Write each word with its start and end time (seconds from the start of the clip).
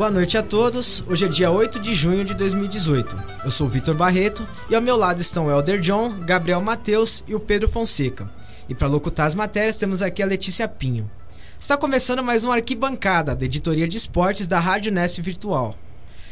Boa 0.00 0.10
noite 0.10 0.38
a 0.38 0.42
todos. 0.42 1.04
Hoje 1.06 1.26
é 1.26 1.28
dia 1.28 1.50
8 1.50 1.78
de 1.78 1.92
junho 1.92 2.24
de 2.24 2.32
2018. 2.32 3.22
Eu 3.44 3.50
sou 3.50 3.68
Vitor 3.68 3.94
Barreto 3.94 4.48
e 4.70 4.74
ao 4.74 4.80
meu 4.80 4.96
lado 4.96 5.20
estão 5.20 5.44
o 5.44 5.50
Elder 5.50 5.78
John, 5.78 6.20
Gabriel 6.20 6.62
Mateus 6.62 7.22
e 7.28 7.34
o 7.34 7.38
Pedro 7.38 7.68
Fonseca. 7.68 8.26
E 8.66 8.74
para 8.74 8.88
locutar 8.88 9.26
as 9.26 9.34
matérias 9.34 9.76
temos 9.76 10.00
aqui 10.00 10.22
a 10.22 10.26
Letícia 10.26 10.66
Pinho. 10.66 11.10
Está 11.58 11.76
começando 11.76 12.22
mais 12.22 12.44
uma 12.44 12.54
arquibancada 12.54 13.36
da 13.36 13.44
editoria 13.44 13.86
de 13.86 13.98
esportes 13.98 14.46
da 14.46 14.58
Rádio 14.58 14.90
Nesp 14.90 15.20
Virtual. 15.20 15.76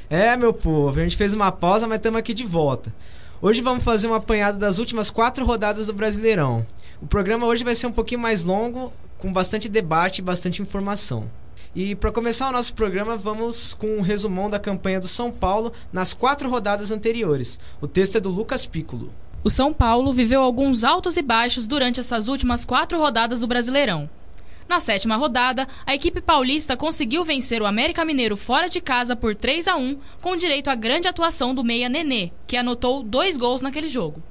É, 0.08 0.34
meu 0.34 0.54
povo, 0.54 0.98
a 0.98 1.02
gente 1.02 1.18
fez 1.18 1.34
uma 1.34 1.52
pausa, 1.52 1.86
mas 1.86 1.98
estamos 1.98 2.20
aqui 2.20 2.32
de 2.32 2.46
volta. 2.46 2.90
Hoje 3.38 3.60
vamos 3.60 3.84
fazer 3.84 4.06
uma 4.06 4.16
apanhada 4.16 4.56
das 4.56 4.78
últimas 4.78 5.10
quatro 5.10 5.44
rodadas 5.44 5.88
do 5.88 5.92
Brasileirão. 5.92 6.64
O 7.02 7.06
programa 7.06 7.46
hoje 7.46 7.64
vai 7.64 7.74
ser 7.74 7.86
um 7.86 7.92
pouquinho 7.92 8.22
mais 8.22 8.44
longo, 8.44 8.90
com 9.18 9.30
bastante 9.30 9.68
debate 9.68 10.20
e 10.20 10.22
bastante 10.22 10.62
informação. 10.62 11.28
E 11.74 11.94
para 11.94 12.10
começar 12.10 12.48
o 12.48 12.52
nosso 12.52 12.74
programa, 12.74 13.16
vamos 13.16 13.74
com 13.74 13.98
um 13.98 14.00
resumão 14.00 14.48
da 14.48 14.58
campanha 14.58 14.98
do 14.98 15.06
São 15.06 15.30
Paulo 15.30 15.72
nas 15.92 16.14
quatro 16.14 16.48
rodadas 16.48 16.90
anteriores. 16.90 17.58
O 17.80 17.86
texto 17.86 18.16
é 18.16 18.20
do 18.20 18.30
Lucas 18.30 18.64
Piccolo. 18.64 19.12
O 19.44 19.50
São 19.50 19.72
Paulo 19.72 20.12
viveu 20.12 20.40
alguns 20.40 20.82
altos 20.82 21.16
e 21.16 21.22
baixos 21.22 21.66
durante 21.66 22.00
essas 22.00 22.26
últimas 22.26 22.64
quatro 22.64 22.98
rodadas 22.98 23.40
do 23.40 23.46
Brasileirão. 23.46 24.08
Na 24.68 24.80
sétima 24.80 25.16
rodada, 25.16 25.66
a 25.86 25.94
equipe 25.94 26.20
paulista 26.20 26.76
conseguiu 26.76 27.24
vencer 27.24 27.62
o 27.62 27.66
América 27.66 28.04
Mineiro 28.04 28.36
fora 28.36 28.68
de 28.68 28.80
casa 28.80 29.16
por 29.16 29.34
3 29.34 29.68
a 29.68 29.76
1, 29.76 29.98
com 30.20 30.36
direito 30.36 30.68
à 30.68 30.74
grande 30.74 31.08
atuação 31.08 31.54
do 31.54 31.64
meia 31.64 31.88
Nenê, 31.88 32.30
que 32.46 32.56
anotou 32.56 33.02
dois 33.02 33.36
gols 33.36 33.62
naquele 33.62 33.88
jogo. 33.88 34.22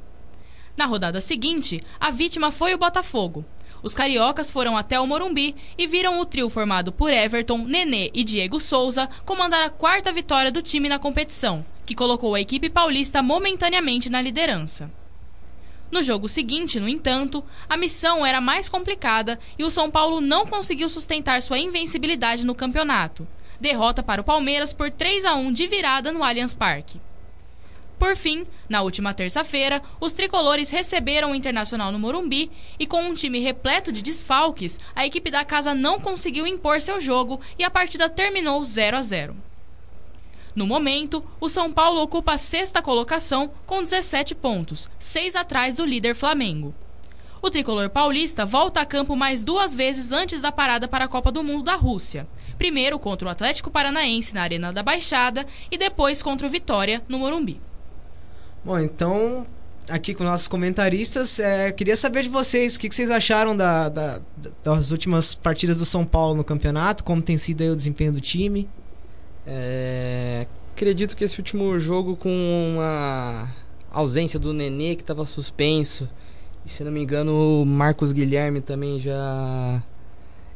Na 0.75 0.85
rodada 0.85 1.19
seguinte, 1.19 1.81
a 1.99 2.11
vítima 2.11 2.51
foi 2.51 2.75
o 2.75 2.77
Botafogo. 2.77 3.43
Os 3.83 3.93
cariocas 3.93 4.49
foram 4.49 4.75
até 4.75 4.99
o 4.99 5.05
Morumbi 5.05 5.55
e 5.77 5.87
viram 5.87 6.19
o 6.19 6.25
trio 6.25 6.49
formado 6.49 6.91
por 6.91 7.11
Everton, 7.11 7.59
Nenê 7.59 8.09
e 8.13 8.23
Diego 8.23 8.59
Souza 8.59 9.09
comandar 9.25 9.61
a 9.63 9.69
quarta 9.69 10.11
vitória 10.11 10.51
do 10.51 10.61
time 10.61 10.89
na 10.89 10.97
competição, 10.97 11.65
que 11.85 11.95
colocou 11.95 12.35
a 12.35 12.41
equipe 12.41 12.69
paulista 12.69 13.21
momentaneamente 13.21 14.09
na 14.09 14.21
liderança. 14.21 14.91
No 15.89 16.03
jogo 16.03 16.27
seguinte, 16.27 16.79
no 16.79 16.89
entanto, 16.89 17.43
a 17.69 17.77
missão 17.77 18.25
era 18.25 18.41
mais 18.41 18.67
complicada 18.67 19.39
e 19.57 19.63
o 19.63 19.71
São 19.71 19.89
Paulo 19.89 20.19
não 20.19 20.45
conseguiu 20.45 20.89
sustentar 20.89 21.41
sua 21.41 21.59
invencibilidade 21.59 22.45
no 22.45 22.55
campeonato. 22.55 23.25
Derrota 23.59 24.03
para 24.03 24.21
o 24.21 24.23
Palmeiras 24.23 24.73
por 24.73 24.91
3 24.91 25.25
a 25.25 25.35
1 25.35 25.51
de 25.53 25.65
virada 25.65 26.11
no 26.11 26.23
Allianz 26.23 26.53
Parque. 26.53 26.99
Por 27.99 28.15
fim, 28.15 28.45
na 28.69 28.81
última 28.81 29.13
terça-feira, 29.13 29.81
os 29.99 30.13
tricolores 30.13 30.69
receberam 30.69 31.31
o 31.31 31.35
Internacional 31.35 31.91
no 31.91 31.97
Morumbi 31.97 32.51
e, 32.79 32.85
com 32.85 33.01
um 33.01 33.13
time 33.13 33.39
repleto 33.39 33.91
de 33.91 34.03
desfalques, 34.03 34.79
a 34.95 35.05
equipe 35.05 35.31
da 35.31 35.43
casa 35.43 35.73
não 35.73 35.99
conseguiu 35.99 36.45
impor 36.45 36.79
seu 36.79 37.01
jogo 37.01 37.41
e 37.57 37.63
a 37.63 37.71
partida 37.71 38.07
terminou 38.07 38.63
0 38.63 38.97
a 38.97 39.01
0. 39.01 39.35
No 40.53 40.67
momento, 40.67 41.23
o 41.39 41.49
São 41.49 41.71
Paulo 41.71 42.01
ocupa 42.01 42.33
a 42.33 42.37
sexta 42.37 42.81
colocação 42.81 43.51
com 43.65 43.81
17 43.81 44.35
pontos, 44.35 44.89
seis 44.97 45.35
atrás 45.35 45.75
do 45.75 45.85
líder 45.85 46.15
Flamengo. 46.15 46.73
O 47.41 47.49
tricolor 47.49 47.89
paulista 47.89 48.45
volta 48.45 48.81
a 48.81 48.85
campo 48.85 49.15
mais 49.15 49.43
duas 49.43 49.75
vezes 49.75 50.11
antes 50.11 50.41
da 50.41 50.51
parada 50.51 50.87
para 50.87 51.05
a 51.05 51.07
Copa 51.07 51.31
do 51.31 51.43
Mundo 51.43 51.63
da 51.63 51.75
Rússia. 51.75 52.27
Primeiro 52.57 52.97
contra 52.97 53.27
o 53.27 53.31
Atlético 53.31 53.69
Paranaense 53.69 54.33
na 54.33 54.41
Arena 54.41 54.73
da 54.73 54.81
Baixada 54.81 55.45
e 55.71 55.77
depois 55.77 56.23
contra 56.23 56.47
o 56.47 56.49
Vitória 56.49 57.03
no 57.07 57.19
Morumbi. 57.19 57.61
Bom, 58.67 58.77
então, 58.79 59.47
aqui 59.89 60.13
com 60.13 60.25
nossos 60.25 60.49
comentaristas, 60.49 61.39
é, 61.39 61.71
queria 61.71 61.95
saber 61.95 62.23
de 62.23 62.27
vocês 62.27 62.75
o 62.75 62.79
que, 62.81 62.89
que 62.89 62.95
vocês 62.95 63.09
acharam 63.09 63.55
da, 63.55 63.87
da, 63.87 64.19
das 64.61 64.91
últimas 64.91 65.33
partidas 65.33 65.77
do 65.77 65.85
São 65.85 66.03
Paulo 66.03 66.35
no 66.35 66.43
campeonato, 66.43 67.01
como 67.01 67.21
tem 67.21 67.37
sido 67.37 67.61
o 67.71 67.77
desempenho 67.77 68.11
do 68.11 68.19
time. 68.19 68.67
É, 69.45 70.47
acredito 70.75 71.15
que 71.15 71.23
esse 71.23 71.39
último 71.39 71.79
jogo 71.79 72.17
com 72.17 72.77
a 72.81 73.47
ausência 73.89 74.37
do 74.37 74.51
Nenê 74.51 74.97
que 74.97 75.01
estava 75.01 75.25
suspenso, 75.25 76.05
e 76.65 76.69
se 76.69 76.83
não 76.83 76.91
me 76.91 77.01
engano 77.01 77.61
o 77.61 77.65
Marcos 77.65 78.11
Guilherme 78.11 78.59
também 78.59 78.99
já 78.99 79.81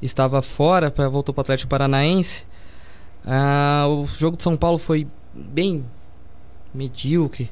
estava 0.02 0.42
fora, 0.42 0.92
para 0.92 1.08
voltou 1.08 1.34
para 1.34 1.40
o 1.40 1.44
Atlético 1.44 1.70
Paranaense. 1.70 2.46
Ah, 3.26 3.86
o 3.88 4.06
jogo 4.06 4.36
de 4.36 4.44
São 4.44 4.58
Paulo 4.58 4.78
foi 4.78 5.08
bem 5.34 5.86
medíocre. 6.74 7.50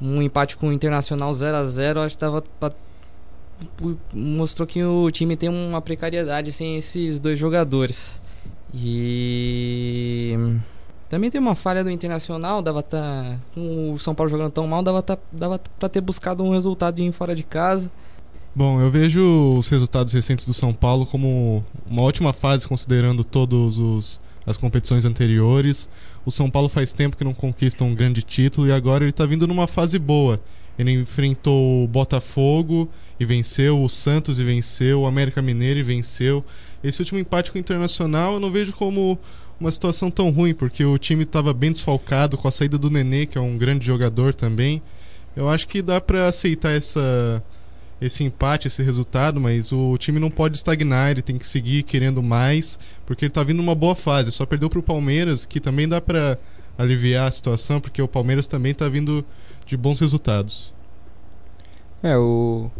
Um 0.00 0.20
empate 0.20 0.56
com 0.56 0.68
o 0.68 0.72
Internacional 0.72 1.32
0 1.32 1.56
a 1.56 1.64
0 1.64 2.00
acho 2.00 2.16
que 2.16 2.20
tava 2.20 2.42
mostrou 4.12 4.66
que 4.66 4.82
o 4.82 5.10
time 5.10 5.36
tem 5.36 5.48
uma 5.48 5.80
precariedade 5.80 6.52
sem 6.52 6.76
esses 6.76 7.20
dois 7.20 7.38
jogadores. 7.38 8.20
E 8.72 10.36
também 11.08 11.30
tem 11.30 11.40
uma 11.40 11.54
falha 11.54 11.84
do 11.84 11.90
Internacional, 11.90 12.60
dava 12.60 12.82
tá 12.82 13.38
com 13.54 13.92
o 13.92 13.98
São 13.98 14.14
Paulo 14.14 14.30
jogando 14.30 14.50
tão 14.50 14.66
mal, 14.66 14.82
dava 14.82 15.00
tá, 15.00 15.16
dava 15.30 15.60
para 15.78 15.88
ter 15.88 16.00
buscado 16.00 16.42
um 16.42 16.50
resultado 16.50 16.98
em 16.98 17.12
fora 17.12 17.34
de 17.34 17.44
casa. 17.44 17.90
Bom, 18.54 18.80
eu 18.80 18.90
vejo 18.90 19.56
os 19.58 19.68
resultados 19.68 20.12
recentes 20.12 20.44
do 20.44 20.54
São 20.54 20.72
Paulo 20.72 21.06
como 21.06 21.64
uma 21.86 22.02
ótima 22.02 22.32
fase 22.32 22.66
considerando 22.66 23.24
todos 23.24 23.78
os 23.78 24.20
as 24.46 24.56
competições 24.56 25.04
anteriores. 25.04 25.88
O 26.24 26.30
São 26.30 26.50
Paulo 26.50 26.68
faz 26.68 26.92
tempo 26.92 27.16
que 27.16 27.24
não 27.24 27.34
conquista 27.34 27.84
um 27.84 27.94
grande 27.94 28.22
título 28.22 28.66
e 28.68 28.72
agora 28.72 29.04
ele 29.04 29.10
está 29.10 29.26
vindo 29.26 29.46
numa 29.46 29.66
fase 29.66 29.98
boa. 29.98 30.40
Ele 30.78 30.90
enfrentou 30.92 31.84
o 31.84 31.88
Botafogo 31.88 32.90
e 33.18 33.24
venceu, 33.24 33.82
o 33.82 33.88
Santos 33.88 34.38
e 34.38 34.44
venceu, 34.44 35.02
o 35.02 35.06
América 35.06 35.40
Mineiro 35.40 35.78
e 35.78 35.82
venceu. 35.82 36.44
Esse 36.82 37.00
último 37.00 37.18
empate 37.18 37.52
com 37.52 37.58
o 37.58 37.60
Internacional 37.60 38.34
eu 38.34 38.40
não 38.40 38.50
vejo 38.50 38.72
como 38.72 39.18
uma 39.58 39.70
situação 39.70 40.10
tão 40.10 40.30
ruim, 40.30 40.52
porque 40.52 40.84
o 40.84 40.98
time 40.98 41.22
estava 41.22 41.52
bem 41.54 41.70
desfalcado 41.70 42.36
com 42.36 42.48
a 42.48 42.50
saída 42.50 42.76
do 42.76 42.90
Nenê, 42.90 43.24
que 43.24 43.38
é 43.38 43.40
um 43.40 43.56
grande 43.56 43.86
jogador 43.86 44.34
também. 44.34 44.82
Eu 45.36 45.48
acho 45.48 45.66
que 45.68 45.80
dá 45.80 46.00
para 46.00 46.28
aceitar 46.28 46.72
essa 46.72 47.42
esse 48.00 48.24
empate, 48.24 48.66
esse 48.66 48.82
resultado, 48.82 49.40
mas 49.40 49.72
o 49.72 49.96
time 49.98 50.18
não 50.18 50.30
pode 50.30 50.56
estagnar, 50.56 51.10
ele 51.10 51.22
tem 51.22 51.38
que 51.38 51.46
seguir 51.46 51.82
querendo 51.82 52.22
mais, 52.22 52.78
porque 53.06 53.24
ele 53.24 53.30
está 53.30 53.42
vindo 53.42 53.58
numa 53.58 53.74
boa 53.74 53.94
fase. 53.94 54.32
Só 54.32 54.44
perdeu 54.44 54.68
para 54.68 54.78
o 54.78 54.82
Palmeiras, 54.82 55.46
que 55.46 55.60
também 55.60 55.88
dá 55.88 56.00
para 56.00 56.38
aliviar 56.76 57.28
a 57.28 57.30
situação, 57.30 57.80
porque 57.80 58.02
o 58.02 58.08
Palmeiras 58.08 58.46
também 58.46 58.72
está 58.72 58.88
vindo 58.88 59.24
de 59.64 59.76
bons 59.76 60.00
resultados. 60.00 60.74
É, 62.02 62.16
o, 62.18 62.70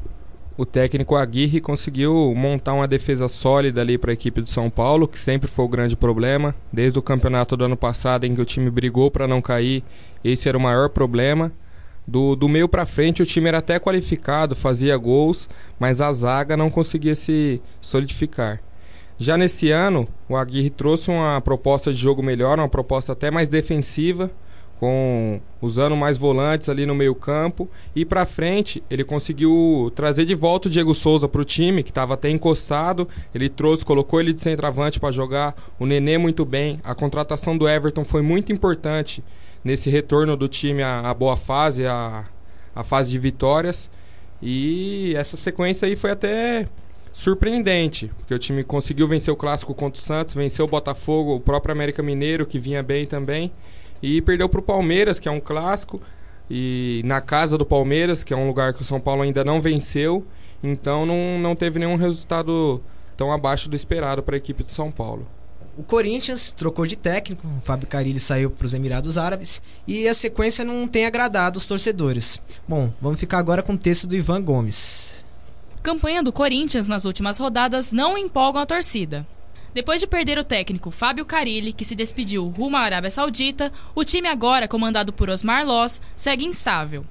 o 0.56 0.66
técnico 0.66 1.16
Aguirre 1.16 1.60
conseguiu 1.60 2.34
montar 2.36 2.75
uma 2.75 2.86
defesa 2.86 3.26
sólida 3.26 3.81
ali 3.81 3.96
para 3.96 4.10
a 4.10 4.14
equipe 4.14 4.41
do 4.41 4.48
São 4.48 4.69
Paulo, 4.69 5.08
que 5.08 5.19
sempre 5.19 5.48
foi 5.48 5.64
o 5.64 5.69
grande 5.69 5.96
problema. 5.96 6.54
Desde 6.72 6.98
o 6.98 7.02
campeonato 7.02 7.56
do 7.56 7.64
ano 7.64 7.76
passado, 7.76 8.25
em 8.25 8.34
que 8.34 8.41
o 8.41 8.44
time 8.44 8.70
brigou 8.70 9.10
para 9.10 9.26
não 9.26 9.41
cair, 9.41 9.82
esse 10.22 10.48
era 10.48 10.58
o 10.58 10.60
maior 10.60 10.91
problema. 10.91 11.52
Do, 12.06 12.37
do 12.37 12.48
meio 12.48 12.69
para 12.69 12.84
frente, 12.84 13.22
o 13.22 13.26
time 13.26 13.48
era 13.48 13.59
até 13.59 13.78
qualificado, 13.78 14.54
fazia 14.54 14.97
gols, 14.97 15.48
mas 15.78 16.00
a 16.00 16.12
zaga 16.12 16.56
não 16.56 16.70
conseguia 16.70 17.15
se 17.15 17.62
solidificar. 17.81 18.60
Já 19.16 19.37
nesse 19.37 19.70
ano, 19.70 20.09
o 20.28 20.37
Aguirre 20.37 20.70
trouxe 20.70 21.10
uma 21.10 21.41
proposta 21.41 21.93
de 21.93 21.98
jogo 21.98 22.22
melhor, 22.22 22.59
uma 22.59 22.69
proposta 22.69 23.12
até 23.12 23.31
mais 23.31 23.48
defensiva, 23.48 24.31
com 24.78 25.41
usando 25.62 25.97
mais 25.97 26.16
volantes 26.16 26.69
ali 26.69 26.84
no 26.84 26.94
meio-campo 26.94 27.69
e 27.94 28.04
para 28.04 28.26
frente 28.26 28.82
ele 28.91 29.04
conseguiu 29.04 29.91
trazer 29.94 30.25
de 30.25 30.34
volta 30.34 30.69
o 30.69 30.70
Diego 30.70 30.94
Souza 30.94 31.28
para 31.28 31.41
o 31.41 31.44
time 31.44 31.82
que 31.82 31.91
estava 31.91 32.14
até 32.14 32.28
encostado. 32.28 33.09
Ele 33.34 33.48
trouxe 33.48 33.84
colocou 33.84 34.20
ele 34.20 34.32
de 34.32 34.41
centroavante 34.41 34.98
para 35.00 35.12
jogar. 35.12 35.54
O 35.78 35.87
Nenê 35.87 36.19
muito 36.19 36.44
bem. 36.44 36.81
A 36.84 36.94
contratação 36.94 37.56
do 37.56 37.69
Everton 37.69 38.04
foi 38.04 38.20
muito 38.20 38.53
importante 38.53 39.22
nesse 39.64 39.88
retorno 39.88 40.36
do 40.36 40.46
time 40.46 40.82
à, 40.82 41.00
à 41.08 41.14
boa 41.14 41.37
fase 41.37 41.87
à, 41.87 42.26
à 42.75 42.84
fase 42.84 43.11
de 43.11 43.19
vitórias 43.19 43.90
e 44.43 45.14
essa 45.16 45.37
sequência 45.37 45.87
aí 45.87 45.96
foi 45.96 46.11
até 46.11 46.69
surpreendente, 47.12 48.11
porque 48.19 48.34
o 48.34 48.38
time 48.38 48.62
conseguiu 48.62 49.08
vencer 49.08 49.32
o 49.32 49.37
clássico 49.37 49.75
contra 49.75 50.00
o 50.00 50.05
Santos, 50.05 50.34
venceu 50.34 50.66
o 50.66 50.69
Botafogo, 50.69 51.37
o 51.37 51.40
próprio 51.40 51.72
América 51.72 52.02
Mineiro 52.02 52.44
que 52.44 52.58
vinha 52.58 52.82
bem 52.82 53.06
também 53.06 53.50
e 54.02 54.20
perdeu 54.20 54.49
para 54.49 54.61
o 54.61 54.62
Palmeiras, 54.62 55.19
que 55.19 55.28
é 55.28 55.32
um 55.32 55.40
clássico, 55.40 56.00
e 56.50 57.00
na 57.06 57.22
casa 57.22 57.56
do 57.56 57.64
Palmeiras, 57.64 58.22
que 58.22 58.34
é 58.34 58.37
um 58.37 58.46
lugar 58.46 58.75
que 58.75 58.82
o 58.82 58.84
São 58.84 59.00
Paulo 59.00 59.22
ainda 59.22 59.43
não 59.43 59.62
venceu. 59.62 60.26
Então 60.62 61.06
não, 61.06 61.38
não 61.38 61.56
teve 61.56 61.78
nenhum 61.78 61.96
resultado 61.96 62.82
tão 63.17 63.32
abaixo 63.32 63.69
do 63.69 63.76
esperado 63.76 64.22
para 64.22 64.37
a 64.37 64.38
equipe 64.38 64.62
de 64.62 64.72
São 64.72 64.90
Paulo. 64.90 65.26
O 65.76 65.82
Corinthians 65.82 66.53
trocou 66.53 66.87
de 66.87 66.94
técnico, 66.94 67.47
o 67.49 67.61
Fábio 67.61 67.88
Carilli 67.88 68.21
saiu 68.21 68.49
para 68.49 68.65
os 68.65 68.75
Emirados 68.75 69.19
Árabes 69.19 69.61
e 69.88 70.06
a 70.06 70.15
sequência 70.15 70.65
não 70.65 70.87
tem 70.87 71.05
agradado 71.05 71.59
os 71.59 71.67
torcedores. 71.67 72.41
Bom, 72.69 72.93
vamos 73.03 73.19
ficar 73.19 73.38
agora 73.38 73.61
com 73.61 73.73
o 73.73 73.79
texto 73.79 74.06
do 74.06 74.15
Ivan 74.15 74.41
Gomes. 74.41 75.25
Campanha 75.82 76.23
do 76.23 76.32
Corinthians 76.32 76.87
nas 76.87 77.05
últimas 77.05 77.38
rodadas 77.38 77.91
não 77.91 78.17
empolgam 78.17 78.62
a 78.62 78.67
torcida. 78.67 79.26
Depois 79.75 80.00
de 80.00 80.06
perder 80.06 80.38
o 80.38 80.44
técnico 80.44 80.93
Fábio 80.93 81.26
Carilli, 81.26 81.73
que 81.73 81.85
se 81.85 81.97
despediu 81.97 82.47
rumo 82.49 82.77
à 82.77 82.81
Arábia 82.81 83.11
Saudita, 83.11 83.73
o 83.97 84.05
time 84.05 84.29
agora, 84.29 84.69
comandado 84.69 85.12
por 85.12 85.29
Osmar 85.29 85.67
Loss, 85.67 86.00
segue 86.15 86.44
instável. 86.44 87.05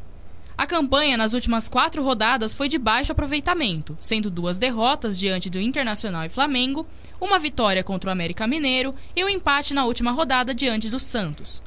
A 0.57 0.65
campanha 0.65 1.17
nas 1.17 1.33
últimas 1.33 1.67
quatro 1.67 2.01
rodadas 2.01 2.53
foi 2.53 2.69
de 2.69 2.77
baixo 2.77 3.11
aproveitamento, 3.11 3.97
sendo 3.99 4.29
duas 4.29 4.57
derrotas 4.57 5.19
diante 5.19 5.49
do 5.49 5.59
Internacional 5.59 6.23
e 6.25 6.29
Flamengo, 6.29 6.87
uma 7.23 7.39
vitória 7.39 7.83
contra 7.83 8.09
o 8.09 8.11
América 8.11 8.45
Mineiro 8.45 8.93
e 9.15 9.23
um 9.23 9.29
empate 9.29 9.73
na 9.73 9.85
última 9.85 10.11
rodada 10.11 10.53
diante 10.53 10.89
do 10.89 10.99
Santos. 10.99 11.63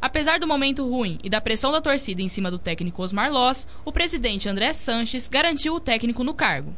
Apesar 0.00 0.38
do 0.38 0.46
momento 0.46 0.88
ruim 0.88 1.18
e 1.22 1.28
da 1.28 1.40
pressão 1.40 1.70
da 1.70 1.80
torcida 1.80 2.22
em 2.22 2.28
cima 2.28 2.50
do 2.50 2.58
técnico 2.58 3.02
Osmar 3.02 3.30
Loss, 3.30 3.66
o 3.84 3.92
presidente 3.92 4.48
André 4.48 4.72
Sanches 4.72 5.28
garantiu 5.28 5.74
o 5.74 5.80
técnico 5.80 6.24
no 6.24 6.34
cargo. 6.34 6.74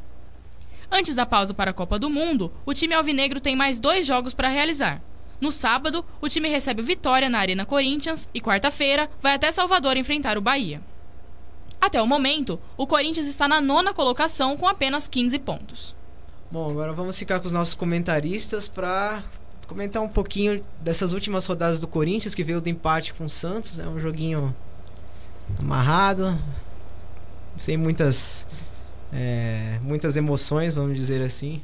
Antes 0.90 1.14
da 1.14 1.26
pausa 1.26 1.54
para 1.54 1.70
a 1.70 1.74
Copa 1.74 1.98
do 1.98 2.10
Mundo, 2.10 2.52
o 2.64 2.74
time 2.74 2.94
alvinegro 2.94 3.40
tem 3.40 3.56
mais 3.56 3.78
dois 3.78 4.06
jogos 4.06 4.34
para 4.34 4.48
realizar. 4.48 5.00
No 5.40 5.52
sábado, 5.52 6.04
o 6.20 6.28
time 6.28 6.48
recebe 6.48 6.82
o 6.82 6.84
Vitória 6.84 7.28
na 7.28 7.38
Arena 7.38 7.66
Corinthians 7.66 8.28
e 8.32 8.40
quarta-feira 8.40 9.10
vai 9.20 9.34
até 9.34 9.52
Salvador 9.52 9.96
enfrentar 9.96 10.38
o 10.38 10.40
Bahia. 10.40 10.80
Até 11.80 12.00
o 12.00 12.06
momento, 12.06 12.60
o 12.76 12.86
Corinthians 12.86 13.26
está 13.26 13.46
na 13.46 13.60
nona 13.60 13.92
colocação 13.92 14.56
com 14.56 14.66
apenas 14.66 15.08
15 15.08 15.38
pontos. 15.40 15.94
Bom, 16.50 16.70
agora 16.70 16.92
vamos 16.92 17.18
ficar 17.18 17.40
com 17.40 17.46
os 17.46 17.52
nossos 17.52 17.74
comentaristas 17.74 18.68
para 18.68 19.22
comentar 19.66 20.00
um 20.00 20.08
pouquinho 20.08 20.62
dessas 20.80 21.12
últimas 21.12 21.44
rodadas 21.44 21.80
do 21.80 21.88
Corinthians, 21.88 22.36
que 22.36 22.44
veio 22.44 22.60
do 22.60 22.68
empate 22.68 23.12
com 23.12 23.24
o 23.24 23.28
Santos. 23.28 23.80
É 23.80 23.88
um 23.88 23.98
joguinho 23.98 24.54
amarrado, 25.58 26.38
sem 27.56 27.76
muitas, 27.76 28.46
é, 29.12 29.80
muitas 29.82 30.16
emoções, 30.16 30.76
vamos 30.76 30.96
dizer 30.96 31.20
assim. 31.20 31.60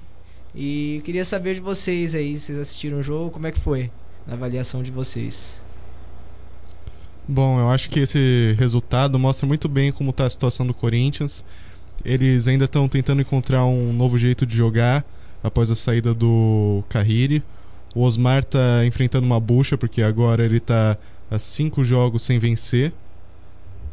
E 0.52 1.00
queria 1.04 1.24
saber 1.24 1.54
de 1.54 1.60
vocês 1.60 2.14
aí, 2.14 2.38
vocês 2.38 2.58
assistiram 2.58 2.98
o 2.98 3.02
jogo, 3.04 3.30
como 3.30 3.46
é 3.46 3.52
que 3.52 3.60
foi 3.60 3.88
na 4.26 4.34
avaliação 4.34 4.82
de 4.82 4.90
vocês? 4.90 5.64
Bom, 7.26 7.60
eu 7.60 7.70
acho 7.70 7.88
que 7.88 8.00
esse 8.00 8.56
resultado 8.58 9.16
mostra 9.16 9.46
muito 9.46 9.68
bem 9.68 9.92
como 9.92 10.10
está 10.10 10.26
a 10.26 10.30
situação 10.30 10.66
do 10.66 10.74
Corinthians. 10.74 11.44
Eles 12.04 12.48
ainda 12.48 12.64
estão 12.64 12.88
tentando 12.88 13.22
encontrar 13.22 13.64
um 13.64 13.92
novo 13.92 14.18
jeito 14.18 14.44
de 14.44 14.56
jogar 14.56 15.04
após 15.42 15.70
a 15.70 15.74
saída 15.74 16.12
do 16.12 16.82
Carriri. 16.88 17.42
O 17.94 18.02
Osmar 18.02 18.40
está 18.40 18.84
enfrentando 18.86 19.26
uma 19.26 19.38
bucha 19.38 19.76
porque 19.76 20.02
agora 20.02 20.44
ele 20.44 20.56
está 20.56 20.96
a 21.30 21.38
cinco 21.38 21.84
jogos 21.84 22.22
sem 22.22 22.38
vencer. 22.38 22.92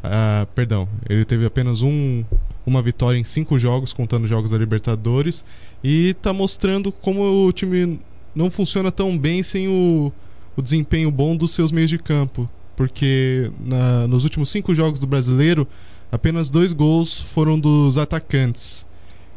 Ah, 0.04 0.48
perdão, 0.56 0.88
ele 1.10 1.26
teve 1.26 1.46
apenas 1.46 1.82
um, 1.82 2.24
uma 2.66 2.82
vitória 2.82 3.18
em 3.18 3.24
cinco 3.24 3.60
jogos, 3.60 3.92
contando 3.92 4.28
jogos 4.28 4.52
da 4.52 4.58
Libertadores, 4.58 5.44
e 5.84 6.12
está 6.12 6.32
mostrando 6.32 6.92
como 6.92 7.48
o 7.48 7.52
time 7.52 8.00
não 8.34 8.50
funciona 8.50 8.92
tão 8.92 9.18
bem 9.18 9.44
sem 9.44 9.68
o, 9.68 10.12
o 10.56 10.62
desempenho 10.62 11.12
bom 11.12 11.36
dos 11.36 11.52
seus 11.52 11.72
meios 11.72 11.90
de 11.90 11.98
campo 11.98 12.50
porque 12.80 13.52
na, 13.60 14.08
nos 14.08 14.24
últimos 14.24 14.50
cinco 14.50 14.74
jogos 14.74 15.02
do 15.02 15.06
brasileiro, 15.06 15.68
apenas 16.12 16.50
dois 16.50 16.74
gols 16.74 17.20
foram 17.20 17.60
dos 17.60 17.98
atacantes. 17.98 18.86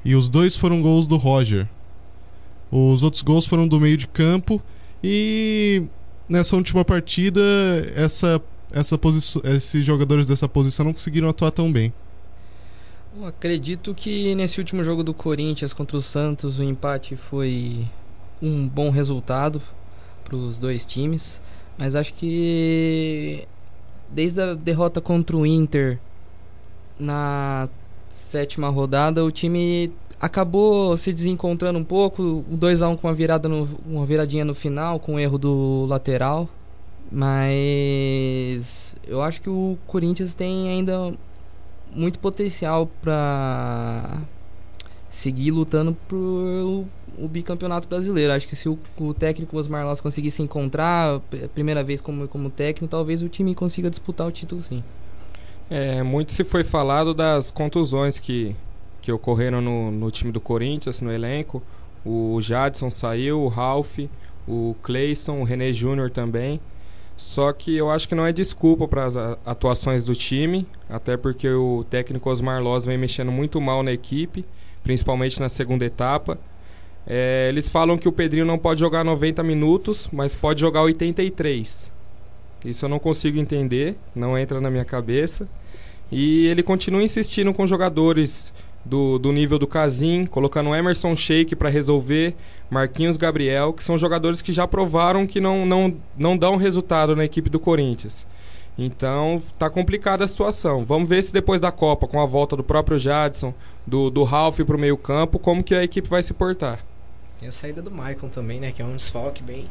E 0.05 0.15
os 0.15 0.29
dois 0.29 0.57
foram 0.57 0.83
gols 0.83 1.07
do 1.07 1.17
Roger. 1.17 1.69
Os 2.71 3.03
outros 3.03 3.23
gols 3.23 3.47
foram 3.47 3.69
do 3.69 3.79
meio 3.79 3.97
de 3.97 4.07
campo. 4.07 4.61
E 5.03 5.83
nessa 6.29 6.57
última 6.57 6.85
partida, 6.85 7.41
essa, 7.95 8.41
essa 8.73 8.99
esses 9.45 9.85
jogadores 9.85 10.27
dessa 10.27 10.49
posição 10.49 10.87
não 10.87 10.93
conseguiram 10.93 11.29
atuar 11.29 11.51
tão 11.51 11.71
bem. 11.71 11.93
Acredito 13.25 13.95
que 13.95 14.35
nesse 14.35 14.59
último 14.59 14.83
jogo 14.83 15.05
do 15.05 15.13
Corinthians 15.13 15.75
contra 15.75 15.99
o 15.99 16.03
Santos, 16.03 16.59
o 16.59 16.63
empate 16.63 17.15
foi 17.15 17.87
um 18.41 18.67
bom 18.67 18.91
resultado 18.91 19.61
para 20.25 20.35
os 20.35 20.59
dois 20.59 20.87
times. 20.87 21.41
Mas 21.77 21.95
acho 21.95 22.15
que 22.15 23.47
desde 24.11 24.41
a 24.41 24.55
derrota 24.55 25.01
contra 25.01 25.37
o 25.37 25.47
Inter 25.47 25.99
na 27.03 27.69
sétima 28.11 28.69
rodada, 28.69 29.25
o 29.25 29.31
time 29.31 29.93
acabou 30.21 30.97
se 30.97 31.13
desencontrando 31.13 31.79
um 31.79 31.85
pouco, 31.85 32.23
o 32.23 32.57
2 32.57 32.83
a 32.83 32.89
1 32.89 32.97
com 32.97 33.09
uma 33.09 33.15
virada 33.15 33.49
no, 33.49 33.69
uma 33.87 34.07
viradinha 34.07 34.45
no 34.45 34.55
final, 34.55 35.01
com 35.01 35.15
o 35.17 35.19
erro 35.19 35.37
do 35.39 35.87
lateral. 35.87 36.49
Mas 37.11 38.97
eu 39.07 39.21
acho 39.23 39.43
que 39.43 39.51
o 39.51 39.77
Corinthians 39.87 40.33
tem 40.33 40.69
ainda 40.69 41.13
muito 41.95 42.19
potencial 42.19 42.89
para 43.03 44.19
seguir 45.11 45.51
lutando 45.51 45.95
por 46.09 46.87
o 47.19 47.29
bicampeonato 47.29 47.87
brasileiro. 47.89 48.33
Acho 48.33 48.49
que 48.49 48.57
se 48.57 48.69
o, 48.69 48.79
o 48.99 49.13
técnico 49.13 49.57
Osmar 49.59 49.85
Loss 49.85 50.01
conseguisse 50.01 50.43
encontrar 50.43 51.17
a 51.17 51.49
primeira 51.49 51.83
vez 51.83 52.01
como, 52.01 52.27
como 52.29 52.49
técnico, 52.49 52.91
talvez 52.91 53.23
o 53.23 53.29
time 53.29 53.55
consiga 53.55 53.91
disputar 53.91 54.27
o 54.27 54.31
título 54.31 54.63
sim. 54.63 54.83
É, 55.75 56.03
muito 56.03 56.33
se 56.33 56.45
foi 56.45 56.65
falado 56.65 57.15
das 57.15 57.51
contusões 57.51 58.19
que, 58.19 58.55
que 59.01 59.11
ocorreram 59.11 59.63
no, 59.63 59.91
no 59.91 60.11
time 60.11 60.31
do 60.31 60.39
Corinthians, 60.39 61.01
no 61.01 61.11
elenco. 61.11 61.63
O 62.05 62.39
Jadson 62.43 62.91
saiu, 62.91 63.41
o 63.41 63.49
Ralph, 63.49 64.01
o 64.47 64.77
Cleison, 64.83 65.41
o 65.41 65.45
René 65.45 65.73
Júnior 65.73 66.11
também. 66.11 66.61
Só 67.17 67.51
que 67.55 67.75
eu 67.75 67.91
acho 67.91 68.07
que 68.07 68.15
não 68.15 68.27
é 68.27 68.35
desculpa 68.35 68.87
para 68.87 69.07
as 69.07 69.17
atuações 69.17 70.05
do 70.05 70.15
time, 70.15 70.67
até 70.91 71.17
porque 71.17 71.49
o 71.49 71.87
técnico 71.89 72.29
Osmar 72.29 72.63
Loz 72.63 72.85
vem 72.85 72.99
mexendo 72.99 73.33
muito 73.33 73.59
mal 73.59 73.83
na 73.83 73.93
equipe, 73.93 74.45
principalmente 74.85 75.41
na 75.41 75.49
segunda 75.49 75.87
etapa. 75.87 76.39
É, 77.07 77.47
eles 77.49 77.71
falam 77.71 77.97
que 77.97 78.07
o 78.07 78.13
Pedrinho 78.13 78.45
não 78.45 78.59
pode 78.59 78.79
jogar 78.79 79.07
90 79.07 79.43
minutos, 79.43 80.07
mas 80.13 80.37
pode 80.37 80.61
jogar 80.61 80.83
83. 80.83 81.91
Isso 82.63 82.85
eu 82.85 82.91
não 82.91 82.99
consigo 82.99 83.39
entender, 83.39 83.97
não 84.15 84.37
entra 84.37 84.61
na 84.61 84.71
minha 84.71 84.85
cabeça. 84.85 85.49
E 86.13 86.47
ele 86.47 86.63
continua 86.63 87.03
insistindo 87.03 87.55
com 87.55 87.67
jogadores 87.67 88.53
do, 88.85 89.19
do 89.19 89.33
nível 89.33 89.59
do 89.59 89.67
Casim, 89.67 90.27
colocando 90.27 90.75
Emerson 90.75 91.17
Sheik 91.17 91.57
para 91.57 91.71
resolver, 91.71 92.35
Marquinhos 92.69 93.17
Gabriel, 93.17 93.73
que 93.73 93.83
são 93.83 93.97
jogadores 93.97 94.43
que 94.43 94.53
já 94.53 94.69
provaram 94.69 95.27
que 95.27 95.41
não, 95.41 95.65
não, 95.65 95.97
não 96.17 96.37
dão 96.37 96.57
resultado 96.57 97.17
na 97.17 97.25
equipe 97.25 97.49
do 97.49 97.59
Corinthians. 97.59 98.27
Então 98.77 99.43
tá 99.59 99.71
complicada 99.71 100.25
a 100.25 100.29
situação. 100.29 100.85
Vamos 100.85 101.09
ver 101.09 101.23
se 101.23 101.33
depois 101.33 101.61
da 101.61 101.73
Copa, 101.73 102.07
com 102.07 102.21
a 102.21 102.27
volta 102.27 102.57
do 102.57 102.65
próprio 102.65 102.99
Jadson, 102.99 103.55
do, 103.87 104.11
do 104.11 104.23
Ralph 104.23 104.61
para 104.61 104.77
o 104.77 104.81
meio 104.81 104.99
campo, 104.99 105.39
como 105.39 105.65
que 105.65 105.75
a 105.75 105.83
equipe 105.83 106.09
vai 106.09 106.23
se 106.23 106.35
portar. 106.35 106.85
Tem 107.39 107.49
a 107.49 107.53
saída 107.53 107.81
do 107.81 107.91
Michael 107.91 108.29
também, 108.31 108.61
né? 108.61 108.71
Que 108.71 108.83
é 108.83 108.85
um 108.85 108.97
desfalque 108.97 109.43
bem 109.43 109.67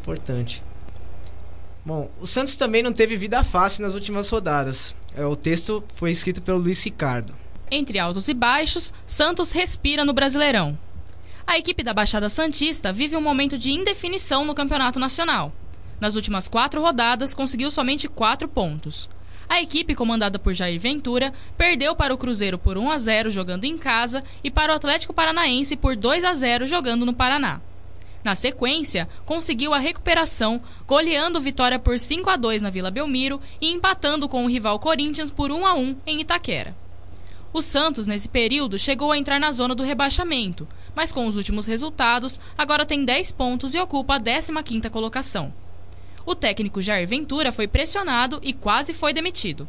importante. 0.00 0.62
Bom, 1.84 2.10
o 2.20 2.26
Santos 2.26 2.56
também 2.56 2.82
não 2.82 2.92
teve 2.92 3.16
vida 3.16 3.42
fácil 3.42 3.82
nas 3.82 3.94
últimas 3.94 4.28
rodadas. 4.28 4.94
É, 5.14 5.24
o 5.24 5.34
texto 5.34 5.82
foi 5.94 6.10
escrito 6.10 6.42
pelo 6.42 6.58
Luiz 6.58 6.84
Ricardo. 6.84 7.34
Entre 7.70 7.98
altos 7.98 8.28
e 8.28 8.34
baixos, 8.34 8.92
Santos 9.06 9.52
respira 9.52 10.04
no 10.04 10.12
Brasileirão. 10.12 10.78
A 11.46 11.58
equipe 11.58 11.82
da 11.82 11.94
Baixada 11.94 12.28
Santista 12.28 12.92
vive 12.92 13.16
um 13.16 13.20
momento 13.20 13.58
de 13.58 13.72
indefinição 13.72 14.44
no 14.44 14.54
Campeonato 14.54 14.98
Nacional. 14.98 15.52
Nas 16.00 16.14
últimas 16.14 16.48
quatro 16.48 16.80
rodadas, 16.80 17.34
conseguiu 17.34 17.70
somente 17.70 18.08
quatro 18.08 18.48
pontos. 18.48 19.08
A 19.48 19.60
equipe 19.60 19.96
comandada 19.96 20.38
por 20.38 20.54
Jair 20.54 20.78
Ventura 20.78 21.32
perdeu 21.58 21.96
para 21.96 22.14
o 22.14 22.18
Cruzeiro 22.18 22.56
por 22.56 22.78
1 22.78 22.90
a 22.90 22.98
0 22.98 23.30
jogando 23.30 23.64
em 23.64 23.76
casa 23.76 24.22
e 24.44 24.50
para 24.50 24.72
o 24.72 24.76
Atlético 24.76 25.12
Paranaense 25.12 25.76
por 25.76 25.96
2 25.96 26.24
a 26.24 26.34
0 26.34 26.68
jogando 26.68 27.04
no 27.04 27.12
Paraná. 27.12 27.60
Na 28.22 28.34
sequência, 28.34 29.08
conseguiu 29.24 29.72
a 29.72 29.78
recuperação, 29.78 30.60
goleando 30.86 31.40
Vitória 31.40 31.78
por 31.78 31.98
5 31.98 32.28
a 32.28 32.36
2 32.36 32.62
na 32.62 32.70
Vila 32.70 32.90
Belmiro 32.90 33.40
e 33.60 33.70
empatando 33.72 34.28
com 34.28 34.44
o 34.44 34.48
rival 34.48 34.78
Corinthians 34.78 35.30
por 35.30 35.50
1 35.50 35.66
a 35.66 35.74
1 35.74 35.96
em 36.06 36.20
Itaquera. 36.20 36.76
O 37.52 37.62
Santos, 37.62 38.06
nesse 38.06 38.28
período, 38.28 38.78
chegou 38.78 39.10
a 39.10 39.18
entrar 39.18 39.40
na 39.40 39.50
zona 39.50 39.74
do 39.74 39.82
rebaixamento, 39.82 40.68
mas 40.94 41.12
com 41.12 41.26
os 41.26 41.36
últimos 41.36 41.66
resultados, 41.66 42.38
agora 42.56 42.86
tem 42.86 43.04
10 43.04 43.32
pontos 43.32 43.74
e 43.74 43.80
ocupa 43.80 44.16
a 44.16 44.20
15ª 44.20 44.88
colocação 44.90 45.52
o 46.30 46.34
técnico 46.34 46.80
Jair 46.80 47.08
Ventura 47.08 47.50
foi 47.50 47.66
pressionado 47.66 48.38
e 48.42 48.52
quase 48.52 48.92
foi 48.94 49.12
demitido. 49.12 49.68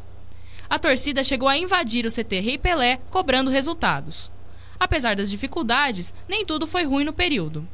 A 0.68 0.78
torcida 0.78 1.24
chegou 1.24 1.48
a 1.48 1.58
invadir 1.58 2.06
o 2.06 2.10
CT 2.10 2.40
Rei 2.40 2.58
Pelé, 2.58 3.00
cobrando 3.10 3.50
resultados. 3.50 4.30
Apesar 4.78 5.16
das 5.16 5.30
dificuldades, 5.30 6.14
nem 6.28 6.46
tudo 6.46 6.66
foi 6.66 6.84
ruim 6.84 7.04
no 7.04 7.12
período. 7.12 7.68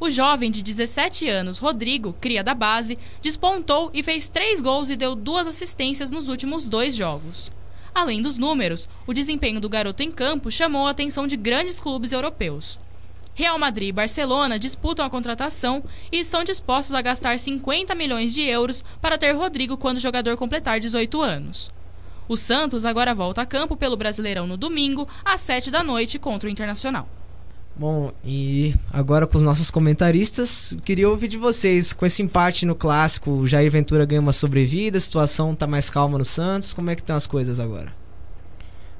O 0.00 0.08
jovem 0.08 0.48
de 0.48 0.62
17 0.62 1.28
anos, 1.28 1.58
Rodrigo, 1.58 2.14
cria 2.20 2.44
da 2.44 2.54
base, 2.54 2.96
despontou 3.20 3.90
e 3.92 4.00
fez 4.00 4.28
três 4.28 4.60
gols 4.60 4.90
e 4.90 4.96
deu 4.96 5.16
duas 5.16 5.48
assistências 5.48 6.08
nos 6.08 6.28
últimos 6.28 6.64
dois 6.64 6.94
jogos. 6.94 7.50
Além 7.92 8.22
dos 8.22 8.36
números, 8.36 8.88
o 9.08 9.12
desempenho 9.12 9.60
do 9.60 9.68
garoto 9.68 10.04
em 10.04 10.10
campo 10.12 10.52
chamou 10.52 10.86
a 10.86 10.90
atenção 10.90 11.26
de 11.26 11.36
grandes 11.36 11.80
clubes 11.80 12.12
europeus. 12.12 12.78
Real 13.34 13.58
Madrid 13.58 13.88
e 13.88 13.92
Barcelona 13.92 14.56
disputam 14.56 15.04
a 15.04 15.10
contratação 15.10 15.82
e 16.12 16.20
estão 16.20 16.44
dispostos 16.44 16.94
a 16.94 17.02
gastar 17.02 17.36
50 17.36 17.92
milhões 17.96 18.32
de 18.32 18.42
euros 18.42 18.84
para 19.00 19.18
ter 19.18 19.32
Rodrigo 19.32 19.76
quando 19.76 19.96
o 19.96 20.00
jogador 20.00 20.36
completar 20.36 20.78
18 20.78 21.20
anos. 21.20 21.72
O 22.28 22.36
Santos 22.36 22.84
agora 22.84 23.14
volta 23.14 23.42
a 23.42 23.46
campo 23.46 23.76
pelo 23.76 23.96
Brasileirão 23.96 24.46
no 24.46 24.56
domingo, 24.56 25.08
às 25.24 25.40
7 25.40 25.72
da 25.72 25.82
noite, 25.82 26.20
contra 26.20 26.48
o 26.48 26.52
Internacional. 26.52 27.17
Bom, 27.78 28.10
e 28.24 28.74
agora 28.92 29.24
com 29.24 29.36
os 29.36 29.44
nossos 29.44 29.70
comentaristas, 29.70 30.76
queria 30.84 31.08
ouvir 31.08 31.28
de 31.28 31.38
vocês, 31.38 31.92
com 31.92 32.04
esse 32.04 32.20
empate 32.20 32.66
no 32.66 32.74
clássico, 32.74 33.30
o 33.30 33.46
Jair 33.46 33.70
Ventura 33.70 34.04
ganha 34.04 34.20
uma 34.20 34.32
sobrevida, 34.32 34.98
a 34.98 35.00
situação 35.00 35.52
está 35.52 35.64
mais 35.64 35.88
calma 35.88 36.18
no 36.18 36.24
Santos, 36.24 36.74
como 36.74 36.90
é 36.90 36.96
que 36.96 37.02
estão 37.02 37.14
as 37.14 37.28
coisas 37.28 37.60
agora? 37.60 37.94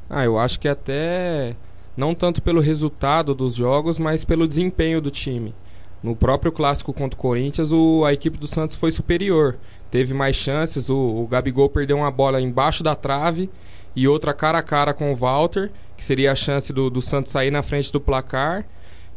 Ah, 0.08 0.24
eu 0.24 0.38
acho 0.38 0.60
que 0.60 0.68
até 0.68 1.56
não 1.96 2.14
tanto 2.14 2.40
pelo 2.40 2.60
resultado 2.60 3.34
dos 3.34 3.56
jogos, 3.56 3.98
mas 3.98 4.24
pelo 4.24 4.46
desempenho 4.46 5.00
do 5.00 5.10
time. 5.10 5.52
No 6.00 6.14
próprio 6.14 6.52
clássico 6.52 6.92
contra 6.92 7.18
o 7.18 7.20
Corinthians, 7.20 7.72
o, 7.72 8.04
a 8.04 8.12
equipe 8.12 8.38
do 8.38 8.46
Santos 8.46 8.76
foi 8.76 8.92
superior. 8.92 9.58
Teve 9.90 10.14
mais 10.14 10.36
chances, 10.36 10.88
o, 10.88 10.96
o 10.96 11.26
Gabigol 11.26 11.68
perdeu 11.68 11.96
uma 11.96 12.12
bola 12.12 12.40
embaixo 12.40 12.84
da 12.84 12.94
trave 12.94 13.50
e 13.96 14.06
outra 14.06 14.32
cara 14.32 14.58
a 14.58 14.62
cara 14.62 14.94
com 14.94 15.12
o 15.12 15.16
Walter, 15.16 15.72
que 15.98 16.04
seria 16.04 16.32
a 16.32 16.34
chance 16.34 16.72
do, 16.72 16.88
do 16.88 17.02
Santos 17.02 17.32
sair 17.32 17.50
na 17.50 17.62
frente 17.62 17.92
do 17.92 18.00
placar 18.00 18.64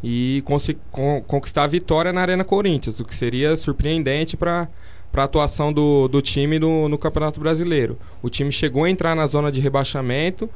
e 0.04 0.44
con 0.92 1.22
conquistar 1.22 1.64
a 1.64 1.68
vitória 1.68 2.12
na 2.12 2.22
Arena 2.22 2.44
Corinthians, 2.44 3.00
o 3.00 3.06
que 3.06 3.16
seria 3.16 3.56
surpreendente 3.56 4.36
para 4.36 4.68
para 5.12 5.24
a 5.24 5.26
atuação 5.26 5.74
do, 5.74 6.08
do 6.08 6.22
time 6.22 6.58
no, 6.58 6.88
no 6.88 6.98
Campeonato 6.98 7.38
Brasileiro. 7.38 8.00
O 8.24 8.30
time 8.30 8.50
chegou 8.50 8.86
a 8.86 8.90
entrar 8.90 9.14
na 9.14 9.28
zona 9.28 9.52
de 9.52 9.60
rebaixamento, 9.60 10.50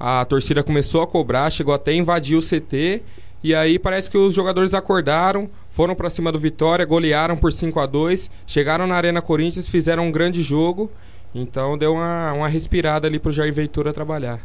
a 0.00 0.24
torcida 0.24 0.62
começou 0.62 1.02
a 1.02 1.06
cobrar, 1.06 1.50
chegou 1.50 1.74
até 1.74 1.90
a 1.90 1.94
invadir 1.94 2.34
o 2.34 2.40
CT 2.40 3.02
e 3.44 3.54
aí 3.54 3.78
parece 3.78 4.10
que 4.10 4.16
os 4.16 4.32
jogadores 4.32 4.72
acordaram, 4.72 5.48
foram 5.68 5.94
para 5.94 6.08
cima 6.08 6.32
do 6.32 6.38
Vitória, 6.38 6.86
golearam 6.86 7.36
por 7.36 7.52
5 7.52 7.78
a 7.78 7.84
2 7.84 8.30
chegaram 8.46 8.86
na 8.86 8.94
Arena 8.94 9.20
Corinthians, 9.20 9.68
fizeram 9.68 10.06
um 10.06 10.10
grande 10.10 10.42
jogo. 10.42 10.90
Então 11.34 11.76
deu 11.76 11.92
uma, 11.92 12.32
uma 12.32 12.48
respirada 12.48 13.06
ali 13.06 13.18
pro 13.18 13.30
Jair 13.30 13.52
Ventura 13.52 13.92
trabalhar. 13.92 14.40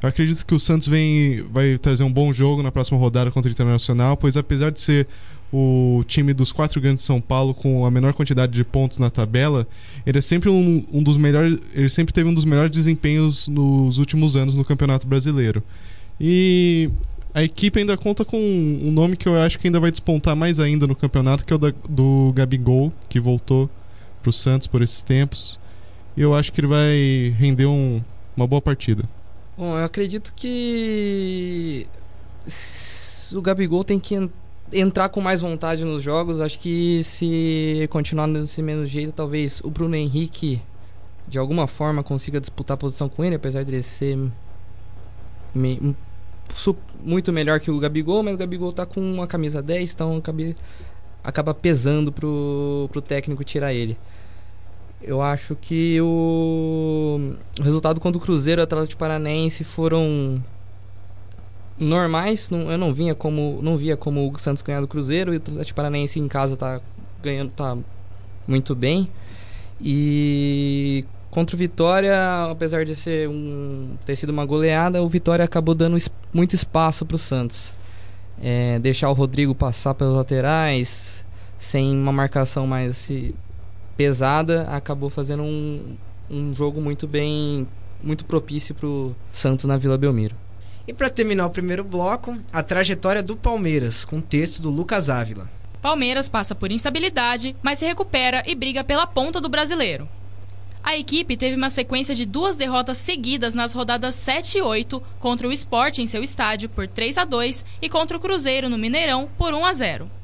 Eu 0.00 0.08
acredito 0.08 0.46
que 0.46 0.54
o 0.54 0.60
Santos 0.60 0.86
vem, 0.86 1.42
vai 1.50 1.76
trazer 1.76 2.04
um 2.04 2.12
bom 2.12 2.32
jogo 2.32 2.62
na 2.62 2.70
próxima 2.70 2.98
rodada 2.98 3.30
contra 3.32 3.48
o 3.48 3.52
Internacional, 3.52 4.16
pois 4.16 4.36
apesar 4.36 4.70
de 4.70 4.80
ser 4.80 5.08
o 5.52 6.04
time 6.06 6.32
dos 6.32 6.52
quatro 6.52 6.80
grandes 6.80 7.02
de 7.02 7.06
São 7.06 7.20
Paulo 7.20 7.52
com 7.52 7.84
a 7.84 7.90
menor 7.90 8.12
quantidade 8.12 8.52
de 8.52 8.62
pontos 8.62 8.98
na 8.98 9.10
tabela, 9.10 9.66
ele 10.06 10.18
é 10.18 10.20
sempre 10.20 10.48
um, 10.48 10.84
um 10.92 11.02
dos 11.02 11.16
melhores, 11.16 11.58
ele 11.74 11.88
sempre 11.88 12.12
teve 12.14 12.28
um 12.28 12.34
dos 12.34 12.44
melhores 12.44 12.70
desempenhos 12.70 13.48
nos 13.48 13.98
últimos 13.98 14.36
anos 14.36 14.54
no 14.54 14.64
Campeonato 14.64 15.06
Brasileiro. 15.06 15.62
E 16.20 16.90
a 17.34 17.42
equipe 17.42 17.80
ainda 17.80 17.96
conta 17.96 18.24
com 18.24 18.38
um 18.38 18.92
nome 18.92 19.16
que 19.16 19.28
eu 19.28 19.40
acho 19.40 19.58
que 19.58 19.66
ainda 19.66 19.80
vai 19.80 19.90
despontar 19.90 20.36
mais 20.36 20.60
ainda 20.60 20.86
no 20.86 20.94
campeonato, 20.94 21.44
que 21.44 21.52
é 21.52 21.56
o 21.56 21.58
da, 21.58 21.72
do 21.88 22.32
Gabigol, 22.34 22.92
que 23.08 23.18
voltou 23.18 23.68
para 24.22 24.30
o 24.30 24.32
Santos 24.32 24.66
por 24.66 24.80
esses 24.80 25.02
tempos. 25.02 25.58
E 26.16 26.20
eu 26.20 26.34
acho 26.34 26.52
que 26.52 26.60
ele 26.60 26.68
vai 26.68 27.34
render 27.38 27.66
um, 27.66 28.00
uma 28.36 28.46
boa 28.46 28.60
partida. 28.60 29.04
Bom, 29.58 29.76
eu 29.76 29.84
acredito 29.84 30.32
que 30.36 31.84
o 33.32 33.42
Gabigol 33.42 33.82
tem 33.82 33.98
que 33.98 34.30
entrar 34.72 35.08
com 35.08 35.20
mais 35.20 35.40
vontade 35.40 35.84
nos 35.84 36.00
jogos. 36.00 36.40
Acho 36.40 36.60
que 36.60 37.02
se 37.02 37.88
continuar 37.90 38.28
desse 38.28 38.62
mesmo 38.62 38.86
jeito, 38.86 39.10
talvez 39.10 39.60
o 39.64 39.68
Bruno 39.68 39.96
Henrique 39.96 40.62
de 41.26 41.38
alguma 41.40 41.66
forma 41.66 42.04
consiga 42.04 42.40
disputar 42.40 42.76
a 42.76 42.78
posição 42.78 43.08
com 43.08 43.24
ele, 43.24 43.34
apesar 43.34 43.64
de 43.64 43.72
ele 43.74 43.82
ser 43.82 44.16
muito 47.02 47.32
melhor 47.32 47.58
que 47.58 47.72
o 47.72 47.80
Gabigol, 47.80 48.22
mas 48.22 48.36
o 48.36 48.38
Gabigol 48.38 48.72
tá 48.72 48.86
com 48.86 49.00
uma 49.00 49.26
camisa 49.26 49.60
10, 49.60 49.92
então 49.92 50.22
acaba 51.24 51.52
pesando 51.52 52.12
pro, 52.12 52.88
pro 52.92 53.02
técnico 53.02 53.42
tirar 53.42 53.74
ele. 53.74 53.98
Eu 55.00 55.22
acho 55.22 55.54
que 55.54 56.00
o, 56.00 57.34
o 57.58 57.62
resultado 57.62 58.00
contra 58.00 58.18
o 58.18 58.20
Cruzeiro 58.20 58.60
e 58.60 58.62
o 58.62 58.64
Atlético 58.64 58.98
Paranaense 58.98 59.62
foram 59.62 60.42
normais. 61.78 62.50
Não, 62.50 62.70
eu 62.70 62.78
não 62.78 62.92
vinha 62.92 63.14
como 63.14 63.60
não 63.62 63.76
via 63.76 63.96
como 63.96 64.30
o 64.30 64.38
Santos 64.38 64.62
ganhar 64.62 64.80
do 64.80 64.88
Cruzeiro 64.88 65.32
e 65.32 65.36
o 65.36 65.40
Atlético 65.40 65.76
Paranaense 65.76 66.18
em 66.18 66.26
casa 66.26 66.56
tá 66.56 66.80
ganhando 67.22 67.50
tá 67.50 67.76
muito 68.46 68.74
bem. 68.74 69.08
E 69.80 71.04
contra 71.30 71.54
o 71.54 71.58
Vitória, 71.58 72.50
apesar 72.50 72.84
de 72.84 72.96
ser 72.96 73.28
um, 73.28 73.90
ter 74.04 74.16
sido 74.16 74.30
uma 74.30 74.44
goleada, 74.44 75.02
o 75.02 75.08
Vitória 75.08 75.44
acabou 75.44 75.74
dando 75.74 75.96
es, 75.96 76.10
muito 76.32 76.54
espaço 76.54 77.06
para 77.06 77.14
o 77.14 77.18
Santos. 77.18 77.72
É, 78.42 78.78
deixar 78.78 79.10
o 79.10 79.12
Rodrigo 79.12 79.54
passar 79.54 79.94
pelas 79.94 80.14
laterais 80.14 81.24
sem 81.56 81.92
uma 81.92 82.12
marcação 82.12 82.66
mais 82.66 83.08
pesada, 83.98 84.62
acabou 84.70 85.10
fazendo 85.10 85.42
um, 85.42 85.96
um 86.30 86.54
jogo 86.54 86.80
muito 86.80 87.08
bem, 87.08 87.66
muito 88.00 88.24
propício 88.24 88.72
para 88.72 88.86
o 88.86 89.14
Santos 89.32 89.64
na 89.64 89.76
Vila 89.76 89.98
Belmiro. 89.98 90.36
E 90.86 90.94
para 90.94 91.10
terminar 91.10 91.46
o 91.46 91.50
primeiro 91.50 91.82
bloco, 91.82 92.38
a 92.52 92.62
trajetória 92.62 93.24
do 93.24 93.36
Palmeiras, 93.36 94.04
com 94.04 94.20
texto 94.20 94.62
do 94.62 94.70
Lucas 94.70 95.10
Ávila. 95.10 95.50
Palmeiras 95.82 96.28
passa 96.28 96.54
por 96.54 96.70
instabilidade, 96.70 97.56
mas 97.60 97.78
se 97.78 97.86
recupera 97.86 98.40
e 98.46 98.54
briga 98.54 98.84
pela 98.84 99.04
ponta 99.04 99.40
do 99.40 99.48
brasileiro. 99.48 100.08
A 100.82 100.96
equipe 100.96 101.36
teve 101.36 101.56
uma 101.56 101.68
sequência 101.68 102.14
de 102.14 102.24
duas 102.24 102.56
derrotas 102.56 102.98
seguidas 102.98 103.52
nas 103.52 103.72
rodadas 103.72 104.14
7 104.14 104.58
e 104.58 104.62
8 104.62 105.02
contra 105.18 105.48
o 105.48 105.52
Sport 105.52 105.98
em 105.98 106.06
seu 106.06 106.22
estádio 106.22 106.68
por 106.68 106.86
3 106.86 107.18
a 107.18 107.24
2 107.24 107.64
e 107.82 107.88
contra 107.88 108.16
o 108.16 108.20
Cruzeiro 108.20 108.68
no 108.68 108.78
Mineirão 108.78 109.28
por 109.36 109.52
1 109.52 109.66
a 109.66 109.72
0. 109.72 110.17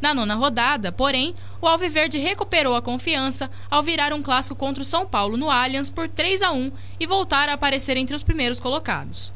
Na 0.00 0.14
nona 0.14 0.34
rodada, 0.34 0.90
porém, 0.90 1.34
o 1.60 1.66
Alviverde 1.66 2.18
recuperou 2.18 2.74
a 2.74 2.80
confiança 2.80 3.50
ao 3.70 3.82
virar 3.82 4.12
um 4.12 4.22
clássico 4.22 4.56
contra 4.56 4.82
o 4.82 4.86
São 4.86 5.06
Paulo 5.06 5.36
no 5.36 5.50
Allianz 5.50 5.90
por 5.90 6.08
3 6.08 6.40
a 6.42 6.52
1 6.52 6.72
e 6.98 7.06
voltar 7.06 7.48
a 7.48 7.52
aparecer 7.52 7.96
entre 7.96 8.16
os 8.16 8.22
primeiros 8.22 8.58
colocados. 8.58 9.32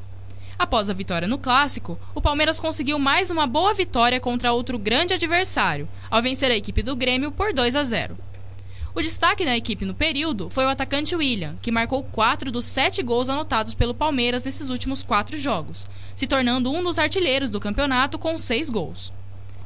Após 0.58 0.88
a 0.88 0.94
vitória 0.94 1.28
no 1.28 1.36
clássico, 1.36 1.98
o 2.14 2.20
Palmeiras 2.20 2.58
conseguiu 2.58 2.98
mais 2.98 3.28
uma 3.28 3.46
boa 3.46 3.74
vitória 3.74 4.20
contra 4.20 4.52
outro 4.52 4.78
grande 4.78 5.12
adversário, 5.12 5.88
ao 6.10 6.22
vencer 6.22 6.50
a 6.50 6.56
equipe 6.56 6.82
do 6.82 6.96
Grêmio 6.96 7.30
por 7.30 7.52
2 7.52 7.76
a 7.76 7.82
0. 7.82 8.16
O 8.94 9.02
destaque 9.02 9.44
da 9.44 9.56
equipe 9.56 9.84
no 9.84 9.92
período 9.92 10.48
foi 10.48 10.64
o 10.64 10.68
atacante 10.68 11.16
William, 11.16 11.56
que 11.60 11.72
marcou 11.72 12.04
quatro 12.04 12.52
dos 12.52 12.64
sete 12.64 13.02
gols 13.02 13.28
anotados 13.28 13.74
pelo 13.74 13.92
Palmeiras 13.92 14.44
nesses 14.44 14.70
últimos 14.70 15.02
quatro 15.02 15.36
jogos, 15.36 15.86
se 16.14 16.28
tornando 16.28 16.70
um 16.72 16.82
dos 16.82 16.98
artilheiros 16.98 17.50
do 17.50 17.58
campeonato 17.58 18.16
com 18.18 18.38
seis 18.38 18.70
gols. 18.70 19.12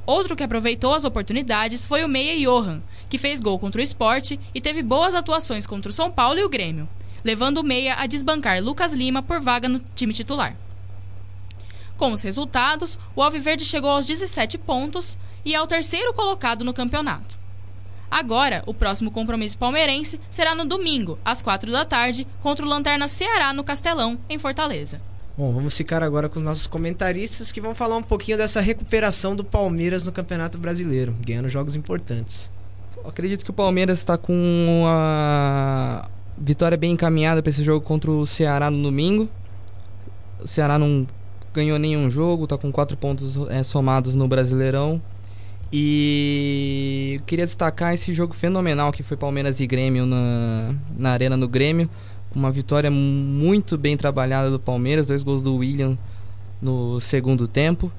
Outro 0.09 0.35
que 0.35 0.43
aproveitou 0.43 0.95
as 0.95 1.05
oportunidades 1.05 1.85
foi 1.85 2.03
o 2.03 2.09
Meia 2.09 2.35
Johan, 2.41 2.81
que 3.11 3.19
fez 3.19 3.43
gol 3.43 3.59
contra 3.59 3.79
o 3.79 3.85
esporte 3.85 4.41
e 4.55 4.59
teve 4.59 4.83
boas 4.83 5.15
atuações 5.15 5.67
contra 5.67 5.91
o 5.91 5.93
São 5.93 6.11
Paulo 6.11 6.39
e 6.39 6.45
o 6.45 6.49
Grêmio, 6.49 6.89
levando 7.23 7.59
o 7.59 7.63
Meia 7.63 7.95
a 7.95 8.07
desbancar 8.07 8.65
Lucas 8.65 8.95
Lima 8.95 9.23
por 9.23 9.39
vaga 9.39 9.69
no 9.69 9.81
time 9.95 10.15
titular. 10.15 10.57
Com 11.99 12.11
os 12.11 12.23
resultados, 12.23 12.99
o 13.15 13.23
Alviverde 13.23 13.67
chegou 13.67 13.91
aos 13.91 14.07
17 14.07 14.57
pontos 14.57 15.19
e 15.45 15.55
é 15.55 15.61
o 15.61 15.67
terceiro 15.67 16.15
colocado 16.15 16.65
no 16.65 16.73
campeonato. 16.73 17.39
Agora, 18.11 18.63
o 18.65 18.73
próximo 18.73 19.11
compromisso 19.11 19.59
palmeirense 19.59 20.19
será 20.31 20.55
no 20.55 20.65
domingo, 20.65 21.19
às 21.23 21.43
4 21.43 21.71
da 21.71 21.85
tarde, 21.85 22.27
contra 22.41 22.65
o 22.65 22.69
Lanterna 22.69 23.09
Ceará 23.09 23.53
no 23.53 23.63
Castelão, 23.63 24.19
em 24.27 24.39
Fortaleza. 24.39 25.03
Bom, 25.39 25.53
vamos 25.53 25.77
ficar 25.77 26.03
agora 26.03 26.29
com 26.29 26.41
os 26.41 26.45
nossos 26.45 26.67
comentaristas 26.67 27.53
que 27.53 27.61
vão 27.61 27.73
falar 27.73 27.97
um 27.97 28.03
pouquinho 28.03 28.37
dessa 28.37 28.61
recuperação 28.61 29.37
do 29.37 29.45
Palmeiras 29.45 30.05
no 30.05 30.11
Campeonato 30.11 30.59
Brasileiro, 30.59 31.15
ganhando 31.25 31.49
jogos 31.49 31.77
importantes. 31.77 32.51
acredito 33.05 33.45
que 33.45 33.51
o 33.53 33.55
Palmeiras 33.55 34.01
está 34.01 34.19
com 34.19 34.83
a 34.89 36.09
vitória 36.37 36.77
bem 36.77 36.91
encaminhada 36.91 37.41
para 37.41 37.51
esse 37.51 37.63
jogo 37.63 37.87
contra 37.87 38.11
o 38.11 38.27
Ceará 38.27 38.69
no 38.69 38.83
domingo. 38.83 39.29
O 40.43 40.49
Ceará 40.49 40.77
não 40.77 41.07
ganhou 41.55 41.79
nenhum 41.79 42.11
jogo, 42.11 42.43
está 42.43 42.59
com 42.59 42.73
quatro 42.73 42.97
pontos 42.97 43.37
é, 43.49 43.63
somados 43.63 44.17
no 44.17 44.27
Brasileirão. 44.27 45.01
E 45.73 47.19
eu 47.21 47.23
queria 47.27 47.45
destacar 47.45 47.95
esse 47.95 48.13
jogo 48.13 48.35
fenomenal 48.35 48.91
que 48.91 49.05
foi 49.05 49.17
Palmeiras 49.17 49.61
e 49.61 49.69
Grêmio 49.69 50.05
na, 50.05 50.75
na 50.99 51.13
Arena 51.13 51.37
no 51.37 51.47
Grêmio. 51.47 51.89
Uma 52.35 52.51
vitória 52.51 52.91
muito 52.91 53.79
bem 53.79 53.97
trabalhada 53.97 54.51
do 54.51 54.59
Palmeiras, 54.59 55.09
dois 55.09 55.23
gols 55.23 55.43
do 55.43 55.57
William 55.57 55.97
no 56.61 57.01
segundo 57.01 57.49
tempo. 57.49 57.91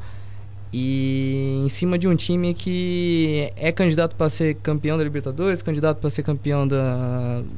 E 0.71 1.63
em 1.65 1.69
cima 1.69 1.97
de 1.97 2.07
um 2.07 2.15
time 2.15 2.53
que 2.53 3.51
é 3.55 3.71
candidato 3.71 4.15
para 4.15 4.29
ser 4.29 4.55
campeão 4.55 4.97
da 4.97 5.03
Libertadores, 5.03 5.61
candidato 5.63 5.99
para 5.99 6.09
ser 6.11 6.21
campeão 6.21 6.67
do 6.67 6.75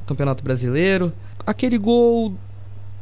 Campeonato 0.08 0.44
Brasileiro. 0.44 1.12
Aquele 1.46 1.78
gol 1.78 2.34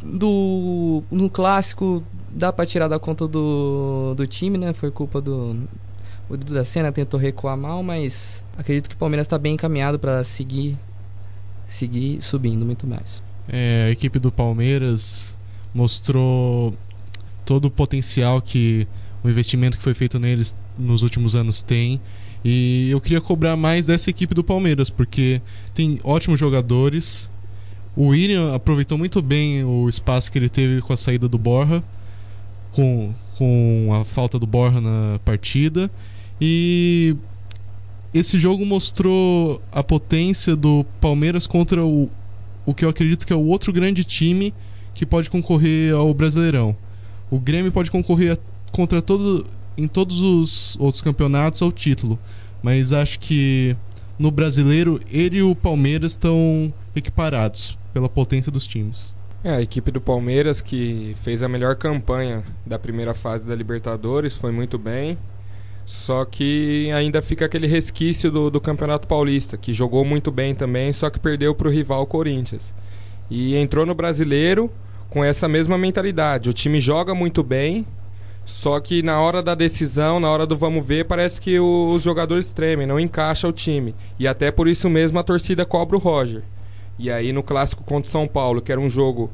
do 0.01 1.03
no 1.11 1.29
clássico 1.29 2.03
dá 2.31 2.51
para 2.51 2.65
tirar 2.65 2.87
da 2.87 2.97
conta 2.97 3.27
do, 3.27 4.15
do 4.15 4.25
time, 4.25 4.57
né? 4.57 4.73
Foi 4.73 4.89
culpa 4.89 5.21
do 5.21 5.55
o 6.29 6.37
da 6.37 6.63
Senna 6.63 6.91
tentou 6.91 7.19
recuar 7.19 7.57
mal, 7.57 7.81
mas 7.81 8.43
acredito 8.57 8.87
que 8.87 8.95
o 8.95 8.97
Palmeiras 8.97 9.25
está 9.25 9.37
bem 9.37 9.53
encaminhado 9.53 9.97
para 9.97 10.23
seguir 10.23 10.77
seguir 11.67 12.21
subindo 12.21 12.65
muito 12.65 12.87
mais. 12.87 13.21
É, 13.51 13.85
a 13.87 13.91
equipe 13.91 14.19
do 14.19 14.31
Palmeiras 14.31 15.35
mostrou 15.73 16.75
todo 17.45 17.65
o 17.65 17.71
potencial 17.71 18.41
que 18.41 18.87
o 19.23 19.29
investimento 19.29 19.77
que 19.77 19.83
foi 19.83 19.93
feito 19.93 20.19
neles 20.19 20.55
nos 20.77 21.01
últimos 21.01 21.35
anos 21.35 21.61
tem. 21.61 21.99
E 22.45 22.89
eu 22.89 23.01
queria 23.01 23.19
cobrar 23.19 23.57
mais 23.57 23.85
dessa 23.85 24.09
equipe 24.09 24.33
do 24.33 24.43
Palmeiras, 24.43 24.89
porque 24.89 25.41
tem 25.73 25.99
ótimos 26.03 26.39
jogadores. 26.39 27.29
O 27.95 28.07
William 28.07 28.53
aproveitou 28.53 28.97
muito 28.97 29.21
bem 29.21 29.63
o 29.63 29.89
espaço 29.89 30.31
que 30.31 30.37
ele 30.37 30.47
teve 30.47 30.81
com 30.81 30.93
a 30.93 30.97
saída 30.97 31.27
do 31.27 31.37
Borja, 31.37 31.83
com, 32.71 33.13
com 33.37 33.89
a 33.99 34.05
falta 34.05 34.39
do 34.39 34.47
Borja 34.47 34.79
na 34.79 35.19
partida. 35.25 35.91
E 36.39 37.15
esse 38.13 38.39
jogo 38.39 38.65
mostrou 38.65 39.61
a 39.71 39.83
potência 39.83 40.55
do 40.55 40.85
Palmeiras 41.01 41.45
contra 41.45 41.83
o, 41.83 42.09
o 42.69 42.73
que 42.73 42.85
eu 42.85 42.89
acredito 42.89 43.25
que 43.25 43.33
é 43.33 43.35
o 43.35 43.47
outro 43.47 43.73
grande 43.73 44.03
time 44.03 44.53
que 44.93 45.03
pode 45.03 45.27
concorrer 45.27 45.91
ao 45.95 46.13
Brasileirão. 46.13 46.75
O 47.31 47.39
Grêmio 47.39 47.71
pode 47.71 47.89
concorrer 47.89 48.37
contra 48.71 49.01
todo 49.01 49.47
em 49.75 49.87
todos 49.87 50.19
os 50.19 50.77
outros 50.79 51.01
campeonatos 51.01 51.63
ao 51.63 51.71
título, 51.71 52.19
mas 52.61 52.93
acho 52.93 53.19
que 53.19 53.75
no 54.19 54.29
Brasileiro 54.29 55.01
ele 55.11 55.37
e 55.37 55.41
o 55.41 55.55
Palmeiras 55.55 56.11
estão 56.11 56.71
equiparados 56.95 57.75
pela 57.91 58.07
potência 58.07 58.51
dos 58.51 58.67
times. 58.67 59.11
É, 59.43 59.55
a 59.55 59.61
equipe 59.61 59.89
do 59.89 59.99
Palmeiras 59.99 60.61
que 60.61 61.15
fez 61.23 61.41
a 61.41 61.49
melhor 61.49 61.75
campanha 61.75 62.43
da 62.63 62.77
primeira 62.77 63.15
fase 63.15 63.43
da 63.43 63.55
Libertadores, 63.55 64.35
foi 64.35 64.51
muito 64.51 64.77
bem. 64.77 65.17
Só 65.89 66.23
que 66.23 66.91
ainda 66.91 67.19
fica 67.19 67.45
aquele 67.45 67.65
resquício 67.65 68.29
do, 68.29 68.51
do 68.51 68.61
Campeonato 68.61 69.07
Paulista, 69.07 69.57
que 69.57 69.73
jogou 69.73 70.05
muito 70.05 70.29
bem 70.29 70.53
também, 70.53 70.93
só 70.93 71.09
que 71.09 71.19
perdeu 71.19 71.55
para 71.55 71.67
o 71.67 71.71
rival 71.71 72.05
Corinthians. 72.05 72.71
E 73.27 73.55
entrou 73.55 73.87
no 73.87 73.95
Brasileiro 73.95 74.69
com 75.09 75.23
essa 75.23 75.47
mesma 75.47 75.79
mentalidade. 75.79 76.47
O 76.47 76.53
time 76.53 76.79
joga 76.79 77.15
muito 77.15 77.41
bem, 77.41 77.87
só 78.45 78.79
que 78.79 79.01
na 79.01 79.19
hora 79.19 79.41
da 79.41 79.55
decisão, 79.55 80.19
na 80.19 80.29
hora 80.29 80.45
do 80.45 80.55
vamos 80.55 80.85
ver, 80.85 81.05
parece 81.05 81.41
que 81.41 81.59
o, 81.59 81.89
os 81.91 82.03
jogadores 82.03 82.51
tremem, 82.51 82.85
não 82.85 82.99
encaixa 82.99 83.47
o 83.47 83.51
time. 83.51 83.95
E 84.19 84.27
até 84.27 84.51
por 84.51 84.67
isso 84.67 84.87
mesmo 84.91 85.17
a 85.17 85.23
torcida 85.23 85.65
cobra 85.65 85.97
o 85.97 85.99
Roger. 85.99 86.43
E 86.99 87.09
aí 87.09 87.33
no 87.33 87.41
clássico 87.41 87.83
contra 87.83 88.07
o 88.07 88.11
São 88.11 88.27
Paulo, 88.27 88.61
que 88.61 88.71
era 88.71 88.79
um 88.79 88.91
jogo 88.91 89.31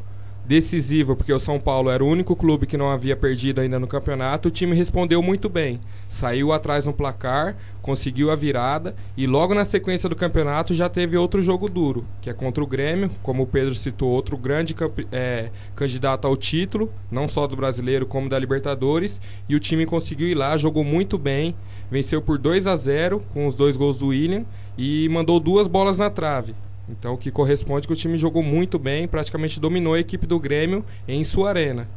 decisivo, 0.47 1.15
porque 1.15 1.33
o 1.33 1.39
São 1.39 1.59
Paulo 1.59 1.89
era 1.89 2.03
o 2.03 2.07
único 2.07 2.35
clube 2.35 2.67
que 2.67 2.77
não 2.77 2.89
havia 2.89 3.15
perdido 3.15 3.61
ainda 3.61 3.79
no 3.79 3.87
campeonato, 3.87 4.47
o 4.47 4.51
time 4.51 4.75
respondeu 4.75 5.21
muito 5.21 5.49
bem. 5.49 5.79
Saiu 6.07 6.51
atrás 6.51 6.85
no 6.85 6.93
placar, 6.93 7.55
conseguiu 7.81 8.29
a 8.29 8.35
virada 8.35 8.95
e 9.17 9.25
logo 9.25 9.53
na 9.53 9.65
sequência 9.65 10.07
do 10.07 10.15
campeonato 10.15 10.73
já 10.73 10.87
teve 10.87 11.17
outro 11.17 11.41
jogo 11.41 11.69
duro, 11.69 12.05
que 12.21 12.29
é 12.29 12.33
contra 12.33 12.63
o 12.63 12.67
Grêmio, 12.67 13.09
como 13.23 13.43
o 13.43 13.47
Pedro 13.47 13.73
citou, 13.75 14.09
outro 14.09 14.37
grande 14.37 14.75
é, 15.11 15.49
candidato 15.75 16.27
ao 16.27 16.37
título, 16.37 16.91
não 17.11 17.27
só 17.27 17.47
do 17.47 17.55
brasileiro 17.55 18.05
como 18.05 18.29
da 18.29 18.37
Libertadores, 18.37 19.19
e 19.49 19.55
o 19.55 19.59
time 19.59 19.85
conseguiu 19.85 20.27
ir 20.27 20.35
lá, 20.35 20.57
jogou 20.57 20.83
muito 20.83 21.17
bem, 21.17 21.55
venceu 21.89 22.21
por 22.21 22.37
2 22.37 22.67
a 22.67 22.75
0 22.75 23.23
com 23.33 23.47
os 23.47 23.55
dois 23.55 23.75
gols 23.75 23.97
do 23.97 24.07
William 24.07 24.45
e 24.77 25.09
mandou 25.09 25.39
duas 25.39 25.67
bolas 25.67 25.97
na 25.97 26.09
trave. 26.09 26.53
Então, 26.87 27.13
o 27.13 27.17
que 27.17 27.31
corresponde 27.31 27.85
é 27.85 27.87
que 27.87 27.93
o 27.93 27.95
time 27.95 28.17
jogou 28.17 28.43
muito 28.43 28.77
bem, 28.77 29.07
praticamente 29.07 29.59
dominou 29.59 29.93
a 29.93 29.99
equipe 29.99 30.27
do 30.27 30.39
Grêmio 30.39 30.85
em 31.07 31.23
sua 31.23 31.49
arena. 31.49 31.87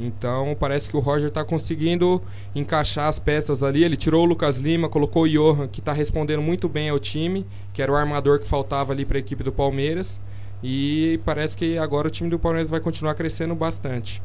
Então, 0.00 0.56
parece 0.58 0.88
que 0.88 0.96
o 0.96 1.00
Roger 1.00 1.28
está 1.28 1.44
conseguindo 1.44 2.22
encaixar 2.54 3.08
as 3.08 3.18
peças 3.18 3.64
ali. 3.64 3.82
Ele 3.82 3.96
tirou 3.96 4.22
o 4.22 4.26
Lucas 4.26 4.56
Lima, 4.56 4.88
colocou 4.88 5.24
o 5.24 5.28
Johan, 5.28 5.66
que 5.66 5.80
está 5.80 5.92
respondendo 5.92 6.40
muito 6.40 6.68
bem 6.68 6.88
ao 6.88 7.00
time, 7.00 7.44
que 7.74 7.82
era 7.82 7.90
o 7.90 7.96
armador 7.96 8.38
que 8.38 8.46
faltava 8.46 8.92
ali 8.92 9.04
para 9.04 9.18
a 9.18 9.20
equipe 9.20 9.42
do 9.42 9.50
Palmeiras. 9.50 10.20
E 10.62 11.20
parece 11.24 11.56
que 11.56 11.76
agora 11.78 12.06
o 12.06 12.10
time 12.10 12.30
do 12.30 12.38
Palmeiras 12.38 12.70
vai 12.70 12.80
continuar 12.80 13.14
crescendo 13.14 13.54
bastante. 13.56 14.22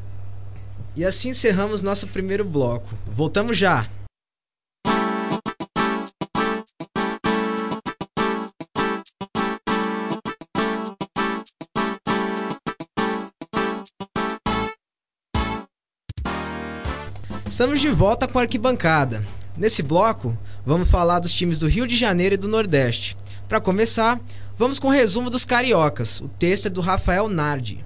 E 0.96 1.04
assim 1.04 1.30
encerramos 1.30 1.82
nosso 1.82 2.08
primeiro 2.08 2.46
bloco. 2.46 2.90
Voltamos 3.08 3.58
já! 3.58 3.88
Estamos 17.54 17.80
de 17.80 17.90
volta 17.90 18.28
com 18.28 18.40
a 18.40 18.42
arquibancada. 18.42 19.24
Nesse 19.56 19.84
bloco, 19.84 20.36
vamos 20.66 20.90
falar 20.90 21.20
dos 21.20 21.32
times 21.32 21.60
do 21.60 21.68
Rio 21.68 21.86
de 21.86 21.96
Janeiro 21.96 22.34
e 22.34 22.38
do 22.38 22.48
Nordeste. 22.48 23.16
Para 23.48 23.62
começar, 23.62 24.20
vamos 24.56 24.80
com 24.80 24.88
o 24.88 24.92
resumo 24.92 25.30
dos 25.30 25.46
cariocas. 25.46 26.20
O 26.20 26.28
texto 26.28 26.66
é 26.66 26.70
do 26.72 26.82
Rafael 26.82 27.30
Nardi. 27.30 27.86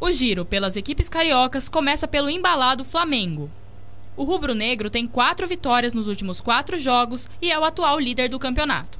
O 0.00 0.12
giro 0.12 0.44
pelas 0.44 0.76
equipes 0.76 1.08
cariocas 1.08 1.68
começa 1.68 2.06
pelo 2.06 2.30
embalado 2.30 2.84
Flamengo. 2.84 3.50
O 4.16 4.22
rubro-negro 4.22 4.88
tem 4.88 5.08
quatro 5.08 5.44
vitórias 5.44 5.92
nos 5.92 6.06
últimos 6.06 6.40
quatro 6.40 6.78
jogos 6.78 7.28
e 7.42 7.50
é 7.50 7.58
o 7.58 7.64
atual 7.64 7.98
líder 7.98 8.28
do 8.28 8.38
campeonato. 8.38 8.96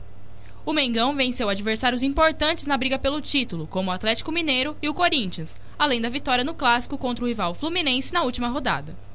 O 0.67 0.73
Mengão 0.73 1.15
venceu 1.15 1.49
adversários 1.49 2.03
importantes 2.03 2.67
na 2.67 2.77
briga 2.77 2.99
pelo 2.99 3.21
título, 3.21 3.65
como 3.69 3.93
o 3.93 3.95
Atlético 3.95 4.33
Mineiro 4.33 4.77
e 4.83 4.89
o 4.89 4.95
Corinthians, 4.95 5.57
além 5.79 6.01
da 6.01 6.09
vitória 6.09 6.43
no 6.43 6.53
clássico 6.53 6.99
contra 6.99 7.25
o 7.25 7.29
rival 7.29 7.55
Fluminense 7.55 8.13
na 8.13 8.25
última 8.25 8.49
rodada. 8.49 9.09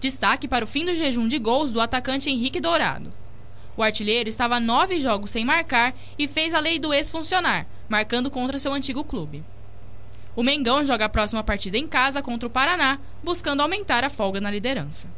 Destaque 0.00 0.46
para 0.46 0.64
o 0.64 0.68
fim 0.68 0.84
do 0.84 0.94
jejum 0.94 1.26
de 1.26 1.38
gols 1.38 1.72
do 1.72 1.80
atacante 1.80 2.30
Henrique 2.30 2.60
Dourado. 2.60 3.12
O 3.76 3.82
artilheiro 3.82 4.28
estava 4.28 4.60
nove 4.60 5.00
jogos 5.00 5.30
sem 5.30 5.44
marcar 5.44 5.94
e 6.18 6.28
fez 6.28 6.54
a 6.54 6.60
lei 6.60 6.78
do 6.78 6.92
ex 6.92 7.10
funcionar, 7.10 7.66
marcando 7.88 8.30
contra 8.30 8.58
seu 8.58 8.72
antigo 8.72 9.04
clube. 9.04 9.42
O 10.36 10.42
Mengão 10.42 10.86
joga 10.86 11.06
a 11.06 11.08
próxima 11.08 11.42
partida 11.42 11.76
em 11.76 11.86
casa 11.86 12.22
contra 12.22 12.46
o 12.46 12.50
Paraná, 12.50 12.98
buscando 13.24 13.60
aumentar 13.60 14.04
a 14.04 14.10
folga 14.10 14.40
na 14.40 14.50
liderança. 14.50 15.08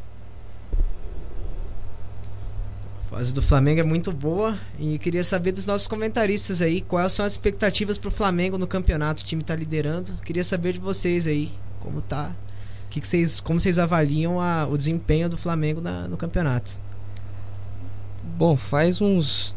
A 2.99 3.17
fase 3.17 3.35
do 3.35 3.43
Flamengo 3.43 3.81
é 3.81 3.85
muito 3.85 4.13
boa 4.13 4.59
e 4.79 4.99
queria 4.99 5.25
saber 5.25 5.53
dos 5.53 5.67
nossos 5.67 5.87
comentaristas 5.87 6.63
aí 6.63 6.81
quais 6.81 7.13
são 7.13 7.27
as 7.27 7.33
expectativas 7.33 7.99
para 7.99 8.09
o 8.09 8.13
Flamengo 8.13 8.57
no 8.57 8.67
campeonato. 8.67 9.23
O 9.23 9.27
time 9.27 9.43
está 9.43 9.55
liderando. 9.55 10.15
Queria 10.25 10.45
saber 10.45 10.73
de 10.73 10.79
vocês 10.79 11.27
aí 11.27 11.53
como 11.81 12.01
tá 12.01 12.31
que, 12.91 13.01
que 13.01 13.09
vocês, 13.09 13.41
como 13.41 13.59
vocês 13.61 13.79
avaliam 13.79 14.41
a, 14.41 14.67
o 14.67 14.77
desempenho 14.77 15.29
do 15.29 15.39
Flamengo 15.39 15.81
na, 15.81 16.09
no 16.09 16.17
campeonato? 16.17 16.79
Bom, 18.37 18.57
faz 18.57 19.01
uns. 19.01 19.57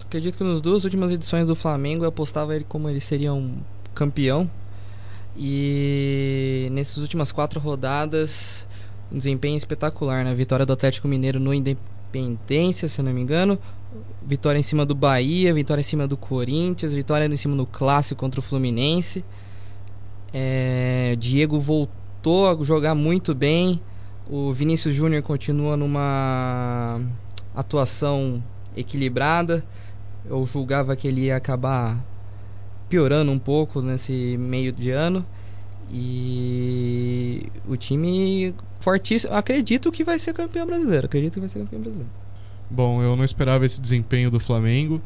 Acredito 0.00 0.36
que 0.36 0.44
nas 0.44 0.60
duas 0.60 0.84
últimas 0.84 1.10
edições 1.10 1.46
do 1.46 1.54
Flamengo 1.54 2.04
eu 2.04 2.08
apostava 2.08 2.54
ele 2.54 2.64
como 2.68 2.88
ele 2.88 3.00
seria 3.00 3.32
um 3.32 3.58
campeão. 3.94 4.50
E 5.36 6.68
nessas 6.72 6.98
últimas 6.98 7.30
quatro 7.30 7.60
rodadas, 7.60 8.66
um 9.12 9.18
desempenho 9.18 9.56
espetacular, 9.56 10.24
né? 10.24 10.34
Vitória 10.34 10.66
do 10.66 10.72
Atlético 10.72 11.06
Mineiro 11.06 11.38
no 11.38 11.54
Independência, 11.54 12.88
se 12.88 12.98
eu 13.00 13.04
não 13.04 13.12
me 13.12 13.20
engano. 13.20 13.58
Vitória 14.26 14.58
em 14.58 14.62
cima 14.62 14.84
do 14.84 14.94
Bahia, 14.94 15.54
vitória 15.54 15.80
em 15.80 15.84
cima 15.84 16.08
do 16.08 16.16
Corinthians, 16.16 16.92
vitória 16.92 17.26
em 17.26 17.36
cima 17.36 17.54
do 17.56 17.66
Clássico 17.66 18.18
contra 18.18 18.40
o 18.40 18.42
Fluminense. 18.42 19.24
É, 20.32 21.16
Diego 21.18 21.60
voltou 21.60 22.05
voltou 22.26 22.48
a 22.48 22.64
jogar 22.64 22.94
muito 22.94 23.34
bem. 23.34 23.80
O 24.28 24.52
Vinícius 24.52 24.92
Júnior 24.92 25.22
continua 25.22 25.76
numa 25.76 27.00
atuação 27.54 28.42
equilibrada. 28.76 29.64
Eu 30.28 30.44
julgava 30.44 30.96
que 30.96 31.06
ele 31.06 31.26
ia 31.26 31.36
acabar 31.36 32.04
piorando 32.88 33.30
um 33.30 33.38
pouco 33.38 33.80
nesse 33.80 34.36
meio 34.38 34.72
de 34.72 34.90
ano. 34.90 35.24
E 35.88 37.46
o 37.68 37.76
time 37.76 38.52
fortíssimo. 38.80 39.32
Acredito 39.32 39.92
que 39.92 40.02
vai 40.02 40.18
ser 40.18 40.34
campeão 40.34 40.66
brasileiro. 40.66 41.06
Acredito 41.06 41.34
que 41.34 41.40
vai 41.40 41.48
ser 41.48 41.60
campeão 41.60 41.80
brasileiro. 41.80 42.10
Bom, 42.68 43.00
eu 43.00 43.14
não 43.14 43.24
esperava 43.24 43.64
esse 43.64 43.80
desempenho 43.80 44.32
do 44.32 44.40
Flamengo. 44.40 45.00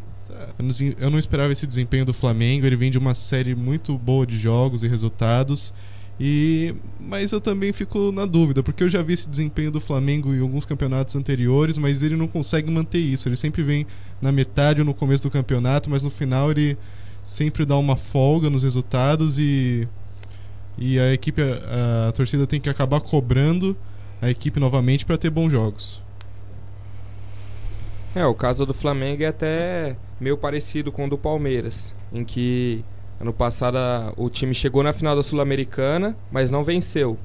Eu 0.99 1.11
não 1.11 1.19
esperava 1.19 1.53
esse 1.53 1.67
desempenho 1.67 2.07
do 2.07 2.15
Flamengo. 2.15 2.65
Ele 2.65 2.77
vem 2.77 2.91
de 2.91 2.97
uma 2.97 3.13
série 3.13 3.55
muito 3.55 3.99
boa 3.99 4.27
de 4.27 4.39
jogos 4.39 4.83
e 4.83 4.89
resultados. 4.89 5.75
E 6.23 6.75
mas 7.01 7.33
eu 7.33 7.41
também 7.41 7.73
fico 7.73 8.13
na 8.13 8.27
dúvida, 8.27 8.63
porque 8.63 8.85
eu 8.85 8.89
já 8.91 9.01
vi 9.01 9.15
esse 9.15 9.27
desempenho 9.27 9.71
do 9.71 9.81
Flamengo 9.81 10.35
em 10.35 10.41
alguns 10.41 10.67
campeonatos 10.67 11.17
anteriores, 11.17 11.79
mas 11.79 12.03
ele 12.03 12.15
não 12.15 12.29
consegue 12.29 12.71
manter 12.71 12.99
isso. 12.99 13.27
Ele 13.27 13.37
sempre 13.37 13.63
vem 13.63 13.87
na 14.21 14.31
metade 14.31 14.83
ou 14.83 14.85
no 14.85 14.93
começo 14.93 15.23
do 15.23 15.31
campeonato, 15.31 15.89
mas 15.89 16.03
no 16.03 16.11
final 16.11 16.51
ele 16.51 16.77
sempre 17.23 17.65
dá 17.65 17.77
uma 17.79 17.97
folga 17.97 18.51
nos 18.51 18.63
resultados 18.63 19.39
e 19.39 19.89
e 20.77 20.99
a 20.99 21.13
equipe 21.13 21.41
a, 21.43 22.09
a 22.09 22.13
torcida 22.13 22.47
tem 22.47 22.61
que 22.61 22.69
acabar 22.69 23.01
cobrando 23.01 23.75
a 24.21 24.29
equipe 24.31 24.61
novamente 24.61 25.07
para 25.07 25.17
ter 25.17 25.31
bons 25.31 25.51
jogos. 25.51 26.03
É, 28.15 28.27
o 28.27 28.35
caso 28.35 28.67
do 28.67 28.75
Flamengo 28.75 29.23
é 29.23 29.27
até 29.27 29.97
meio 30.21 30.37
parecido 30.37 30.93
com 30.93 31.07
o 31.07 31.09
do 31.09 31.17
Palmeiras, 31.17 31.95
em 32.13 32.25
que 32.25 32.85
Ano 33.21 33.35
passado 33.35 33.77
o 34.17 34.31
time 34.31 34.55
chegou 34.55 34.83
na 34.83 34.95
final 34.95 35.15
da 35.15 35.23
Sul-Americana, 35.23 36.17
mas 36.33 36.51
não 36.51 36.65
venceu. 36.65 37.19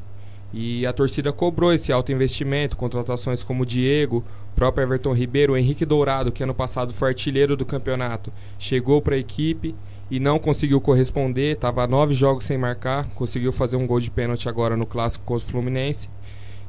E 0.54 0.86
a 0.86 0.92
torcida 0.92 1.32
cobrou 1.32 1.72
esse 1.72 1.90
alto 1.90 2.12
investimento, 2.12 2.76
contratações 2.76 3.44
como 3.44 3.64
o 3.64 3.66
Diego, 3.66 4.22
próprio 4.58 4.84
Everton 4.84 5.14
Ribeiro, 5.14 5.54
o 5.54 5.58
Henrique 5.58 5.86
Dourado, 5.86 6.34
que 6.34 6.44
ano 6.44 6.54
passado 6.54 6.94
foi 6.94 7.10
artilheiro 7.10 7.56
do 7.56 7.66
campeonato, 7.66 8.32
chegou 8.60 9.02
para 9.02 9.16
a 9.16 9.18
equipe 9.18 9.74
e 10.12 10.20
não 10.20 10.38
conseguiu 10.38 10.82
corresponder, 10.82 11.54
estava 11.54 11.88
nove 11.88 12.14
jogos 12.14 12.44
sem 12.44 12.58
marcar, 12.58 13.08
conseguiu 13.16 13.54
fazer 13.54 13.78
um 13.78 13.88
gol 13.88 14.02
de 14.02 14.12
pênalti 14.12 14.50
agora 14.50 14.76
no 14.76 14.86
clássico 14.86 15.24
contra 15.24 15.48
o 15.48 15.50
Fluminense. 15.50 16.10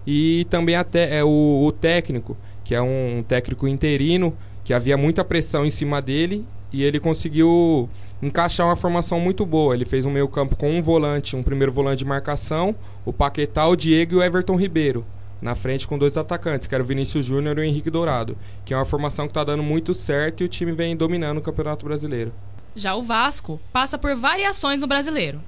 E 0.07 0.47
também 0.49 0.77
até 0.77 1.19
é 1.19 1.25
o, 1.25 1.65
o 1.65 1.73
técnico, 1.73 2.37
que 2.63 2.77
é 2.77 2.81
um 2.81 3.25
técnico 3.27 3.67
interino, 3.67 4.33
que 4.65 4.73
havia 4.73 4.97
muita 4.97 5.25
pressão 5.25 5.67
em 5.67 5.71
cima 5.71 6.01
dele 6.01 6.47
e 6.73 6.83
ele 6.83 7.01
conseguiu 7.01 7.89
encaixar 8.23 8.67
uma 8.67 8.77
formação 8.77 9.21
muito 9.21 9.45
boa. 9.45 9.75
Ele 9.75 9.85
fez 9.85 10.05
um 10.07 10.11
meio 10.11 10.29
campo 10.29 10.57
com 10.57 10.71
um 10.71 10.83
volante, 10.83 11.37
um 11.37 11.43
primeiro 11.43 11.73
volante 11.73 11.99
de 11.99 12.05
marcação, 12.05 12.75
o 13.05 13.13
Paquetá, 13.13 13.67
o 13.67 13.77
Diego 13.77 14.15
e 14.15 14.17
o 14.17 14.23
Everton 14.23 14.57
Ribeiro. 14.57 15.05
Na 15.41 15.55
frente 15.55 15.87
com 15.87 15.99
dois 15.99 16.17
atacantes, 16.17 16.67
que 16.67 16.75
era 16.75 16.83
o 16.83 16.87
Vinícius 16.87 17.27
Júnior 17.27 17.59
e 17.59 17.61
o 17.61 17.65
Henrique 17.65 17.91
Dourado. 17.91 18.37
Que 18.65 18.73
é 18.73 18.77
uma 18.77 18.85
formação 18.85 19.27
que 19.27 19.33
está 19.33 19.45
dando 19.45 19.63
muito 19.63 19.95
certo 19.95 20.43
e 20.43 20.45
o 20.45 20.49
time 20.49 20.73
vem 20.73 20.97
dominando 20.97 21.39
o 21.39 21.43
Campeonato 21.43 21.85
Brasileiro. 21.85 22.33
Já 22.75 22.95
o 22.95 23.03
Vasco 23.03 23.61
passa 23.73 23.99
por 23.99 24.15
variações 24.15 24.81
no 24.81 24.87
brasileiro. 24.87 25.41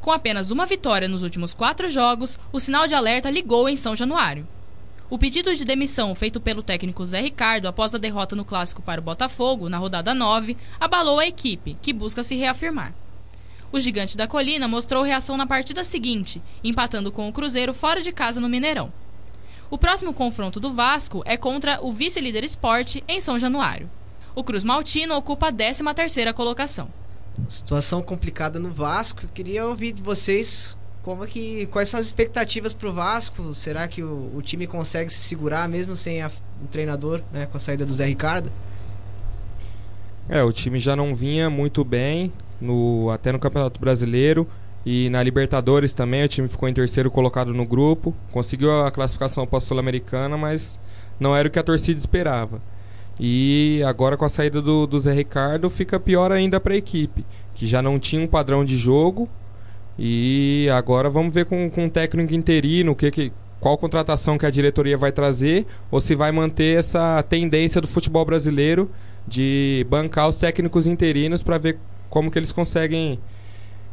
Com 0.00 0.12
apenas 0.12 0.50
uma 0.50 0.66
vitória 0.66 1.08
nos 1.08 1.22
últimos 1.22 1.52
quatro 1.52 1.88
jogos, 1.90 2.38
o 2.52 2.60
sinal 2.60 2.86
de 2.86 2.94
alerta 2.94 3.30
ligou 3.30 3.68
em 3.68 3.76
São 3.76 3.96
Januário. 3.96 4.46
O 5.08 5.16
pedido 5.16 5.54
de 5.54 5.64
demissão 5.64 6.12
feito 6.16 6.40
pelo 6.40 6.64
técnico 6.64 7.06
Zé 7.06 7.20
Ricardo 7.20 7.68
após 7.68 7.94
a 7.94 7.98
derrota 7.98 8.34
no 8.34 8.44
clássico 8.44 8.82
para 8.82 9.00
o 9.00 9.04
Botafogo, 9.04 9.68
na 9.68 9.78
rodada 9.78 10.12
9, 10.12 10.56
abalou 10.80 11.20
a 11.20 11.26
equipe, 11.26 11.78
que 11.80 11.92
busca 11.92 12.24
se 12.24 12.34
reafirmar. 12.34 12.92
O 13.70 13.78
gigante 13.78 14.16
da 14.16 14.26
colina 14.26 14.66
mostrou 14.66 15.04
reação 15.04 15.36
na 15.36 15.46
partida 15.46 15.84
seguinte, 15.84 16.42
empatando 16.64 17.12
com 17.12 17.28
o 17.28 17.32
Cruzeiro 17.32 17.72
fora 17.72 18.00
de 18.00 18.10
casa 18.10 18.40
no 18.40 18.48
Mineirão. 18.48 18.92
O 19.70 19.78
próximo 19.78 20.12
confronto 20.12 20.58
do 20.58 20.72
Vasco 20.72 21.22
é 21.24 21.36
contra 21.36 21.78
o 21.80 21.92
vice-líder 21.92 22.42
Esporte 22.42 23.04
em 23.06 23.20
São 23.20 23.38
Januário. 23.38 23.88
O 24.34 24.42
Cruz 24.42 24.64
Maltino 24.64 25.14
ocupa 25.14 25.48
a 25.48 25.52
13ª 25.52 26.32
colocação. 26.32 26.88
Situação 27.48 28.02
complicada 28.02 28.58
no 28.58 28.72
Vasco. 28.72 29.28
Queria 29.28 29.66
ouvir 29.66 29.92
de 29.92 30.02
vocês 30.02 30.76
como 31.06 31.24
que 31.24 31.66
quais 31.66 31.88
são 31.88 32.00
as 32.00 32.06
expectativas 32.06 32.74
para 32.74 32.88
o 32.88 32.92
Vasco. 32.92 33.54
Será 33.54 33.86
que 33.86 34.02
o, 34.02 34.32
o, 34.34 34.42
time 34.42 34.66
consegue 34.66 35.08
se 35.08 35.20
segurar 35.20 35.68
mesmo 35.68 35.94
sem 35.94 36.20
a, 36.20 36.26
o 36.26 36.66
treinador, 36.66 37.22
né, 37.32 37.46
com 37.46 37.56
a 37.56 37.60
saída 37.60 37.86
do 37.86 37.92
Zé 37.92 38.06
Ricardo? 38.06 38.50
É, 40.28 40.42
o 40.42 40.52
time 40.52 40.80
já 40.80 40.96
não 40.96 41.14
vinha 41.14 41.48
muito 41.48 41.84
bem 41.84 42.32
no 42.60 43.08
até 43.12 43.30
no 43.30 43.38
Campeonato 43.38 43.80
Brasileiro 43.80 44.48
e 44.84 45.08
na 45.08 45.22
Libertadores 45.22 45.94
também 45.94 46.24
o 46.24 46.28
time 46.28 46.48
ficou 46.48 46.68
em 46.68 46.74
terceiro 46.74 47.08
colocado 47.08 47.54
no 47.54 47.64
grupo, 47.64 48.12
conseguiu 48.32 48.84
a 48.84 48.90
classificação 48.90 49.46
para 49.46 49.58
a 49.58 49.60
Sul-Americana, 49.60 50.36
mas 50.36 50.76
não 51.20 51.36
era 51.36 51.46
o 51.46 51.50
que 51.52 51.58
a 51.60 51.62
torcida 51.62 52.00
esperava. 52.00 52.60
E 53.20 53.80
agora 53.86 54.16
com 54.16 54.24
a 54.24 54.28
saída 54.28 54.60
do, 54.60 54.88
do 54.88 54.98
Zé 54.98 55.12
Ricardo 55.12 55.70
fica 55.70 56.00
pior 56.00 56.32
ainda 56.32 56.58
para 56.58 56.74
a 56.74 56.76
equipe, 56.76 57.24
que 57.54 57.64
já 57.64 57.80
não 57.80 57.96
tinha 57.96 58.20
um 58.20 58.26
padrão 58.26 58.64
de 58.64 58.76
jogo. 58.76 59.28
E 59.98 60.68
agora 60.72 61.08
vamos 61.08 61.32
ver 61.32 61.46
com, 61.46 61.70
com 61.70 61.86
o 61.86 61.90
técnico 61.90 62.34
interino 62.34 62.94
que, 62.94 63.10
que, 63.10 63.32
qual 63.60 63.78
contratação 63.78 64.36
que 64.36 64.44
a 64.44 64.50
diretoria 64.50 64.96
vai 64.98 65.10
trazer 65.10 65.66
ou 65.90 66.00
se 66.00 66.14
vai 66.14 66.30
manter 66.30 66.78
essa 66.78 67.22
tendência 67.22 67.80
do 67.80 67.88
futebol 67.88 68.24
brasileiro 68.24 68.90
de 69.26 69.86
bancar 69.88 70.28
os 70.28 70.36
técnicos 70.36 70.86
interinos 70.86 71.42
para 71.42 71.58
ver 71.58 71.78
como 72.08 72.30
que 72.30 72.38
eles 72.38 72.52
conseguem 72.52 73.18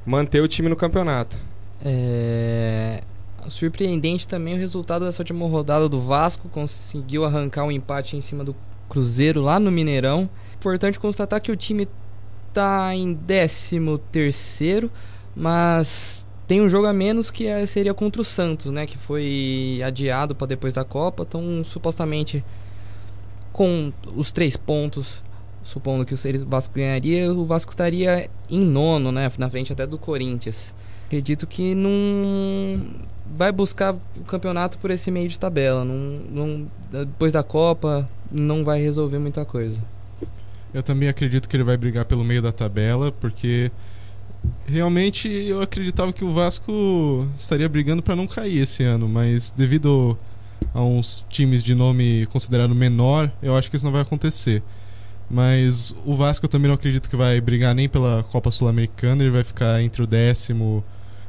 manter 0.06 0.42
o 0.42 0.48
time 0.48 0.70
no 0.70 0.76
campeonato. 0.76 1.38
É... 1.84 3.02
Surpreendente 3.50 4.28
também 4.28 4.54
o 4.54 4.58
resultado 4.58 5.06
dessa 5.06 5.22
última 5.22 5.46
rodada 5.48 5.90
do 5.90 6.00
Vasco, 6.00 6.48
conseguiu 6.50 7.26
arrancar 7.26 7.66
um 7.66 7.72
empate 7.72 8.16
em 8.16 8.22
cima 8.22 8.44
do 8.44 8.56
Cruzeiro 8.88 9.42
lá 9.42 9.60
no 9.60 9.72
Mineirão. 9.72 10.30
Importante 10.56 11.00
constatar 11.00 11.42
que 11.42 11.52
o 11.52 11.58
time 11.58 11.88
está 12.50 12.96
em 12.96 13.14
13 13.14 13.82
terceiro, 14.12 14.90
mas 15.36 16.26
tem 16.48 16.62
um 16.62 16.70
jogo 16.70 16.88
a 16.88 16.94
menos 16.94 17.32
que 17.32 17.48
é, 17.48 17.66
seria 17.66 17.94
contra 17.94 18.22
o 18.22 18.26
Santos, 18.26 18.72
né, 18.72 18.86
que 18.86 18.98
foi 18.98 19.82
adiado 19.86 20.36
para 20.36 20.48
depois 20.48 20.74
da 20.74 20.84
Copa, 20.84 21.24
então 21.28 21.64
supostamente 21.64 22.44
com 23.52 23.94
os 24.16 24.32
três 24.32 24.58
pontos, 24.58 25.24
supondo 25.64 26.06
que 26.06 26.14
o 26.14 26.46
Vasco 26.46 26.74
ganharia, 26.76 27.32
o 27.34 27.46
Vasco 27.46 27.72
estaria 27.72 28.30
em 28.50 28.66
nono, 28.66 29.12
né, 29.12 29.32
na 29.38 29.50
frente 29.50 29.72
até 29.72 29.88
do 29.88 29.98
Corinthians. 29.98 30.74
Acredito 31.06 31.46
que 31.46 31.76
não 31.76 32.82
vai 33.36 33.52
buscar 33.52 33.94
o 33.94 34.24
campeonato 34.26 34.78
por 34.78 34.92
esse 34.92 35.10
meio 35.12 35.30
de 35.30 35.40
tabela, 35.40 35.86
não, 35.86 36.22
não 36.30 36.68
depois 36.92 37.32
da 37.32 37.44
Copa 37.44 38.10
não 38.32 38.64
vai 38.64 38.82
resolver 38.82 39.20
muita 39.20 39.46
coisa. 39.46 39.78
Eu 40.74 40.82
também 40.82 41.08
acredito 41.08 41.48
que 41.48 41.56
ele 41.56 41.64
vai 41.64 41.78
brigar 41.78 42.04
pelo 42.06 42.24
meio 42.24 42.42
da 42.42 42.52
tabela, 42.52 43.12
porque 43.12 43.72
realmente 44.66 45.28
eu 45.28 45.62
acreditava 45.62 46.14
que 46.14 46.24
o 46.24 46.34
Vasco 46.34 47.28
estaria 47.38 47.68
brigando 47.68 48.02
para 48.02 48.16
não 48.16 48.28
cair 48.28 48.60
esse 48.60 48.84
ano, 48.84 49.08
mas 49.08 49.52
devido 49.52 50.18
a 50.74 50.82
uns 50.82 51.26
times 51.30 51.64
de 51.64 51.76
nome 51.76 52.26
considerado 52.28 52.74
menor, 52.74 53.32
eu 53.42 53.56
acho 53.56 53.70
que 53.70 53.76
isso 53.76 53.86
não 53.86 53.92
vai 53.92 54.02
acontecer. 54.02 54.64
Mas 55.30 55.96
o 56.06 56.16
Vasco 56.16 56.46
eu 56.46 56.50
também 56.50 56.68
não 56.68 56.76
acredito 56.76 57.10
que 57.10 57.16
vai 57.16 57.40
brigar 57.40 57.74
nem 57.74 57.88
pela 57.90 58.24
Copa 58.24 58.52
Sul-Americana, 58.52 59.24
ele 59.24 59.32
vai 59.32 59.44
ficar 59.44 59.82
entre 59.82 60.04
o 60.04 60.08
décimo, 60.08 60.84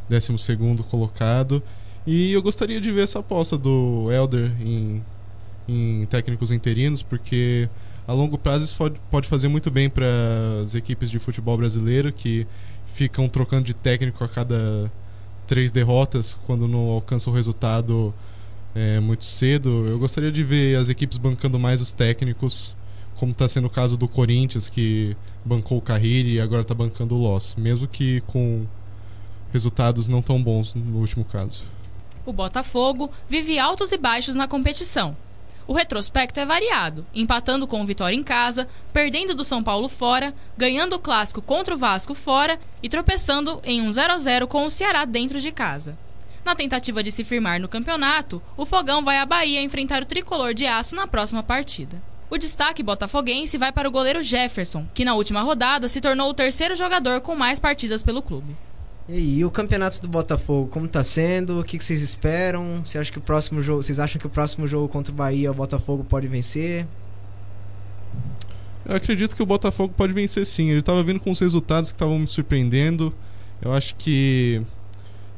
décimo 0.08 0.38
segundo 0.38 0.82
colocado. 0.82 1.62
E 2.06 2.32
eu 2.32 2.42
gostaria 2.42 2.80
de 2.80 2.90
ver 2.92 3.04
essa 3.04 3.20
aposta 3.20 3.56
do 3.56 4.10
Elder 4.12 4.50
em 4.60 5.02
em 5.68 6.06
técnicos 6.06 6.50
interinos, 6.50 7.02
porque 7.02 7.68
a 8.06 8.12
longo 8.12 8.36
prazo 8.36 8.64
isso 8.64 8.92
pode 9.10 9.28
fazer 9.28 9.48
muito 9.48 9.70
bem 9.70 9.88
para 9.88 10.06
as 10.62 10.74
equipes 10.74 11.10
de 11.10 11.18
futebol 11.18 11.56
brasileiro 11.56 12.12
que 12.12 12.46
ficam 12.94 13.28
trocando 13.28 13.64
de 13.64 13.74
técnico 13.74 14.22
a 14.22 14.28
cada 14.28 14.90
três 15.46 15.70
derrotas 15.70 16.38
quando 16.46 16.66
não 16.66 16.90
alcançam 16.90 17.32
o 17.32 17.36
resultado 17.36 18.14
é, 18.74 19.00
muito 19.00 19.24
cedo. 19.24 19.86
Eu 19.86 19.98
gostaria 19.98 20.32
de 20.32 20.42
ver 20.42 20.76
as 20.76 20.88
equipes 20.88 21.18
bancando 21.18 21.58
mais 21.58 21.80
os 21.80 21.92
técnicos, 21.92 22.74
como 23.16 23.32
está 23.32 23.48
sendo 23.48 23.66
o 23.66 23.70
caso 23.70 23.96
do 23.96 24.08
Corinthians, 24.08 24.70
que 24.70 25.16
bancou 25.44 25.78
o 25.78 25.82
Carrilli 25.82 26.34
e 26.34 26.40
agora 26.40 26.62
está 26.62 26.74
bancando 26.74 27.16
o 27.16 27.18
Loss, 27.18 27.56
mesmo 27.56 27.86
que 27.86 28.20
com 28.22 28.64
resultados 29.52 30.08
não 30.08 30.22
tão 30.22 30.42
bons 30.42 30.74
no 30.74 30.98
último 30.98 31.24
caso. 31.24 31.62
O 32.24 32.32
Botafogo 32.32 33.10
vive 33.28 33.58
altos 33.58 33.92
e 33.92 33.98
baixos 33.98 34.34
na 34.34 34.48
competição. 34.48 35.16
O 35.66 35.72
retrospecto 35.72 36.38
é 36.38 36.44
variado, 36.44 37.06
empatando 37.14 37.66
com 37.66 37.80
o 37.80 37.86
Vitória 37.86 38.14
em 38.14 38.22
casa, 38.22 38.68
perdendo 38.92 39.34
do 39.34 39.42
São 39.42 39.62
Paulo 39.62 39.88
fora, 39.88 40.34
ganhando 40.58 40.96
o 40.96 40.98
clássico 40.98 41.40
contra 41.40 41.74
o 41.74 41.78
Vasco 41.78 42.14
fora 42.14 42.60
e 42.82 42.88
tropeçando 42.88 43.60
em 43.64 43.80
um 43.80 43.90
0 43.90 44.12
a 44.12 44.18
0 44.18 44.46
com 44.46 44.66
o 44.66 44.70
Ceará 44.70 45.06
dentro 45.06 45.40
de 45.40 45.50
casa. 45.50 45.96
Na 46.44 46.54
tentativa 46.54 47.02
de 47.02 47.10
se 47.10 47.24
firmar 47.24 47.58
no 47.58 47.68
campeonato, 47.68 48.42
o 48.56 48.66
Fogão 48.66 49.02
vai 49.02 49.16
à 49.16 49.24
Bahia 49.24 49.62
enfrentar 49.62 50.02
o 50.02 50.06
tricolor 50.06 50.52
de 50.52 50.66
aço 50.66 50.94
na 50.94 51.06
próxima 51.06 51.42
partida. 51.42 52.02
O 52.28 52.36
destaque 52.36 52.82
botafoguense 52.82 53.56
vai 53.56 53.72
para 53.72 53.88
o 53.88 53.92
goleiro 53.92 54.22
Jefferson, 54.22 54.86
que 54.92 55.04
na 55.04 55.14
última 55.14 55.40
rodada 55.40 55.88
se 55.88 56.00
tornou 56.00 56.28
o 56.28 56.34
terceiro 56.34 56.76
jogador 56.76 57.22
com 57.22 57.34
mais 57.34 57.58
partidas 57.58 58.02
pelo 58.02 58.20
clube. 58.20 58.54
E 59.06 59.16
aí, 59.16 59.44
o 59.44 59.50
campeonato 59.50 60.00
do 60.00 60.08
Botafogo, 60.08 60.68
como 60.68 60.88
tá 60.88 61.04
sendo? 61.04 61.60
O 61.60 61.64
que, 61.64 61.76
que 61.76 61.84
vocês 61.84 62.00
esperam? 62.00 62.80
Você 62.82 62.96
acha 62.96 63.12
que 63.12 63.18
o 63.18 63.20
próximo 63.20 63.60
jogo, 63.60 63.82
vocês 63.82 63.98
acham 63.98 64.18
que 64.18 64.26
o 64.26 64.30
próximo 64.30 64.66
jogo 64.66 64.88
contra 64.88 65.12
o 65.12 65.14
Bahia 65.14 65.50
o 65.50 65.54
Botafogo 65.54 66.02
pode 66.04 66.26
vencer? 66.26 66.86
Eu 68.86 68.96
acredito 68.96 69.36
que 69.36 69.42
o 69.42 69.46
Botafogo 69.46 69.92
pode 69.94 70.12
vencer 70.14 70.46
sim. 70.46 70.70
Ele 70.70 70.80
estava 70.80 71.02
vindo 71.02 71.20
com 71.20 71.30
os 71.30 71.38
resultados 71.38 71.90
que 71.90 71.96
estavam 71.96 72.18
me 72.18 72.26
surpreendendo. 72.26 73.14
Eu 73.60 73.72
acho 73.74 73.94
que 73.96 74.62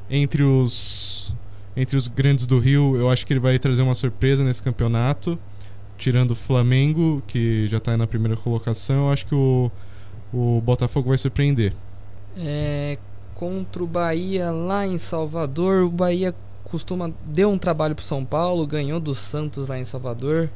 entre 0.08 0.44
os 0.44 1.34
entre 1.76 1.96
os 1.96 2.08
grandes 2.08 2.46
do 2.46 2.58
Rio, 2.58 2.96
eu 2.96 3.10
acho 3.10 3.26
que 3.26 3.32
ele 3.32 3.40
vai 3.40 3.58
trazer 3.58 3.82
uma 3.82 3.94
surpresa 3.94 4.42
nesse 4.42 4.62
campeonato. 4.62 5.38
Tirando 5.98 6.30
o 6.32 6.34
Flamengo, 6.34 7.22
que 7.26 7.66
já 7.66 7.78
está 7.78 7.96
na 7.96 8.06
primeira 8.06 8.36
colocação, 8.36 9.06
eu 9.06 9.12
acho 9.12 9.26
que 9.26 9.34
o, 9.34 9.70
o 10.32 10.60
Botafogo 10.64 11.08
vai 11.08 11.18
surpreender. 11.18 11.72
É, 12.36 12.98
contra 13.36 13.84
o 13.84 13.86
Bahia 13.86 14.50
lá 14.50 14.86
em 14.86 14.98
Salvador. 14.98 15.84
O 15.84 15.90
Bahia 15.90 16.34
costuma 16.64 17.12
deu 17.24 17.50
um 17.50 17.58
trabalho 17.58 17.94
para 17.94 18.04
São 18.04 18.24
Paulo, 18.24 18.66
ganhou 18.66 18.98
do 18.98 19.14
Santos 19.14 19.68
lá 19.68 19.78
em 19.78 19.84
Salvador. 19.84 20.50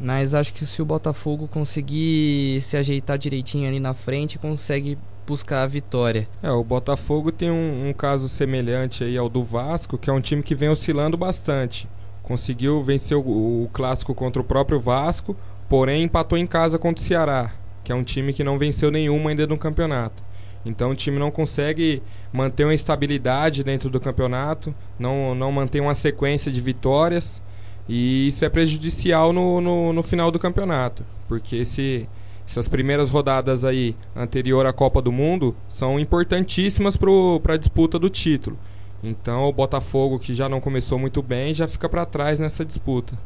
Mas 0.00 0.32
acho 0.32 0.54
que 0.54 0.64
se 0.64 0.80
o 0.80 0.84
Botafogo 0.84 1.48
conseguir 1.48 2.62
se 2.62 2.76
ajeitar 2.76 3.18
direitinho 3.18 3.68
ali 3.68 3.80
na 3.80 3.92
frente, 3.92 4.38
consegue 4.38 4.96
buscar 5.26 5.62
a 5.62 5.66
vitória. 5.66 6.28
É, 6.40 6.50
o 6.50 6.62
Botafogo 6.62 7.32
tem 7.32 7.50
um, 7.50 7.88
um 7.88 7.92
caso 7.92 8.28
semelhante 8.28 9.02
aí 9.02 9.18
ao 9.18 9.28
do 9.28 9.42
Vasco, 9.42 9.98
que 9.98 10.08
é 10.08 10.12
um 10.12 10.20
time 10.20 10.44
que 10.44 10.54
vem 10.54 10.68
oscilando 10.68 11.16
bastante. 11.16 11.88
Conseguiu 12.22 12.80
vencer 12.82 13.16
o, 13.16 13.64
o 13.64 13.70
clássico 13.72 14.14
contra 14.14 14.40
o 14.40 14.44
próprio 14.44 14.78
Vasco, 14.78 15.36
porém 15.68 16.04
empatou 16.04 16.38
em 16.38 16.46
casa 16.46 16.78
contra 16.78 17.02
o 17.02 17.06
Ceará, 17.06 17.52
que 17.82 17.90
é 17.90 17.94
um 17.94 18.04
time 18.04 18.32
que 18.32 18.44
não 18.44 18.58
venceu 18.58 18.92
nenhuma 18.92 19.30
ainda 19.30 19.46
no 19.48 19.58
campeonato. 19.58 20.22
Então 20.64 20.90
o 20.90 20.94
time 20.94 21.18
não 21.18 21.30
consegue 21.30 22.02
manter 22.32 22.64
uma 22.64 22.74
estabilidade 22.74 23.64
dentro 23.64 23.88
do 23.88 23.98
campeonato, 23.98 24.74
não, 24.98 25.34
não 25.34 25.50
mantém 25.50 25.80
uma 25.80 25.94
sequência 25.94 26.52
de 26.52 26.60
vitórias 26.60 27.40
e 27.88 28.28
isso 28.28 28.44
é 28.44 28.48
prejudicial 28.48 29.32
no, 29.32 29.60
no, 29.60 29.92
no 29.92 30.02
final 30.02 30.30
do 30.30 30.38
campeonato, 30.38 31.04
porque 31.26 31.56
esse, 31.56 32.08
essas 32.46 32.68
primeiras 32.68 33.10
rodadas 33.10 33.64
aí 33.64 33.96
anterior 34.14 34.66
à 34.66 34.72
Copa 34.72 35.00
do 35.00 35.10
Mundo 35.10 35.56
são 35.68 35.98
importantíssimas 35.98 36.96
para 36.96 37.54
a 37.54 37.56
disputa 37.56 37.98
do 37.98 38.10
título. 38.10 38.58
Então 39.02 39.44
o 39.44 39.52
Botafogo, 39.52 40.18
que 40.18 40.34
já 40.34 40.48
não 40.48 40.60
começou 40.60 40.98
muito 40.98 41.22
bem, 41.22 41.54
já 41.54 41.66
fica 41.66 41.88
para 41.88 42.04
trás 42.04 42.38
nessa 42.38 42.64
disputa. 42.64 43.18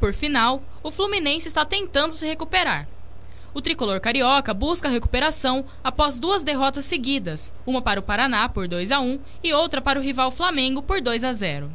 Por 0.00 0.14
final, 0.14 0.62
o 0.82 0.90
Fluminense 0.90 1.48
está 1.48 1.64
tentando 1.64 2.12
se 2.12 2.26
recuperar. 2.26 2.88
O 3.52 3.60
tricolor 3.60 4.00
carioca 4.00 4.54
busca 4.54 4.86
a 4.86 4.90
recuperação 4.90 5.64
após 5.82 6.18
duas 6.18 6.42
derrotas 6.42 6.84
seguidas, 6.84 7.52
uma 7.66 7.82
para 7.82 7.98
o 7.98 8.02
Paraná 8.02 8.48
por 8.48 8.68
2 8.68 8.92
a 8.92 9.00
1 9.00 9.18
e 9.42 9.52
outra 9.52 9.80
para 9.80 9.98
o 9.98 10.02
rival 10.02 10.30
Flamengo 10.30 10.82
por 10.82 11.00
2 11.00 11.24
a 11.24 11.32
0. 11.32 11.70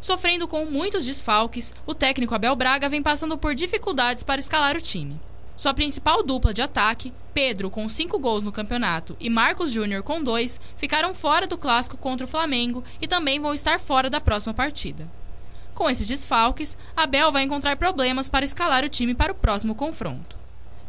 Sofrendo 0.00 0.48
com 0.48 0.66
muitos 0.66 1.06
desfalques, 1.06 1.72
o 1.86 1.94
técnico 1.94 2.34
Abel 2.34 2.56
Braga 2.56 2.88
vem 2.88 3.02
passando 3.02 3.38
por 3.38 3.54
dificuldades 3.54 4.24
para 4.24 4.40
escalar 4.40 4.76
o 4.76 4.80
time. 4.80 5.18
Sua 5.56 5.72
principal 5.72 6.24
dupla 6.24 6.52
de 6.52 6.60
ataque, 6.60 7.12
Pedro 7.32 7.70
com 7.70 7.88
5 7.88 8.18
gols 8.18 8.42
no 8.42 8.50
campeonato 8.50 9.16
e 9.20 9.30
Marcos 9.30 9.70
Júnior 9.70 10.02
com 10.02 10.22
2, 10.22 10.60
ficaram 10.76 11.14
fora 11.14 11.46
do 11.46 11.56
clássico 11.56 11.96
contra 11.96 12.26
o 12.26 12.28
Flamengo 12.28 12.82
e 13.00 13.06
também 13.06 13.38
vão 13.38 13.54
estar 13.54 13.78
fora 13.78 14.10
da 14.10 14.20
próxima 14.20 14.52
partida. 14.52 15.08
Com 15.74 15.88
esses 15.88 16.06
desfalques, 16.06 16.76
Abel 16.96 17.32
vai 17.32 17.44
encontrar 17.44 17.76
problemas 17.76 18.28
para 18.28 18.44
escalar 18.44 18.84
o 18.84 18.88
time 18.88 19.14
para 19.14 19.32
o 19.32 19.34
próximo 19.34 19.74
confronto. 19.74 20.36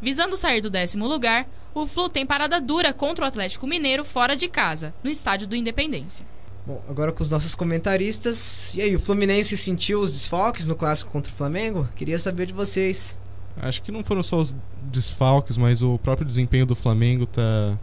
Visando 0.01 0.35
sair 0.35 0.61
do 0.61 0.69
décimo 0.69 1.07
lugar, 1.07 1.47
o 1.73 1.87
Flu 1.87 2.09
tem 2.09 2.25
parada 2.25 2.59
dura 2.59 2.93
contra 2.93 3.25
o 3.25 3.27
Atlético 3.27 3.65
Mineiro 3.65 4.03
fora 4.03 4.35
de 4.35 4.47
casa, 4.47 4.93
no 5.03 5.09
estádio 5.09 5.47
do 5.47 5.55
Independência. 5.55 6.25
Bom, 6.65 6.81
agora 6.87 7.11
com 7.11 7.21
os 7.21 7.29
nossos 7.29 7.55
comentaristas. 7.55 8.73
E 8.75 8.81
aí, 8.81 8.95
o 8.95 8.99
Fluminense 8.99 9.57
sentiu 9.57 10.01
os 10.01 10.11
desfalques 10.11 10.65
no 10.65 10.75
clássico 10.75 11.11
contra 11.11 11.31
o 11.31 11.35
Flamengo? 11.35 11.87
Queria 11.95 12.17
saber 12.19 12.45
de 12.45 12.53
vocês. 12.53 13.17
Acho 13.57 13.81
que 13.81 13.91
não 13.91 14.03
foram 14.03 14.23
só 14.23 14.37
os 14.37 14.55
desfalques, 14.83 15.57
mas 15.57 15.81
o 15.81 15.97
próprio 15.97 16.25
desempenho 16.25 16.65
do 16.65 16.75
Flamengo 16.75 17.25
tá 17.25 17.77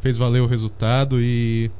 fez 0.00 0.16
valer 0.16 0.40
o 0.40 0.46
resultado 0.46 1.20
e 1.20 1.70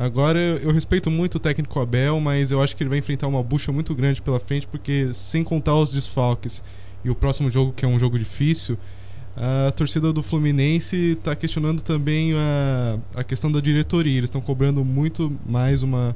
agora 0.00 0.38
eu 0.38 0.72
respeito 0.72 1.10
muito 1.10 1.36
o 1.36 1.38
técnico 1.38 1.78
Abel, 1.78 2.18
mas 2.20 2.50
eu 2.50 2.62
acho 2.62 2.74
que 2.74 2.82
ele 2.82 2.90
vai 2.90 2.98
enfrentar 2.98 3.28
uma 3.28 3.42
bucha 3.42 3.70
muito 3.70 3.94
grande 3.94 4.20
pela 4.22 4.40
frente 4.40 4.66
porque 4.66 5.12
sem 5.12 5.44
contar 5.44 5.76
os 5.76 5.92
desfalques 5.92 6.62
e 7.04 7.10
o 7.10 7.14
próximo 7.14 7.50
jogo 7.50 7.72
que 7.72 7.84
é 7.84 7.88
um 7.88 7.98
jogo 7.98 8.18
difícil, 8.18 8.78
a 9.36 9.70
torcida 9.70 10.12
do 10.12 10.22
Fluminense 10.22 11.12
está 11.12 11.34
questionando 11.34 11.80
também 11.80 12.34
a, 12.34 12.98
a 13.14 13.24
questão 13.24 13.50
da 13.50 13.60
diretoria. 13.60 14.18
Eles 14.18 14.28
estão 14.28 14.40
cobrando 14.40 14.84
muito 14.84 15.32
mais 15.46 15.82
uma 15.82 16.14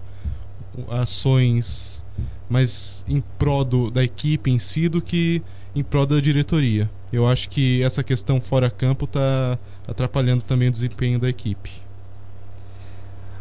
ações 0.88 2.04
mais 2.48 3.04
em 3.08 3.22
prol 3.38 3.64
do, 3.64 3.90
da 3.90 4.04
equipe 4.04 4.50
em 4.50 4.58
si 4.58 4.88
do 4.88 5.00
que 5.00 5.42
em 5.74 5.82
prol 5.82 6.06
da 6.06 6.20
diretoria. 6.20 6.90
Eu 7.12 7.26
acho 7.26 7.48
que 7.48 7.82
essa 7.82 8.02
questão 8.02 8.40
fora 8.40 8.70
campo 8.70 9.04
está 9.06 9.58
atrapalhando 9.86 10.42
também 10.42 10.68
o 10.68 10.70
desempenho 10.70 11.18
da 11.18 11.28
equipe. 11.28 11.83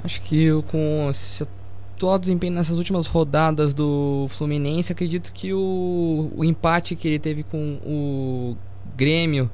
Acho 0.04 0.22
que 0.22 0.44
eu, 0.44 0.62
com 0.64 1.08
esse 1.10 1.44
atual 1.44 2.20
desempenho 2.20 2.54
nessas 2.54 2.78
últimas 2.78 3.08
rodadas 3.08 3.74
do 3.74 4.28
Fluminense, 4.30 4.92
acredito 4.92 5.32
que 5.32 5.54
o, 5.54 6.32
o 6.36 6.44
empate 6.44 6.96
que 6.96 7.08
ele 7.08 7.20
teve 7.20 7.44
com 7.44 7.78
o 7.86 8.58
Grêmio 8.98 9.50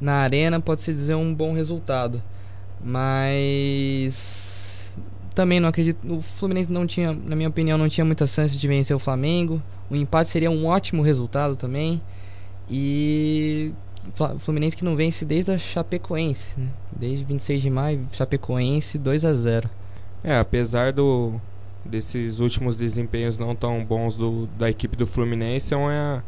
na 0.00 0.16
arena 0.16 0.60
pode 0.60 0.82
se 0.82 0.92
dizer 0.92 1.14
um 1.14 1.34
bom 1.34 1.52
resultado. 1.52 2.22
Mas 2.84 4.44
também 5.34 5.58
não 5.58 5.68
acredito. 5.68 5.98
O 6.08 6.22
Fluminense 6.22 6.70
não 6.70 6.86
tinha, 6.86 7.12
na 7.12 7.34
minha 7.34 7.48
opinião, 7.48 7.76
não 7.76 7.88
tinha 7.88 8.04
muita 8.04 8.26
chance 8.26 8.56
de 8.56 8.68
vencer 8.68 8.94
o 8.94 9.00
Flamengo. 9.00 9.60
O 9.90 9.96
empate 9.96 10.30
seria 10.30 10.50
um 10.50 10.66
ótimo 10.66 11.02
resultado 11.02 11.56
também. 11.56 12.00
E 12.70 13.72
o 14.06 14.38
Fluminense 14.38 14.76
que 14.76 14.84
não 14.84 14.94
vence 14.94 15.24
desde 15.24 15.50
a 15.50 15.58
Chapecoense, 15.58 16.52
né? 16.56 16.68
Desde 16.96 17.24
26 17.24 17.62
de 17.62 17.70
maio, 17.70 18.06
Chapecoense 18.12 18.98
2 18.98 19.24
a 19.24 19.32
0. 19.32 19.70
É, 20.22 20.38
apesar 20.38 20.92
do 20.92 21.40
desses 21.84 22.38
últimos 22.38 22.78
desempenhos 22.78 23.38
não 23.38 23.54
tão 23.54 23.84
bons 23.84 24.16
do, 24.16 24.46
da 24.58 24.70
equipe 24.70 24.96
do 24.96 25.06
Fluminense, 25.06 25.74
é 25.74 25.76
uma, 25.76 26.24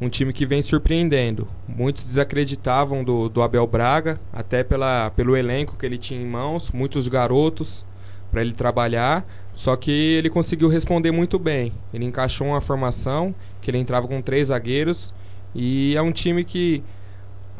um 0.00 0.08
time 0.08 0.32
que 0.32 0.46
vem 0.46 0.62
surpreendendo. 0.62 1.48
Muitos 1.66 2.04
desacreditavam 2.04 3.02
do, 3.02 3.28
do 3.28 3.42
Abel 3.42 3.66
Braga, 3.66 4.20
até 4.32 4.62
pela, 4.62 5.10
pelo 5.10 5.36
elenco 5.36 5.76
que 5.76 5.84
ele 5.84 5.98
tinha 5.98 6.20
em 6.20 6.26
mãos, 6.26 6.70
muitos 6.70 7.08
garotos 7.08 7.84
para 8.30 8.40
ele 8.40 8.52
trabalhar, 8.52 9.26
só 9.52 9.76
que 9.76 9.90
ele 9.90 10.30
conseguiu 10.30 10.68
responder 10.68 11.10
muito 11.10 11.38
bem. 11.38 11.72
Ele 11.92 12.06
encaixou 12.06 12.46
uma 12.46 12.60
formação 12.60 13.34
que 13.60 13.70
ele 13.70 13.78
entrava 13.78 14.08
com 14.08 14.22
três 14.22 14.48
zagueiros 14.48 15.12
e 15.54 15.94
é 15.94 16.00
um 16.00 16.10
time 16.10 16.42
que, 16.42 16.82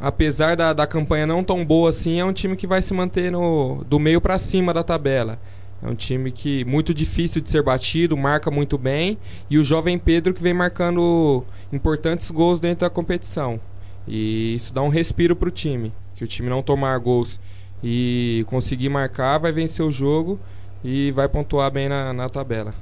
apesar 0.03 0.57
da, 0.57 0.73
da 0.73 0.85
campanha 0.85 1.25
não 1.25 1.41
tão 1.41 1.63
boa 1.63 1.89
assim, 1.89 2.19
é 2.19 2.25
um 2.25 2.33
time 2.33 2.57
que 2.57 2.67
vai 2.67 2.81
se 2.81 2.93
manter 2.93 3.31
no, 3.31 3.85
do 3.85 3.97
meio 3.97 4.19
para 4.19 4.37
cima 4.37 4.73
da 4.73 4.83
tabela. 4.83 5.39
É 5.81 5.87
um 5.87 5.95
time 5.95 6.29
que 6.29 6.65
muito 6.65 6.93
difícil 6.93 7.41
de 7.41 7.49
ser 7.49 7.63
batido, 7.63 8.17
marca 8.17 8.51
muito 8.51 8.77
bem 8.77 9.17
e 9.49 9.57
o 9.57 9.63
jovem 9.63 9.97
Pedro 9.97 10.33
que 10.33 10.43
vem 10.43 10.53
marcando 10.53 11.45
importantes 11.71 12.29
gols 12.29 12.59
dentro 12.59 12.81
da 12.81 12.89
competição. 12.89 13.61
E 14.05 14.55
isso 14.55 14.73
dá 14.73 14.81
um 14.81 14.89
respiro 14.89 15.37
para 15.37 15.47
o 15.47 15.51
time, 15.51 15.93
que 16.17 16.23
o 16.25 16.27
time 16.27 16.49
não 16.49 16.61
tomar 16.61 16.97
gols 16.97 17.39
e 17.81 18.43
conseguir 18.47 18.89
marcar, 18.89 19.37
vai 19.37 19.53
vencer 19.53 19.85
o 19.85 19.91
jogo 19.91 20.37
e 20.83 21.11
vai 21.11 21.29
pontuar 21.29 21.71
bem 21.71 21.87
na, 21.87 22.11
na 22.11 22.27
tabela. 22.27 22.75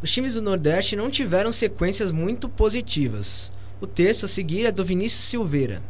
Os 0.00 0.12
times 0.12 0.34
do 0.34 0.42
Nordeste 0.42 0.94
não 0.94 1.10
tiveram 1.10 1.50
sequências 1.50 2.12
muito 2.12 2.48
positivas. 2.48 3.50
O 3.80 3.88
texto 3.88 4.24
a 4.24 4.28
seguir 4.28 4.66
é 4.66 4.70
do 4.70 4.84
Vinícius 4.84 5.24
Silveira. 5.24 5.82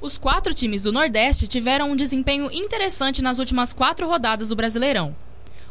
Os 0.00 0.16
quatro 0.16 0.54
times 0.54 0.80
do 0.80 0.92
Nordeste 0.92 1.48
tiveram 1.48 1.90
um 1.90 1.96
desempenho 1.96 2.48
interessante 2.52 3.20
nas 3.20 3.40
últimas 3.40 3.72
quatro 3.72 4.06
rodadas 4.06 4.48
do 4.48 4.54
Brasileirão. 4.54 5.14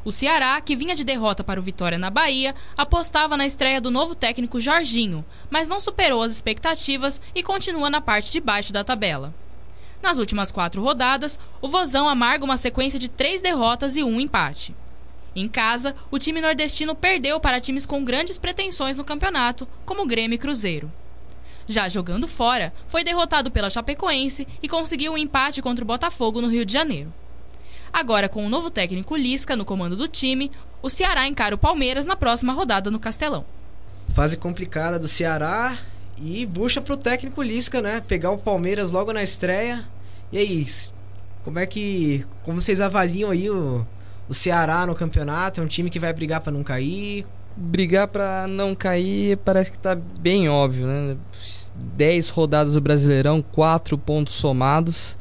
O 0.04 0.12
Ceará, 0.12 0.60
que 0.60 0.76
vinha 0.76 0.96
de 0.96 1.06
derrota 1.06 1.46
para 1.46 1.60
o 1.60 1.63
Vitória 1.63 1.98
na 1.98 2.10
Bahia, 2.10 2.54
apostava 2.78 3.38
na 3.38 3.46
estreia 3.46 3.80
do 3.80 3.90
novo 3.90 4.16
técnico 4.16 4.60
Jorginho, 4.60 5.24
mas 5.50 5.70
não 5.70 5.80
superou 5.80 6.22
as 6.22 6.34
expectativas 6.34 7.22
e 7.34 7.42
continua 7.42 7.90
na 7.90 8.02
parte 8.02 8.30
de 8.30 8.42
baixo 8.42 8.74
da 8.74 8.84
tabela. 8.84 9.34
Nas 10.04 10.18
últimas 10.18 10.52
quatro 10.52 10.82
rodadas, 10.82 11.40
o 11.62 11.70
Vozão 11.70 12.10
amarga 12.10 12.44
uma 12.44 12.58
sequência 12.58 13.00
de 13.00 13.08
três 13.08 13.42
derrotas 13.42 13.96
e 13.96 14.04
um 14.04 14.20
empate. 14.20 14.76
Em 15.34 15.48
casa, 15.48 15.96
o 16.12 16.20
time 16.20 16.42
nordestino 16.42 16.94
perdeu 16.94 17.40
para 17.40 17.62
times 17.62 17.86
com 17.86 18.04
grandes 18.04 18.38
pretensões 18.38 18.98
no 18.98 19.06
campeonato, 19.06 19.66
como 19.86 20.06
Grêmio 20.06 20.36
e 20.36 20.38
Cruzeiro. 20.38 20.92
Já 21.67 21.89
jogando 21.89 22.27
fora, 22.27 22.73
foi 22.88 23.03
derrotado 23.03 23.51
pela 23.51 23.69
Chapecoense 23.69 24.47
e 24.63 24.69
conseguiu 24.69 25.12
um 25.12 25.17
empate 25.17 25.62
contra 25.62 25.84
o 25.84 25.88
Botafogo 25.88 26.41
no 26.41 26.47
Rio 26.47 26.65
de 26.65 26.71
Janeiro. 26.71 27.13
Agora, 27.91 28.30
com 28.30 28.45
o 28.45 28.49
novo 28.49 28.69
técnico 28.69 29.15
Lisca 29.15 29.56
no 29.56 29.65
comando 29.65 29.95
do 29.95 30.08
time, 30.08 30.49
o 30.82 30.89
Ceará 30.89 31.27
encara 31.27 31.56
o 31.56 31.58
Palmeiras 31.58 32.06
na 32.06 32.15
próxima 32.15 32.53
rodada 32.53 32.89
no 32.89 32.99
Castelão. 32.99 33.45
Fase 34.10 34.38
complicada 34.38 34.97
do 34.97 35.08
Ceará 35.08 35.77
e 36.17 36.45
bucha 36.45 36.80
pro 36.82 36.95
técnico 36.95 37.41
Lisca, 37.41 37.82
né? 37.82 38.01
Pegar 38.08 38.32
o 38.32 38.38
Palmeiras 38.38 38.91
logo 38.91 39.12
na 39.12 39.21
estreia. 39.21 39.84
E 40.32 40.38
aí, 40.38 40.65
como 41.43 41.60
é 41.60 41.65
que. 41.65 42.25
Como 42.43 42.62
vocês 42.62 42.82
avaliam 42.82 43.32
aí 43.32 43.49
o, 43.49 43.86
o 44.30 44.34
Ceará 44.34 44.86
no 44.86 44.95
campeonato? 44.95 45.60
É 45.60 45.63
um 45.63 45.67
time 45.67 45.89
que 45.89 45.99
vai 45.99 46.13
brigar 46.13 46.41
para 46.41 46.51
não 46.51 46.63
cair? 46.63 47.25
Brigar 47.56 48.08
para 48.08 48.45
não 48.47 48.75
cair 48.75 49.38
parece 49.38 49.71
que 49.71 49.80
tá 49.80 49.95
bem 49.95 50.47
óbvio, 50.47 50.86
né? 50.86 51.17
10 51.96 52.30
rodadas 52.30 52.74
do 52.74 52.82
Brasileirão, 52.82 53.42
4 53.42 53.98
pontos 53.98 54.34
somados. 54.34 55.18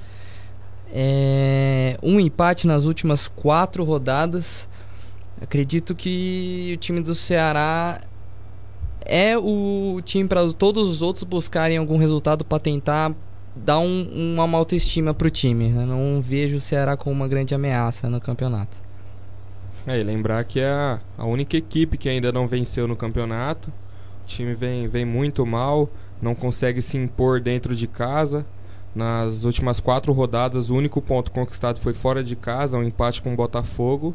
É, 0.92 1.98
um 2.02 2.18
empate 2.18 2.66
nas 2.66 2.84
últimas 2.84 3.28
4 3.28 3.84
rodadas. 3.84 4.68
Acredito 5.40 5.94
que 5.94 6.72
o 6.74 6.76
time 6.78 7.00
do 7.00 7.14
Ceará 7.14 8.00
é 9.04 9.36
o 9.36 10.00
time 10.02 10.28
para 10.28 10.52
todos 10.52 10.88
os 10.90 11.02
outros 11.02 11.24
buscarem 11.24 11.76
algum 11.76 11.96
resultado 11.96 12.44
para 12.44 12.58
tentar 12.58 13.14
dar 13.54 13.78
um, 13.78 14.34
uma 14.34 14.58
autoestima 14.58 15.14
para 15.14 15.28
o 15.28 15.30
time. 15.30 15.70
Eu 15.70 15.86
não 15.86 16.20
vejo 16.20 16.56
o 16.56 16.60
Ceará 16.60 16.96
como 16.96 17.14
uma 17.14 17.28
grande 17.28 17.54
ameaça 17.54 18.08
no 18.08 18.20
campeonato. 18.20 18.76
É, 19.86 19.98
e 20.00 20.02
lembrar 20.02 20.42
que 20.44 20.58
é 20.60 20.68
a, 20.68 21.00
a 21.16 21.24
única 21.24 21.56
equipe 21.56 21.96
que 21.96 22.08
ainda 22.08 22.32
não 22.32 22.46
venceu 22.46 22.88
no 22.88 22.96
campeonato. 22.96 23.70
O 24.24 24.26
time 24.26 24.52
vem, 24.54 24.88
vem 24.88 25.04
muito 25.04 25.46
mal 25.46 25.88
não 26.20 26.34
consegue 26.34 26.80
se 26.82 26.96
impor 26.96 27.40
dentro 27.40 27.74
de 27.74 27.86
casa. 27.86 28.44
Nas 28.94 29.44
últimas 29.44 29.78
quatro 29.78 30.12
rodadas, 30.12 30.70
o 30.70 30.74
único 30.74 31.02
ponto 31.02 31.30
conquistado 31.30 31.78
foi 31.78 31.92
fora 31.92 32.24
de 32.24 32.34
casa, 32.34 32.78
um 32.78 32.82
empate 32.82 33.20
com 33.20 33.32
o 33.32 33.36
Botafogo. 33.36 34.14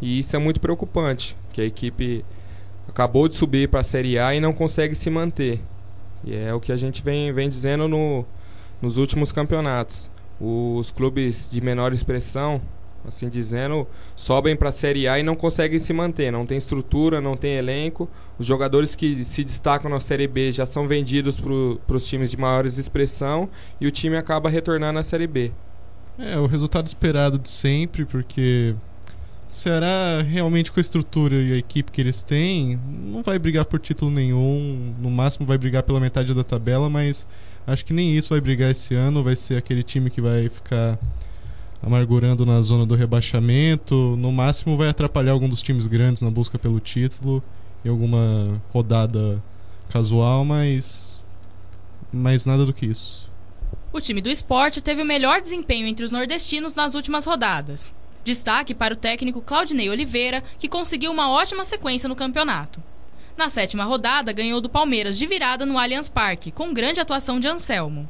E 0.00 0.18
isso 0.18 0.34
é 0.34 0.38
muito 0.38 0.60
preocupante, 0.60 1.36
que 1.52 1.60
a 1.60 1.64
equipe 1.64 2.24
acabou 2.88 3.28
de 3.28 3.36
subir 3.36 3.68
para 3.68 3.80
a 3.80 3.84
Série 3.84 4.18
A 4.18 4.34
e 4.34 4.40
não 4.40 4.52
consegue 4.52 4.94
se 4.94 5.10
manter. 5.10 5.60
E 6.24 6.34
é 6.34 6.52
o 6.54 6.60
que 6.60 6.72
a 6.72 6.76
gente 6.76 7.02
vem, 7.02 7.32
vem 7.32 7.48
dizendo 7.48 7.86
no, 7.86 8.24
nos 8.80 8.96
últimos 8.96 9.30
campeonatos. 9.30 10.10
Os 10.40 10.90
clubes 10.90 11.48
de 11.50 11.60
menor 11.60 11.92
expressão 11.92 12.60
assim 13.06 13.28
dizendo, 13.28 13.86
sobem 14.14 14.56
para 14.56 14.68
a 14.68 14.72
Série 14.72 15.08
A 15.08 15.18
e 15.18 15.22
não 15.22 15.34
conseguem 15.34 15.78
se 15.78 15.92
manter. 15.92 16.30
Não 16.30 16.46
tem 16.46 16.58
estrutura, 16.58 17.20
não 17.20 17.36
tem 17.36 17.54
elenco. 17.54 18.08
Os 18.38 18.46
jogadores 18.46 18.94
que 18.94 19.24
se 19.24 19.44
destacam 19.44 19.90
na 19.90 20.00
Série 20.00 20.26
B 20.26 20.52
já 20.52 20.66
são 20.66 20.86
vendidos 20.86 21.40
para 21.40 21.96
os 21.96 22.06
times 22.06 22.30
de 22.30 22.36
maiores 22.36 22.78
expressão 22.78 23.48
e 23.80 23.86
o 23.86 23.90
time 23.90 24.16
acaba 24.16 24.48
retornando 24.48 24.98
à 24.98 25.02
Série 25.02 25.26
B. 25.26 25.52
É, 26.18 26.38
o 26.38 26.46
resultado 26.46 26.86
esperado 26.86 27.38
de 27.38 27.48
sempre, 27.48 28.04
porque 28.04 28.74
Ceará 29.48 30.22
realmente 30.22 30.70
com 30.70 30.78
a 30.78 30.82
estrutura 30.82 31.36
e 31.36 31.52
a 31.52 31.56
equipe 31.56 31.90
que 31.90 32.00
eles 32.00 32.22
têm, 32.22 32.78
não 33.04 33.22
vai 33.22 33.38
brigar 33.38 33.64
por 33.64 33.80
título 33.80 34.10
nenhum, 34.10 34.94
no 34.98 35.10
máximo 35.10 35.46
vai 35.46 35.58
brigar 35.58 35.82
pela 35.82 36.00
metade 36.00 36.34
da 36.34 36.42
tabela, 36.42 36.88
mas 36.88 37.26
acho 37.66 37.84
que 37.84 37.92
nem 37.92 38.16
isso 38.16 38.30
vai 38.30 38.40
brigar 38.40 38.70
esse 38.70 38.94
ano, 38.94 39.22
vai 39.22 39.36
ser 39.36 39.56
aquele 39.56 39.82
time 39.82 40.10
que 40.10 40.20
vai 40.20 40.48
ficar 40.48 40.98
amargurando 41.82 42.46
na 42.46 42.62
zona 42.62 42.86
do 42.86 42.94
rebaixamento. 42.94 44.16
No 44.16 44.30
máximo 44.30 44.76
vai 44.76 44.88
atrapalhar 44.88 45.32
algum 45.32 45.48
dos 45.48 45.62
times 45.62 45.86
grandes 45.86 46.22
na 46.22 46.30
busca 46.30 46.58
pelo 46.58 46.78
título 46.78 47.42
em 47.84 47.88
alguma 47.88 48.62
rodada 48.72 49.42
casual, 49.88 50.44
mas 50.44 51.20
mas 52.12 52.46
nada 52.46 52.64
do 52.64 52.72
que 52.72 52.86
isso. 52.86 53.30
O 53.92 54.00
time 54.00 54.20
do 54.20 54.28
esporte 54.28 54.80
teve 54.80 55.02
o 55.02 55.06
melhor 55.06 55.40
desempenho 55.40 55.86
entre 55.86 56.04
os 56.04 56.10
nordestinos 56.10 56.74
nas 56.74 56.94
últimas 56.94 57.24
rodadas. 57.24 57.94
Destaque 58.24 58.74
para 58.74 58.94
o 58.94 58.96
técnico 58.96 59.42
Claudinei 59.42 59.90
Oliveira, 59.90 60.42
que 60.58 60.68
conseguiu 60.68 61.10
uma 61.10 61.30
ótima 61.30 61.64
sequência 61.64 62.08
no 62.08 62.16
campeonato. 62.16 62.82
Na 63.36 63.48
sétima 63.50 63.84
rodada, 63.84 64.32
ganhou 64.32 64.60
do 64.60 64.68
Palmeiras 64.68 65.18
de 65.18 65.26
virada 65.26 65.66
no 65.66 65.78
Allianz 65.78 66.08
Parque, 66.08 66.52
com 66.52 66.72
grande 66.72 67.00
atuação 67.00 67.40
de 67.40 67.48
Anselmo. 67.48 68.08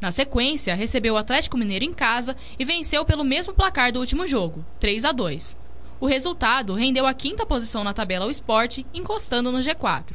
Na 0.00 0.12
sequência, 0.12 0.74
recebeu 0.74 1.14
o 1.14 1.16
Atlético 1.16 1.56
Mineiro 1.56 1.84
em 1.84 1.92
casa 1.92 2.36
e 2.58 2.64
venceu 2.64 3.04
pelo 3.04 3.24
mesmo 3.24 3.54
placar 3.54 3.92
do 3.92 4.00
último 4.00 4.26
jogo, 4.26 4.64
3 4.78 5.04
a 5.04 5.12
2. 5.12 5.56
O 5.98 6.06
resultado 6.06 6.74
rendeu 6.74 7.06
a 7.06 7.14
quinta 7.14 7.46
posição 7.46 7.82
na 7.82 7.94
tabela 7.94 8.26
ao 8.26 8.30
esporte, 8.30 8.86
encostando 8.92 9.50
no 9.50 9.58
G4. 9.58 10.14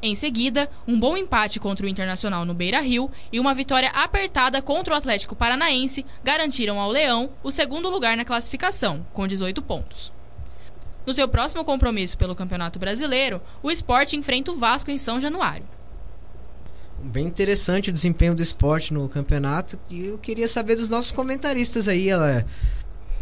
Em 0.00 0.14
seguida, 0.14 0.70
um 0.86 0.98
bom 0.98 1.16
empate 1.16 1.58
contra 1.58 1.84
o 1.84 1.88
Internacional 1.88 2.44
no 2.44 2.54
Beira 2.54 2.80
Rio 2.80 3.10
e 3.32 3.40
uma 3.40 3.54
vitória 3.54 3.90
apertada 3.90 4.62
contra 4.62 4.94
o 4.94 4.96
Atlético 4.96 5.34
Paranaense 5.34 6.04
garantiram 6.22 6.80
ao 6.80 6.90
Leão 6.90 7.30
o 7.42 7.50
segundo 7.50 7.90
lugar 7.90 8.16
na 8.16 8.24
classificação, 8.24 9.06
com 9.12 9.26
18 9.26 9.60
pontos. 9.62 10.12
No 11.04 11.12
seu 11.12 11.28
próximo 11.28 11.64
compromisso 11.64 12.16
pelo 12.18 12.34
Campeonato 12.34 12.78
Brasileiro, 12.78 13.40
o 13.62 13.70
esporte 13.70 14.16
enfrenta 14.16 14.52
o 14.52 14.58
Vasco 14.58 14.90
em 14.90 14.98
São 14.98 15.20
Januário. 15.20 15.75
Bem 17.02 17.26
interessante 17.26 17.90
o 17.90 17.92
desempenho 17.92 18.34
do 18.34 18.42
esporte 18.42 18.92
no 18.92 19.08
campeonato 19.08 19.78
e 19.88 20.06
eu 20.06 20.18
queria 20.18 20.48
saber 20.48 20.76
dos 20.76 20.88
nossos 20.88 21.12
comentaristas 21.12 21.88
aí. 21.88 22.08
Ela, 22.08 22.44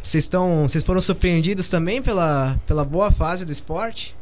vocês 0.03 0.25
estão, 0.25 0.69
vocês 0.69 0.85
foram 0.85 1.01
surpreendidos 1.01 1.69
também 1.69 2.01
pela, 2.01 2.61
pela 2.67 2.85
boa 2.85 3.11
fase 3.11 3.45
do 3.45 3.53
esporte? 3.53 4.17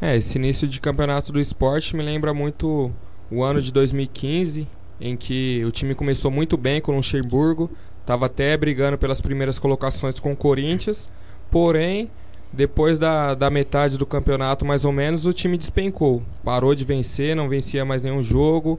É, 0.00 0.16
esse 0.16 0.36
início 0.36 0.66
de 0.66 0.80
campeonato 0.80 1.32
do 1.32 1.40
esporte 1.40 1.94
me 1.94 2.02
lembra 2.02 2.34
muito 2.34 2.92
o 3.30 3.42
ano 3.42 3.62
de 3.62 3.72
2015, 3.72 4.66
em 5.00 5.16
que 5.16 5.64
o 5.64 5.70
time 5.70 5.94
começou 5.94 6.30
muito 6.30 6.56
bem 6.56 6.80
com 6.80 6.92
o 6.92 6.96
Luxemburgo, 6.96 7.70
estava 8.00 8.26
até 8.26 8.56
brigando 8.56 8.98
pelas 8.98 9.20
primeiras 9.20 9.58
colocações 9.58 10.18
com 10.18 10.32
o 10.32 10.36
Corinthians, 10.36 11.08
porém, 11.50 12.10
depois 12.54 12.98
da, 12.98 13.34
da 13.34 13.50
metade 13.50 13.98
do 13.98 14.06
campeonato, 14.06 14.64
mais 14.64 14.84
ou 14.84 14.92
menos, 14.92 15.26
o 15.26 15.32
time 15.32 15.58
despencou. 15.58 16.22
Parou 16.42 16.74
de 16.74 16.84
vencer, 16.84 17.34
não 17.34 17.48
vencia 17.48 17.84
mais 17.84 18.04
nenhum 18.04 18.22
jogo. 18.22 18.78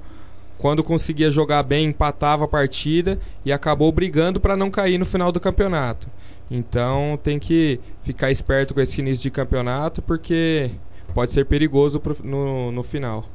Quando 0.58 0.84
conseguia 0.84 1.30
jogar 1.30 1.64
bem, 1.64 1.88
empatava 1.88 2.46
a 2.46 2.48
partida 2.48 3.20
e 3.44 3.52
acabou 3.52 3.92
brigando 3.92 4.40
para 4.40 4.56
não 4.56 4.72
cair 4.72 4.98
no 4.98 5.06
final 5.06 5.32
do 5.32 5.40
campeonato. 5.40 6.08
Então 6.50 7.20
tem 7.22 7.38
que 7.38 7.80
ficar 8.04 8.32
esperto 8.32 8.74
com 8.74 8.80
esse 8.80 9.02
início 9.02 9.24
de 9.24 9.32
campeonato, 9.32 10.02
porque 10.02 10.72
pode 11.14 11.32
ser 11.32 11.46
perigoso 11.46 12.00
pro, 12.00 12.16
no, 12.24 12.72
no 12.72 12.84
final. 12.84 13.28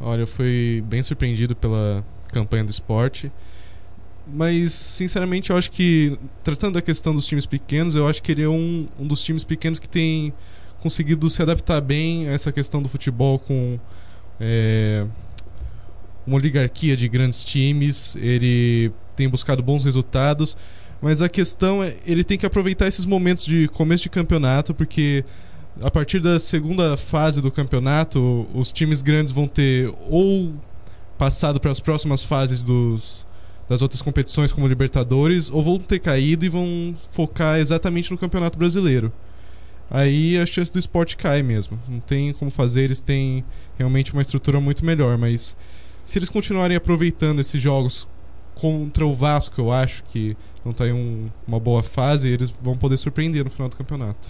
Olha, 0.00 0.22
eu 0.22 0.26
fui 0.26 0.82
bem 0.86 1.02
surpreendido 1.02 1.54
pela 1.54 2.04
campanha 2.28 2.64
do 2.64 2.70
esporte. 2.70 3.30
Mas, 4.26 4.72
sinceramente, 4.72 5.50
eu 5.50 5.56
acho 5.56 5.70
que, 5.70 6.18
tratando 6.42 6.74
da 6.74 6.82
questão 6.82 7.14
dos 7.14 7.26
times 7.26 7.46
pequenos, 7.46 7.94
eu 7.94 8.08
acho 8.08 8.22
que 8.22 8.32
ele 8.32 8.42
é 8.42 8.48
um, 8.48 8.88
um 8.98 9.06
dos 9.06 9.22
times 9.22 9.44
pequenos 9.44 9.78
que 9.78 9.88
tem 9.88 10.32
conseguido 10.80 11.28
se 11.30 11.40
adaptar 11.42 11.80
bem 11.80 12.28
a 12.28 12.32
essa 12.32 12.50
questão 12.50 12.82
do 12.82 12.88
futebol 12.88 13.38
com 13.38 13.78
é, 14.40 15.06
uma 16.26 16.36
oligarquia 16.36 16.96
de 16.96 17.08
grandes 17.08 17.44
times. 17.44 18.16
Ele 18.16 18.90
tem 19.14 19.28
buscado 19.28 19.62
bons 19.62 19.84
resultados. 19.84 20.56
Mas 21.00 21.20
a 21.20 21.28
questão 21.28 21.82
é, 21.82 21.96
ele 22.06 22.24
tem 22.24 22.38
que 22.38 22.46
aproveitar 22.46 22.86
esses 22.86 23.04
momentos 23.04 23.44
de 23.44 23.68
começo 23.68 24.02
de 24.02 24.08
campeonato, 24.08 24.74
porque 24.74 25.24
a 25.82 25.90
partir 25.90 26.20
da 26.20 26.40
segunda 26.40 26.96
fase 26.96 27.40
do 27.40 27.50
campeonato, 27.50 28.46
os 28.54 28.72
times 28.72 29.02
grandes 29.02 29.30
vão 29.30 29.46
ter 29.46 29.92
ou 30.08 30.54
passado 31.18 31.60
para 31.60 31.70
as 31.70 31.80
próximas 31.80 32.22
fases 32.22 32.62
dos, 32.62 33.25
das 33.68 33.82
outras 33.82 34.00
competições, 34.00 34.52
como 34.52 34.66
Libertadores, 34.66 35.50
ou 35.50 35.62
vão 35.62 35.78
ter 35.78 35.98
caído 35.98 36.44
e 36.44 36.48
vão 36.48 36.94
focar 37.10 37.58
exatamente 37.58 38.10
no 38.10 38.18
Campeonato 38.18 38.58
Brasileiro. 38.58 39.12
Aí 39.90 40.38
a 40.38 40.46
chance 40.46 40.72
do 40.72 40.78
esporte 40.78 41.16
cai 41.16 41.42
mesmo. 41.42 41.78
Não 41.88 42.00
tem 42.00 42.32
como 42.32 42.50
fazer, 42.50 42.82
eles 42.82 43.00
têm 43.00 43.44
realmente 43.78 44.12
uma 44.12 44.22
estrutura 44.22 44.60
muito 44.60 44.84
melhor, 44.84 45.16
mas 45.16 45.56
se 46.04 46.18
eles 46.18 46.30
continuarem 46.30 46.76
aproveitando 46.76 47.40
esses 47.40 47.60
jogos 47.60 48.08
contra 48.54 49.06
o 49.06 49.14
Vasco, 49.14 49.60
eu 49.60 49.72
acho 49.72 50.02
que 50.04 50.36
não 50.64 50.72
está 50.72 50.86
em 50.86 50.92
um, 50.92 51.28
uma 51.46 51.60
boa 51.60 51.82
fase, 51.82 52.28
eles 52.28 52.50
vão 52.62 52.76
poder 52.76 52.96
surpreender 52.96 53.44
no 53.44 53.50
final 53.50 53.68
do 53.68 53.76
campeonato. 53.76 54.28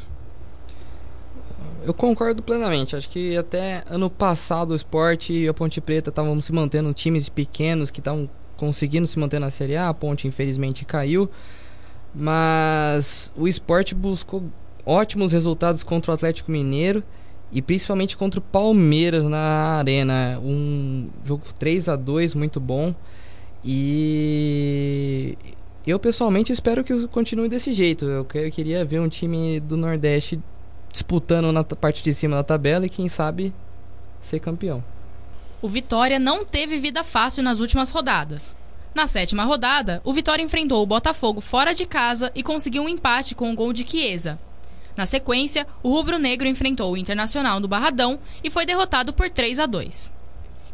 Eu 1.85 1.95
concordo 1.95 2.43
plenamente. 2.43 2.97
Acho 2.97 3.09
que 3.09 3.37
até 3.37 3.85
ano 3.87 4.11
passado 4.11 4.73
o 4.73 4.77
esporte 4.77 5.33
e 5.33 5.49
a 5.49 5.55
Ponte 5.55 5.81
Preta 5.81 6.11
estavam 6.11 6.41
se 6.41 6.53
mantendo 6.53 6.93
times 6.93 7.29
pequenos 7.29 7.91
que 7.91 8.01
estavam 8.01 8.29
conseguindo 8.57 9.07
se 9.07 9.19
manter 9.19 9.39
na 9.39 9.51
Série 9.51 9.77
A. 9.77 9.89
A 9.89 9.95
Ponte 9.95 10.27
infelizmente 10.27 10.85
caiu. 10.85 11.29
Mas 12.15 13.31
o 13.37 13.47
esporte 13.47 13.95
buscou 13.95 14.45
ótimos 14.85 15.33
resultados 15.33 15.83
contra 15.83 16.11
o 16.11 16.15
Atlético 16.15 16.51
Mineiro 16.51 17.03
e 17.53 17.61
principalmente 17.61 18.17
contra 18.17 18.41
o 18.41 18.43
Palmeiras 18.43 19.25
na 19.25 19.79
Arena. 19.79 20.41
Um 20.43 21.09
jogo 21.25 21.45
3 21.59 21.89
a 21.89 21.97
2 21.97 22.35
muito 22.35 22.59
bom. 22.59 22.95
E 23.65 25.37
eu 25.87 25.99
pessoalmente 25.99 26.53
espero 26.53 26.83
que 26.83 27.07
continue 27.09 27.49
desse 27.49 27.73
jeito. 27.73 28.05
Eu, 28.05 28.27
eu 28.35 28.51
queria 28.51 28.85
ver 28.85 29.01
um 29.01 29.09
time 29.09 29.61
do 29.61 29.77
Nordeste 29.77 30.41
disputando 30.91 31.53
na 31.53 31.63
parte 31.63 32.03
de 32.03 32.15
cima 32.15 32.37
da 32.37 32.43
tabela 32.43 32.87
e 32.87 32.89
quem 32.89 33.09
sabe 33.09 33.53
ser 34.21 34.41
campeão. 34.41 34.83
O 35.63 35.69
Vitória 35.69 36.19
não 36.19 36.45
teve 36.45 36.79
vida 36.79 37.03
fácil 37.03 37.43
nas 37.43 37.61
últimas 37.61 37.89
rodadas. 37.89 38.55
Na 38.95 39.07
sétima 39.07 39.45
rodada, 39.45 40.03
o 40.05 40.13
Vitória 40.13 40.43
enfrentou 40.43 40.83
o 40.83 40.87
Botafogo 40.87 41.41
fora 41.41 41.75
de 41.75 41.87
casa 41.87 42.31
e 42.35 42.43
conseguiu 42.43 42.83
um 42.83 42.89
empate 42.89 43.35
com 43.35 43.51
o 43.51 43.55
gol 43.55 43.73
de 43.73 43.89
Chiesa. 43.89 44.39
Na 44.95 45.07
sequência, 45.07 45.67
o 45.83 45.91
Rubro 45.91 46.19
Negro 46.19 46.47
enfrentou 46.47 46.93
o 46.93 46.97
Internacional 46.97 47.59
no 47.59 47.69
Barradão 47.69 48.19
e 48.45 48.51
foi 48.51 48.67
derrotado 48.67 49.15
por 49.15 49.31
3 49.31 49.59
a 49.59 49.67
2. 49.67 50.13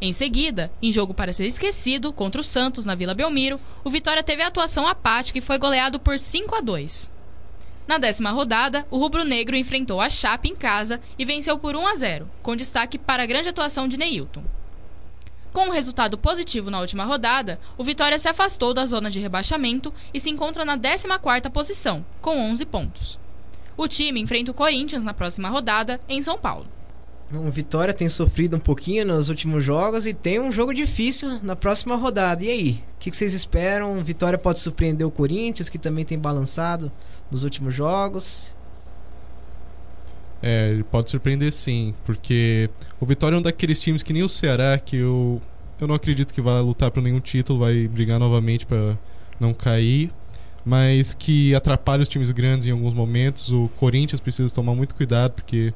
Em 0.00 0.12
seguida, 0.12 0.70
em 0.82 0.92
jogo 0.92 1.14
para 1.14 1.32
ser 1.32 1.46
esquecido, 1.46 2.12
contra 2.12 2.40
o 2.40 2.44
Santos 2.44 2.84
na 2.84 2.96
Vila 2.96 3.14
Belmiro, 3.14 3.60
o 3.84 3.90
Vitória 3.90 4.22
teve 4.22 4.42
a 4.42 4.48
atuação 4.48 4.86
apática 4.86 5.38
e 5.38 5.42
foi 5.42 5.58
goleado 5.58 6.00
por 6.00 6.18
5 6.18 6.56
a 6.56 6.60
2. 6.60 7.08
Na 7.86 7.98
décima 7.98 8.30
rodada, 8.30 8.84
o 8.90 8.98
Rubro 8.98 9.24
Negro 9.24 9.54
enfrentou 9.54 10.00
a 10.00 10.10
Chape 10.10 10.48
em 10.48 10.56
casa 10.56 11.00
e 11.16 11.24
venceu 11.24 11.56
por 11.56 11.76
1 11.76 11.86
a 11.86 11.94
0, 11.94 12.30
com 12.42 12.56
destaque 12.56 12.98
para 12.98 13.22
a 13.22 13.26
grande 13.26 13.48
atuação 13.48 13.86
de 13.86 13.96
Neilton. 13.96 14.42
Com 15.52 15.66
um 15.66 15.70
resultado 15.70 16.16
positivo 16.16 16.70
na 16.70 16.80
última 16.80 17.04
rodada, 17.04 17.60
o 17.76 17.84
Vitória 17.84 18.18
se 18.18 18.26
afastou 18.26 18.72
da 18.72 18.86
zona 18.86 19.10
de 19.10 19.20
rebaixamento 19.20 19.92
e 20.14 20.18
se 20.18 20.30
encontra 20.30 20.64
na 20.64 20.78
14ª 20.78 21.50
posição, 21.50 22.04
com 22.22 22.38
11 22.50 22.64
pontos. 22.64 23.18
O 23.76 23.86
time 23.86 24.18
enfrenta 24.18 24.50
o 24.50 24.54
Corinthians 24.54 25.04
na 25.04 25.12
próxima 25.12 25.50
rodada, 25.50 26.00
em 26.08 26.22
São 26.22 26.38
Paulo. 26.38 26.66
O 27.34 27.50
Vitória 27.50 27.92
tem 27.92 28.08
sofrido 28.08 28.56
um 28.56 28.60
pouquinho 28.60 29.06
nos 29.06 29.28
últimos 29.28 29.62
jogos 29.62 30.06
e 30.06 30.14
tem 30.14 30.40
um 30.40 30.52
jogo 30.52 30.72
difícil 30.72 31.40
na 31.42 31.56
próxima 31.56 31.96
rodada. 31.96 32.44
E 32.44 32.50
aí? 32.50 32.84
O 32.96 32.98
que 32.98 33.10
vocês 33.10 33.34
esperam? 33.34 34.02
Vitória 34.02 34.38
pode 34.38 34.58
surpreender 34.58 35.06
o 35.06 35.10
Corinthians, 35.10 35.68
que 35.68 35.78
também 35.78 36.04
tem 36.04 36.18
balançado 36.18 36.90
nos 37.30 37.42
últimos 37.42 37.74
jogos? 37.74 38.54
É, 40.42 40.70
ele 40.70 40.82
pode 40.82 41.08
surpreender 41.08 41.52
sim, 41.52 41.94
porque 42.04 42.68
o 43.00 43.06
Vitória 43.06 43.36
é 43.36 43.38
um 43.38 43.42
daqueles 43.42 43.80
times 43.80 44.02
que 44.02 44.12
nem 44.12 44.24
o 44.24 44.28
Ceará, 44.28 44.76
que 44.76 44.96
eu, 44.96 45.40
eu 45.80 45.86
não 45.86 45.94
acredito 45.94 46.34
que 46.34 46.40
vai 46.40 46.60
lutar 46.60 46.90
por 46.90 47.00
nenhum 47.00 47.20
título, 47.20 47.60
vai 47.60 47.86
brigar 47.86 48.18
novamente 48.18 48.66
para 48.66 48.98
não 49.38 49.54
cair, 49.54 50.10
mas 50.64 51.14
que 51.14 51.54
atrapalha 51.54 52.02
os 52.02 52.08
times 52.08 52.30
grandes 52.32 52.66
em 52.66 52.72
alguns 52.72 52.92
momentos. 52.92 53.52
O 53.52 53.68
Corinthians 53.76 54.20
precisa 54.20 54.52
tomar 54.52 54.74
muito 54.74 54.96
cuidado, 54.96 55.34
porque 55.34 55.72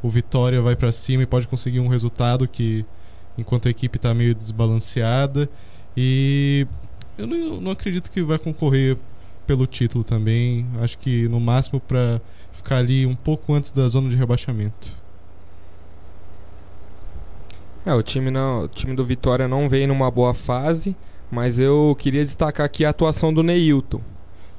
o 0.00 0.08
Vitória 0.08 0.62
vai 0.62 0.76
para 0.76 0.92
cima 0.92 1.24
e 1.24 1.26
pode 1.26 1.48
conseguir 1.48 1.80
um 1.80 1.88
resultado 1.88 2.46
que, 2.46 2.86
enquanto 3.36 3.66
a 3.66 3.70
equipe 3.70 3.96
está 3.98 4.14
meio 4.14 4.34
desbalanceada, 4.34 5.48
e 5.96 6.66
eu 7.18 7.26
não, 7.26 7.60
não 7.60 7.70
acredito 7.72 8.10
que 8.10 8.22
vai 8.22 8.38
concorrer 8.38 8.96
pelo 9.46 9.66
título 9.66 10.04
também. 10.04 10.66
Acho 10.80 10.98
que 10.98 11.28
no 11.28 11.40
máximo 11.40 11.80
para 11.80 12.20
ficar 12.64 12.78
ali 12.78 13.04
um 13.04 13.14
pouco 13.14 13.52
antes 13.52 13.70
da 13.70 13.86
zona 13.86 14.08
de 14.08 14.16
rebaixamento. 14.16 14.96
É, 17.84 17.92
o 17.92 18.02
time, 18.02 18.30
não, 18.30 18.62
o 18.62 18.68
time 18.68 18.96
do 18.96 19.04
Vitória 19.04 19.46
não 19.46 19.68
veio 19.68 19.86
numa 19.86 20.10
boa 20.10 20.32
fase, 20.32 20.96
mas 21.30 21.58
eu 21.58 21.94
queria 21.98 22.24
destacar 22.24 22.64
aqui 22.64 22.82
a 22.82 22.88
atuação 22.88 23.34
do 23.34 23.42
Neilton, 23.42 24.00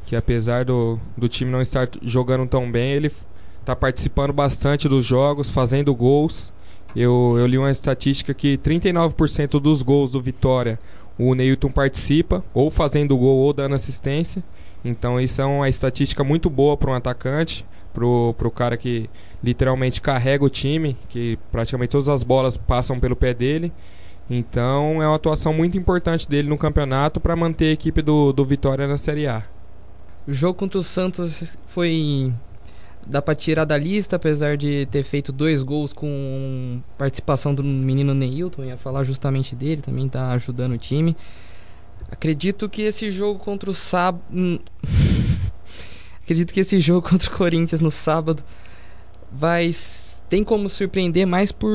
que 0.05 0.15
apesar 0.15 0.65
do, 0.65 0.99
do 1.17 1.27
time 1.27 1.49
não 1.49 1.61
estar 1.61 1.89
jogando 2.03 2.47
tão 2.47 2.71
bem, 2.71 2.91
ele 2.91 3.11
está 3.59 3.75
participando 3.75 4.31
bastante 4.31 4.87
dos 4.87 5.03
jogos, 5.03 5.49
fazendo 5.49 5.93
gols. 5.95 6.53
Eu, 6.95 7.35
eu 7.39 7.47
li 7.47 7.57
uma 7.57 7.71
estatística 7.71 8.35
que 8.35 8.55
39% 8.59 9.59
dos 9.59 9.81
gols 9.81 10.11
do 10.11 10.21
Vitória 10.21 10.79
o 11.17 11.33
Neilton 11.33 11.71
participa, 11.71 12.43
ou 12.53 12.69
fazendo 12.69 13.17
gol 13.17 13.39
ou 13.39 13.51
dando 13.51 13.73
assistência. 13.73 14.43
Então 14.83 15.19
isso 15.19 15.41
é 15.41 15.45
uma 15.45 15.67
estatística 15.67 16.23
muito 16.23 16.51
boa 16.51 16.77
para 16.77 16.91
um 16.91 16.93
atacante, 16.93 17.65
para 17.95 18.47
o 18.47 18.51
cara 18.51 18.75
que 18.75 19.09
literalmente 19.43 20.01
carrega 20.01 20.43
o 20.43 20.49
time, 20.49 20.97
que 21.07 21.39
praticamente 21.51 21.91
todas 21.91 22.09
as 22.09 22.21
bolas 22.21 22.57
passam 22.57 22.99
pelo 22.99 23.15
pé 23.15 23.33
dele. 23.33 23.71
Então 24.29 25.01
é 25.01 25.07
uma 25.07 25.15
atuação 25.15 25.53
muito 25.53 25.77
importante 25.77 26.27
dele 26.27 26.49
no 26.49 26.57
campeonato 26.57 27.19
para 27.19 27.35
manter 27.35 27.65
a 27.65 27.71
equipe 27.71 28.01
do, 28.01 28.33
do 28.33 28.43
Vitória 28.43 28.87
na 28.87 28.97
Série 28.97 29.27
A. 29.27 29.43
O 30.27 30.33
jogo 30.33 30.57
contra 30.57 30.79
o 30.79 30.83
Santos 30.83 31.55
foi. 31.67 32.33
dá 33.05 33.21
pra 33.21 33.35
tirar 33.35 33.65
da 33.65 33.77
lista, 33.77 34.15
apesar 34.15 34.57
de 34.57 34.87
ter 34.87 35.03
feito 35.03 35.31
dois 35.31 35.61
gols 35.61 35.93
com 35.93 36.81
participação 36.97 37.53
do 37.53 37.63
menino 37.63 38.13
Neilton, 38.15 38.63
ia 38.63 38.77
falar 38.77 39.03
justamente 39.03 39.55
dele, 39.55 39.81
também 39.81 40.09
tá 40.09 40.31
ajudando 40.31 40.73
o 40.73 40.77
time. 40.77 41.15
Acredito 42.11 42.67
que 42.67 42.81
esse 42.81 43.11
jogo 43.11 43.39
contra 43.39 43.69
o 43.69 43.73
sábado. 43.73 44.23
Acredito 46.25 46.53
que 46.53 46.59
esse 46.59 46.79
jogo 46.81 47.07
contra 47.07 47.31
o 47.31 47.37
Corinthians 47.37 47.79
no 47.79 47.91
sábado 47.91 48.43
vai 49.31 49.73
tem 50.27 50.43
como 50.43 50.67
surpreender 50.67 51.27
mais 51.27 51.51
por 51.51 51.71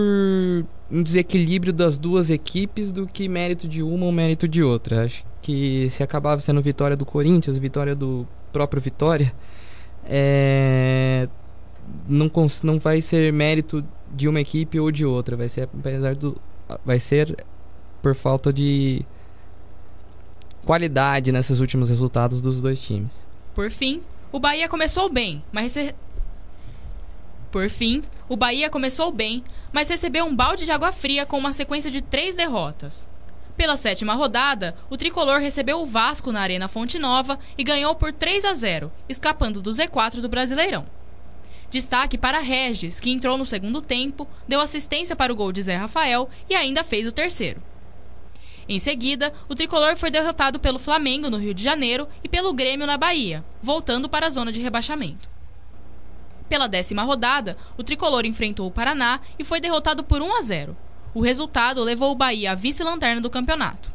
um 0.90 1.02
desequilíbrio 1.02 1.72
das 1.72 1.96
duas 1.96 2.30
equipes 2.30 2.90
do 2.90 3.06
que 3.06 3.28
mérito 3.28 3.68
de 3.68 3.80
uma 3.80 4.06
ou 4.06 4.12
mérito 4.12 4.48
de 4.48 4.60
outra. 4.60 5.04
Acho 5.04 5.24
que 5.40 5.88
se 5.88 6.02
acabava 6.02 6.40
sendo 6.40 6.60
vitória 6.60 6.96
do 6.96 7.06
Corinthians, 7.06 7.56
vitória 7.58 7.94
do 7.94 8.26
próprio 8.52 8.82
Vitória, 8.82 9.32
é, 10.04 11.28
não, 12.08 12.30
não 12.64 12.78
vai 12.80 13.00
ser 13.00 13.32
mérito 13.32 13.84
de 14.12 14.28
uma 14.28 14.40
equipe 14.40 14.80
ou 14.80 14.90
de 14.90 15.06
outra. 15.06 15.36
Vai 15.36 15.48
ser 15.48 15.62
apesar 15.62 16.16
do, 16.16 16.36
vai 16.84 16.98
ser 16.98 17.44
por 18.02 18.14
falta 18.16 18.52
de 18.52 19.04
qualidade 20.64 21.30
nesses 21.30 21.60
últimos 21.60 21.88
resultados 21.88 22.42
dos 22.42 22.60
dois 22.60 22.80
times. 22.80 23.12
Por 23.54 23.70
fim, 23.70 24.02
o 24.32 24.38
Bahia 24.38 24.68
começou 24.68 25.08
bem, 25.08 25.42
mas 25.50 25.74
rece... 25.74 25.94
Por 27.50 27.68
fim, 27.68 28.02
o 28.28 28.36
Bahia 28.36 28.70
começou 28.70 29.10
bem, 29.10 29.42
mas 29.72 29.88
recebeu 29.88 30.24
um 30.24 30.36
balde 30.36 30.64
de 30.64 30.70
água 30.70 30.92
fria 30.92 31.26
com 31.26 31.36
uma 31.36 31.52
sequência 31.52 31.90
de 31.90 32.00
três 32.00 32.34
derrotas. 32.34 33.08
Pela 33.56 33.76
sétima 33.76 34.14
rodada, 34.14 34.76
o 34.88 34.96
tricolor 34.96 35.40
recebeu 35.40 35.80
o 35.82 35.86
Vasco 35.86 36.30
na 36.30 36.40
Arena 36.40 36.68
Fonte 36.68 36.98
Nova 36.98 37.38
e 37.58 37.64
ganhou 37.64 37.94
por 37.94 38.12
3 38.12 38.44
a 38.44 38.54
0, 38.54 38.90
escapando 39.08 39.60
do 39.60 39.70
Z4 39.70 40.20
do 40.20 40.28
Brasileirão. 40.28 40.86
Destaque 41.70 42.16
para 42.16 42.40
Regis, 42.40 42.98
que 42.98 43.10
entrou 43.10 43.36
no 43.36 43.44
segundo 43.44 43.82
tempo, 43.82 44.26
deu 44.48 44.60
assistência 44.60 45.14
para 45.14 45.32
o 45.32 45.36
gol 45.36 45.52
de 45.52 45.62
Zé 45.62 45.76
Rafael 45.76 46.28
e 46.48 46.54
ainda 46.54 46.82
fez 46.82 47.06
o 47.06 47.12
terceiro. 47.12 47.62
Em 48.70 48.78
seguida, 48.78 49.32
o 49.48 49.54
tricolor 49.56 49.96
foi 49.96 50.12
derrotado 50.12 50.60
pelo 50.60 50.78
Flamengo 50.78 51.28
no 51.28 51.38
Rio 51.38 51.52
de 51.52 51.60
Janeiro 51.60 52.06
e 52.22 52.28
pelo 52.28 52.54
Grêmio 52.54 52.86
na 52.86 52.96
Bahia, 52.96 53.44
voltando 53.60 54.08
para 54.08 54.28
a 54.28 54.30
zona 54.30 54.52
de 54.52 54.62
rebaixamento. 54.62 55.28
Pela 56.48 56.68
décima 56.68 57.02
rodada, 57.02 57.56
o 57.76 57.82
tricolor 57.82 58.24
enfrentou 58.24 58.68
o 58.68 58.70
Paraná 58.70 59.18
e 59.36 59.42
foi 59.42 59.60
derrotado 59.60 60.04
por 60.04 60.22
1 60.22 60.36
a 60.36 60.42
0. 60.42 60.76
O 61.12 61.20
resultado 61.20 61.82
levou 61.82 62.12
o 62.12 62.14
Bahia 62.14 62.52
à 62.52 62.54
vice-lanterna 62.54 63.20
do 63.20 63.28
campeonato. 63.28 63.90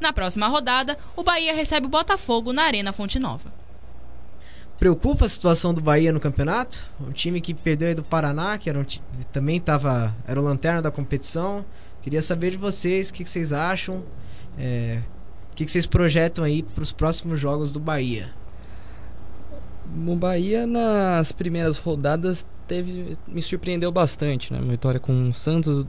Na 0.00 0.12
próxima 0.12 0.48
rodada, 0.48 0.98
o 1.14 1.22
Bahia 1.22 1.54
recebe 1.54 1.86
o 1.86 1.90
Botafogo 1.90 2.52
na 2.52 2.64
Arena 2.64 2.92
Fonte 2.92 3.20
Nova. 3.20 3.52
Preocupa 4.80 5.26
a 5.26 5.28
situação 5.28 5.72
do 5.72 5.80
Bahia 5.80 6.12
no 6.12 6.18
campeonato? 6.18 6.84
O 7.00 7.12
time 7.12 7.40
que 7.40 7.54
perdeu 7.54 7.86
aí 7.86 7.94
do 7.94 8.02
Paraná, 8.02 8.58
que 8.58 8.68
era 8.68 8.78
um, 8.80 8.84
também 9.32 9.60
tava, 9.60 10.12
era 10.26 10.40
o 10.40 10.44
lanterna 10.44 10.82
da 10.82 10.90
competição, 10.90 11.64
Queria 12.08 12.22
saber 12.22 12.52
de 12.52 12.56
vocês 12.56 13.10
o 13.10 13.12
que, 13.12 13.22
que 13.22 13.28
vocês 13.28 13.52
acham, 13.52 14.02
é, 14.58 15.02
o 15.52 15.54
que, 15.54 15.66
que 15.66 15.70
vocês 15.70 15.84
projetam 15.84 16.42
aí 16.42 16.62
para 16.62 16.82
os 16.82 16.90
próximos 16.90 17.38
jogos 17.38 17.70
do 17.70 17.78
Bahia. 17.78 18.30
O 20.06 20.16
Bahia 20.16 20.66
nas 20.66 21.32
primeiras 21.32 21.76
rodadas 21.76 22.46
teve 22.66 23.14
me 23.26 23.42
surpreendeu 23.42 23.92
bastante, 23.92 24.54
né? 24.54 24.58
Vitória 24.58 24.98
com 24.98 25.28
o 25.28 25.34
Santos 25.34 25.84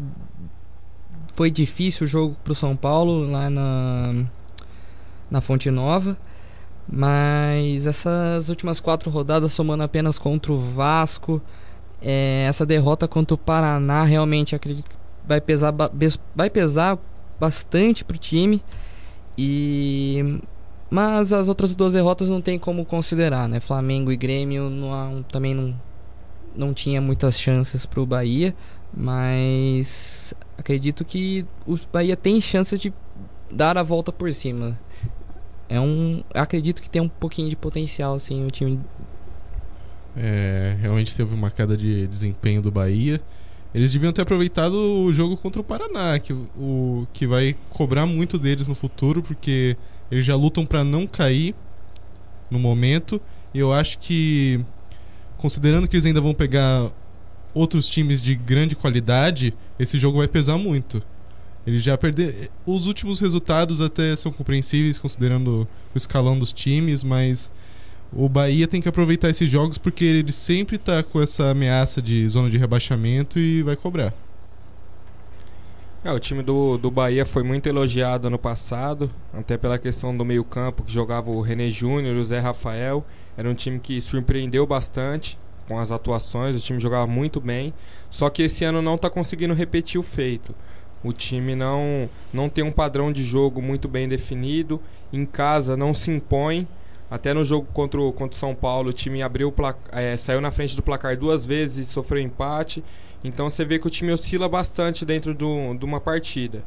foi 1.35 1.49
difícil 1.49 2.03
o 2.03 2.09
jogo 2.09 2.35
para 2.43 2.51
o 2.51 2.55
São 2.55 2.75
Paulo 2.75 3.21
lá 3.31 3.49
na 3.49 4.25
na 5.31 5.39
Fonte 5.39 5.71
Nova, 5.71 6.17
mas 6.85 7.85
essas 7.85 8.49
últimas 8.49 8.81
quatro 8.81 9.09
rodadas 9.09 9.53
somando 9.53 9.83
apenas 9.83 10.19
contra 10.19 10.51
o 10.51 10.57
Vasco, 10.57 11.41
é, 12.01 12.45
essa 12.45 12.65
derrota 12.65 13.07
contra 13.07 13.35
o 13.35 13.37
Paraná 13.37 14.03
realmente 14.03 14.53
acredito 14.53 14.98
vai 15.29 15.39
pesar, 15.39 15.73
vai 16.35 16.49
pesar 16.49 16.97
bastante 17.39 18.03
pro 18.03 18.17
time. 18.17 18.63
E 19.37 20.41
mas 20.89 21.31
as 21.31 21.47
outras 21.47 21.75
duas 21.75 21.93
derrotas 21.93 22.27
não 22.29 22.41
tem 22.41 22.57
como 22.57 22.83
considerar, 22.83 23.47
né? 23.47 23.59
Flamengo 23.59 24.11
e 24.11 24.17
Grêmio 24.17 24.71
não, 24.71 25.21
também 25.21 25.53
não, 25.53 25.79
não 26.55 26.73
tinha 26.73 26.99
muitas 26.99 27.39
chances 27.39 27.85
pro 27.85 28.07
Bahia, 28.07 28.55
mas 28.91 30.33
acredito 30.57 31.05
que 31.05 31.45
o 31.67 31.77
Bahia 31.93 32.17
tem 32.17 32.41
chance 32.41 32.75
de 32.75 32.91
dar 33.51 33.77
a 33.77 33.83
volta 33.83 34.11
por 34.11 34.33
cima. 34.33 34.79
É 35.69 35.79
um, 35.79 36.23
acredito 36.33 36.81
que 36.81 36.89
tem 36.89 37.03
um 37.03 37.07
pouquinho 37.07 37.49
de 37.49 37.55
potencial 37.55 38.15
assim 38.15 38.43
o 38.43 38.49
time. 38.49 38.79
É, 40.17 40.75
realmente 40.81 41.15
teve 41.15 41.35
uma 41.35 41.51
queda 41.51 41.77
de 41.77 42.07
desempenho 42.07 42.63
do 42.63 42.71
Bahia. 42.71 43.21
Eles 43.73 43.91
deviam 43.91 44.11
ter 44.11 44.21
aproveitado 44.23 44.73
o 44.73 45.13
jogo 45.13 45.37
contra 45.37 45.61
o 45.61 45.63
Paraná, 45.63 46.17
que, 46.19 46.33
o, 46.33 47.07
que 47.13 47.27
vai 47.27 47.55
cobrar 47.69 48.05
muito 48.05 48.37
deles 48.37 48.67
no 48.67 48.73
futuro, 48.73 49.21
porque 49.21 49.77
eles 50.09 50.25
já 50.25 50.35
lutam 50.35 50.65
para 50.65 50.83
não 50.83 51.05
cair 51.05 51.53
no 52.49 52.57
momento. 52.57 53.21
E 53.53 53.59
eu 53.59 53.71
acho 53.71 53.99
que, 53.99 54.59
considerando 55.37 55.87
que 55.87 55.95
eles 55.95 56.05
ainda 56.05 56.21
vão 56.21 56.33
pegar 56.33 56.91
outros 57.53 57.87
times 57.87 58.21
de 58.21 58.33
grande 58.35 58.75
qualidade, 58.75 59.53
esse 59.77 59.99
jogo 59.99 60.17
vai 60.17 60.27
pesar 60.27 60.57
muito. 60.57 61.01
Eles 61.65 61.83
já 61.83 61.95
perderam. 61.95 62.49
Os 62.65 62.87
últimos 62.87 63.19
resultados 63.19 63.81
até 63.81 64.15
são 64.15 64.31
compreensíveis, 64.31 64.97
considerando 64.97 65.67
o 65.93 65.97
escalão 65.97 66.39
dos 66.39 66.51
times, 66.51 67.03
mas 67.03 67.51
o 68.11 68.27
Bahia 68.27 68.67
tem 68.67 68.81
que 68.81 68.89
aproveitar 68.89 69.29
esses 69.29 69.49
jogos 69.49 69.77
porque 69.77 70.03
ele 70.03 70.31
sempre 70.31 70.77
está 70.77 71.03
com 71.03 71.21
essa 71.21 71.51
ameaça 71.51 72.01
de 72.01 72.27
zona 72.27 72.49
de 72.49 72.57
rebaixamento 72.57 73.37
e 73.37 73.61
vai 73.61 73.75
cobrar. 73.75 74.13
É, 76.03 76.11
o 76.13 76.19
time 76.19 76.41
do, 76.41 76.77
do 76.77 76.89
Bahia 76.89 77.25
foi 77.25 77.43
muito 77.43 77.67
elogiado 77.67 78.27
ano 78.27 78.39
passado, 78.39 79.11
até 79.33 79.57
pela 79.57 79.77
questão 79.77 80.15
do 80.15 80.23
meio-campo, 80.23 80.83
que 80.83 80.93
jogava 80.93 81.29
o 81.29 81.41
René 81.41 81.69
Júnior 81.69 82.15
o 82.15 82.23
Zé 82.23 82.39
Rafael. 82.39 83.05
Era 83.37 83.49
um 83.49 83.53
time 83.53 83.79
que 83.79 83.99
surpreendeu 83.99 84.65
bastante 84.65 85.37
com 85.67 85.77
as 85.77 85.91
atuações, 85.91 86.55
o 86.55 86.59
time 86.59 86.79
jogava 86.79 87.05
muito 87.05 87.39
bem, 87.39 87.73
só 88.09 88.27
que 88.29 88.41
esse 88.41 88.65
ano 88.65 88.81
não 88.81 88.95
está 88.95 89.07
conseguindo 89.09 89.53
repetir 89.53 89.99
o 89.99 90.03
feito. 90.03 90.55
O 91.03 91.13
time 91.13 91.53
não, 91.53 92.09
não 92.33 92.49
tem 92.49 92.63
um 92.63 92.71
padrão 92.71 93.11
de 93.11 93.23
jogo 93.23 93.61
muito 93.61 93.87
bem 93.87 94.07
definido, 94.07 94.81
em 95.13 95.25
casa 95.25 95.77
não 95.77 95.93
se 95.93 96.11
impõe, 96.11 96.67
até 97.09 97.33
no 97.33 97.43
jogo 97.43 97.67
contra 97.73 97.99
o, 97.99 98.11
contra 98.11 98.35
o 98.35 98.39
São 98.39 98.53
Paulo, 98.53 98.89
o 98.89 98.93
time 98.93 99.21
abriu 99.21 99.53
é, 99.91 100.15
saiu 100.15 100.39
na 100.39 100.51
frente 100.51 100.75
do 100.75 100.83
placar 100.83 101.17
duas 101.17 101.43
vezes 101.43 101.87
e 101.87 101.91
sofreu 101.91 102.21
empate. 102.21 102.83
Então 103.23 103.49
você 103.49 103.65
vê 103.65 103.79
que 103.79 103.87
o 103.87 103.89
time 103.89 104.11
oscila 104.11 104.47
bastante 104.47 105.05
dentro 105.05 105.33
do, 105.33 105.73
de 105.73 105.85
uma 105.85 105.99
partida. 105.99 106.63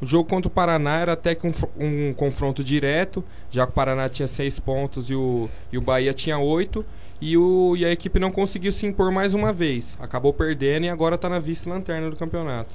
O 0.00 0.06
jogo 0.06 0.28
contra 0.28 0.48
o 0.48 0.50
Paraná 0.50 0.98
era 0.98 1.12
até 1.12 1.34
que 1.34 1.46
um, 1.46 1.52
um, 1.78 2.12
confronto 2.12 2.64
direto, 2.64 3.24
já 3.50 3.64
que 3.64 3.72
o 3.72 3.74
Paraná 3.74 4.08
tinha 4.08 4.26
seis 4.26 4.58
pontos 4.58 5.08
e 5.08 5.14
o, 5.14 5.48
e 5.72 5.78
o 5.78 5.80
Bahia 5.80 6.12
tinha 6.12 6.38
oito. 6.38 6.84
E, 7.20 7.38
o, 7.38 7.74
e 7.76 7.84
a 7.86 7.90
equipe 7.90 8.18
não 8.18 8.30
conseguiu 8.30 8.72
se 8.72 8.86
impor 8.86 9.10
mais 9.12 9.32
uma 9.34 9.52
vez. 9.52 9.96
Acabou 10.00 10.32
perdendo 10.32 10.84
e 10.84 10.88
agora 10.90 11.14
está 11.14 11.28
na 11.28 11.38
vice-lanterna 11.38 12.10
do 12.10 12.16
campeonato. 12.16 12.74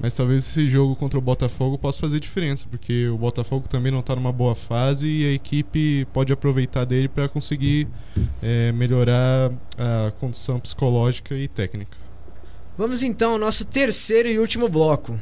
Mas 0.00 0.14
talvez 0.14 0.48
esse 0.48 0.66
jogo 0.66 0.96
contra 0.96 1.18
o 1.18 1.22
Botafogo 1.22 1.78
possa 1.78 2.00
fazer 2.00 2.18
diferença, 2.18 2.66
porque 2.68 3.08
o 3.08 3.16
Botafogo 3.16 3.68
também 3.68 3.92
não 3.92 4.00
está 4.00 4.16
numa 4.16 4.32
boa 4.32 4.54
fase 4.54 5.06
e 5.06 5.26
a 5.26 5.32
equipe 5.32 6.06
pode 6.12 6.32
aproveitar 6.32 6.84
dele 6.84 7.08
para 7.08 7.28
conseguir 7.28 7.86
é, 8.42 8.72
melhorar 8.72 9.52
a 9.78 10.10
condição 10.12 10.58
psicológica 10.58 11.34
e 11.36 11.46
técnica. 11.46 11.96
Vamos 12.76 13.02
então 13.02 13.32
ao 13.32 13.38
nosso 13.38 13.64
terceiro 13.64 14.28
e 14.28 14.38
último 14.38 14.68
bloco. 14.68 15.18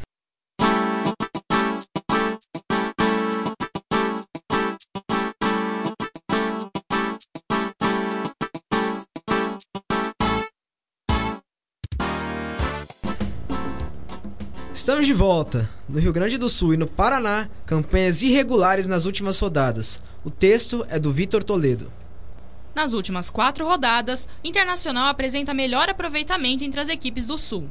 Estamos 14.81 15.07
de 15.07 15.12
volta. 15.12 15.68
No 15.87 16.01
Rio 16.01 16.11
Grande 16.11 16.39
do 16.39 16.49
Sul 16.49 16.72
e 16.72 16.76
no 16.78 16.87
Paraná, 16.87 17.51
campanhas 17.66 18.22
irregulares 18.22 18.87
nas 18.87 19.05
últimas 19.05 19.39
rodadas. 19.39 20.01
O 20.24 20.31
texto 20.31 20.87
é 20.89 20.99
do 20.99 21.12
Vitor 21.12 21.45
Toledo. 21.45 21.93
Nas 22.74 22.95
últimas 22.95 23.28
quatro 23.28 23.66
rodadas, 23.66 24.26
Internacional 24.43 25.09
apresenta 25.09 25.53
melhor 25.53 25.91
aproveitamento 25.91 26.64
entre 26.64 26.81
as 26.81 26.89
equipes 26.89 27.26
do 27.26 27.37
Sul. 27.37 27.68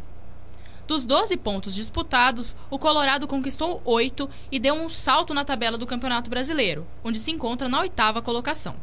Dos 0.88 1.03
12 1.03 1.36
pontos 1.38 1.74
disputados, 1.74 2.55
o 2.70 2.78
Colorado 2.78 3.28
conquistou 3.28 3.82
8 3.86 4.30
e 4.51 4.60
deu 4.60 4.76
um 4.76 4.88
salto 4.88 5.34
na 5.34 5.43
tabela 5.43 5.80
do 5.80 5.88
Campeonato 5.88 6.30
Brasileiro, 6.30 6.86
onde 7.03 7.20
se 7.20 7.32
encontra 7.32 7.68
na 7.68 7.80
oitava 7.80 8.22
colocação. 8.22 8.76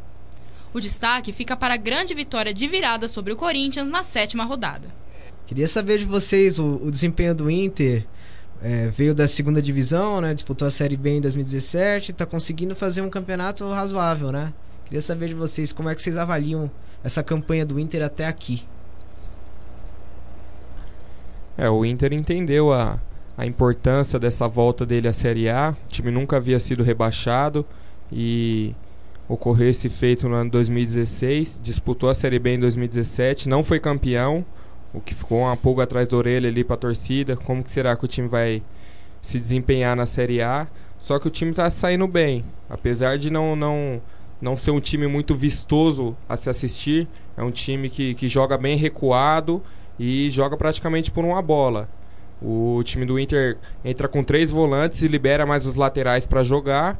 O 0.74 0.80
destaque 0.80 1.32
fica 1.32 1.56
para 1.56 1.74
a 1.74 1.78
grande 1.78 2.12
vitória 2.12 2.52
de 2.52 2.66
virada 2.66 3.06
sobre 3.06 3.32
o 3.32 3.36
Corinthians 3.36 3.88
na 3.88 4.02
sétima 4.02 4.42
rodada. 4.42 4.92
Queria 5.46 5.68
saber 5.68 5.98
de 5.98 6.04
vocês 6.04 6.58
o, 6.58 6.66
o 6.82 6.90
desempenho 6.90 7.32
do 7.32 7.48
Inter 7.48 8.04
é, 8.66 8.88
veio 8.88 9.14
da 9.14 9.28
segunda 9.28 9.62
divisão, 9.62 10.20
né? 10.20 10.34
Disputou 10.34 10.66
a 10.66 10.70
Série 10.72 10.96
B 10.96 11.10
em 11.10 11.20
2017, 11.20 12.10
está 12.10 12.26
conseguindo 12.26 12.74
fazer 12.74 13.00
um 13.00 13.08
campeonato 13.08 13.68
razoável, 13.70 14.32
né? 14.32 14.52
Queria 14.84 15.00
saber 15.00 15.28
de 15.28 15.34
vocês 15.34 15.72
como 15.72 15.88
é 15.88 15.94
que 15.94 16.02
vocês 16.02 16.16
avaliam 16.16 16.68
essa 17.04 17.22
campanha 17.22 17.64
do 17.64 17.78
Inter 17.78 18.02
até 18.02 18.26
aqui. 18.26 18.64
É, 21.56 21.70
o 21.70 21.84
Inter 21.84 22.12
entendeu 22.12 22.72
a, 22.72 22.98
a 23.38 23.46
importância 23.46 24.18
dessa 24.18 24.48
volta 24.48 24.84
dele 24.84 25.06
à 25.06 25.12
Série 25.12 25.48
A. 25.48 25.72
O 25.84 25.88
time 25.88 26.10
nunca 26.10 26.36
havia 26.36 26.58
sido 26.58 26.82
rebaixado 26.82 27.64
e 28.10 28.74
ocorreu 29.28 29.70
esse 29.70 29.88
feito 29.88 30.28
no 30.28 30.34
ano 30.34 30.50
2016. 30.50 31.60
Disputou 31.62 32.10
a 32.10 32.14
Série 32.14 32.40
B 32.40 32.54
em 32.54 32.58
2017, 32.58 33.48
não 33.48 33.62
foi 33.62 33.78
campeão, 33.78 34.44
o 34.96 35.00
que 35.00 35.14
ficou 35.14 35.40
uma 35.40 35.56
pulga 35.56 35.82
atrás 35.82 36.08
da 36.08 36.16
orelha 36.16 36.48
ali 36.48 36.64
para 36.64 36.74
a 36.74 36.78
torcida. 36.78 37.36
Como 37.36 37.62
que 37.62 37.70
será 37.70 37.94
que 37.94 38.04
o 38.06 38.08
time 38.08 38.28
vai 38.28 38.62
se 39.20 39.38
desempenhar 39.38 39.94
na 39.94 40.06
Série 40.06 40.40
A? 40.40 40.66
Só 40.98 41.18
que 41.18 41.28
o 41.28 41.30
time 41.30 41.50
está 41.50 41.70
saindo 41.70 42.08
bem, 42.08 42.42
apesar 42.68 43.18
de 43.18 43.30
não, 43.30 43.54
não, 43.54 44.00
não 44.40 44.56
ser 44.56 44.70
um 44.70 44.80
time 44.80 45.06
muito 45.06 45.34
vistoso 45.34 46.16
a 46.26 46.34
se 46.34 46.48
assistir. 46.48 47.06
É 47.36 47.42
um 47.42 47.50
time 47.50 47.90
que, 47.90 48.14
que 48.14 48.26
joga 48.26 48.56
bem 48.56 48.78
recuado 48.78 49.62
e 49.98 50.30
joga 50.30 50.56
praticamente 50.56 51.10
por 51.10 51.26
uma 51.26 51.42
bola. 51.42 51.88
O 52.40 52.82
time 52.82 53.04
do 53.04 53.18
Inter 53.18 53.58
entra 53.84 54.08
com 54.08 54.24
três 54.24 54.50
volantes 54.50 55.02
e 55.02 55.08
libera 55.08 55.44
mais 55.44 55.66
os 55.66 55.74
laterais 55.74 56.26
para 56.26 56.42
jogar, 56.42 56.98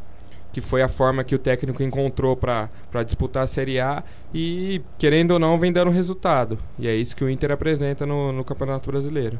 que 0.57 0.61
foi 0.63 0.81
a 0.81 0.89
forma 0.89 1.23
que 1.23 1.35
o 1.35 1.39
técnico 1.39 1.83
encontrou 1.83 2.35
para 2.35 2.71
disputar 3.05 3.45
a 3.45 3.47
Série 3.47 3.79
A 3.79 4.03
e, 4.33 4.81
querendo 4.97 5.33
ou 5.33 5.39
não, 5.39 5.59
vem 5.59 5.71
dando 5.71 5.91
resultado. 5.91 6.59
E 6.79 6.89
é 6.89 6.97
isso 6.97 7.15
que 7.15 7.23
o 7.23 7.29
Inter 7.29 7.51
apresenta 7.51 8.07
no, 8.07 8.33
no 8.33 8.43
Campeonato 8.43 8.91
Brasileiro. 8.91 9.39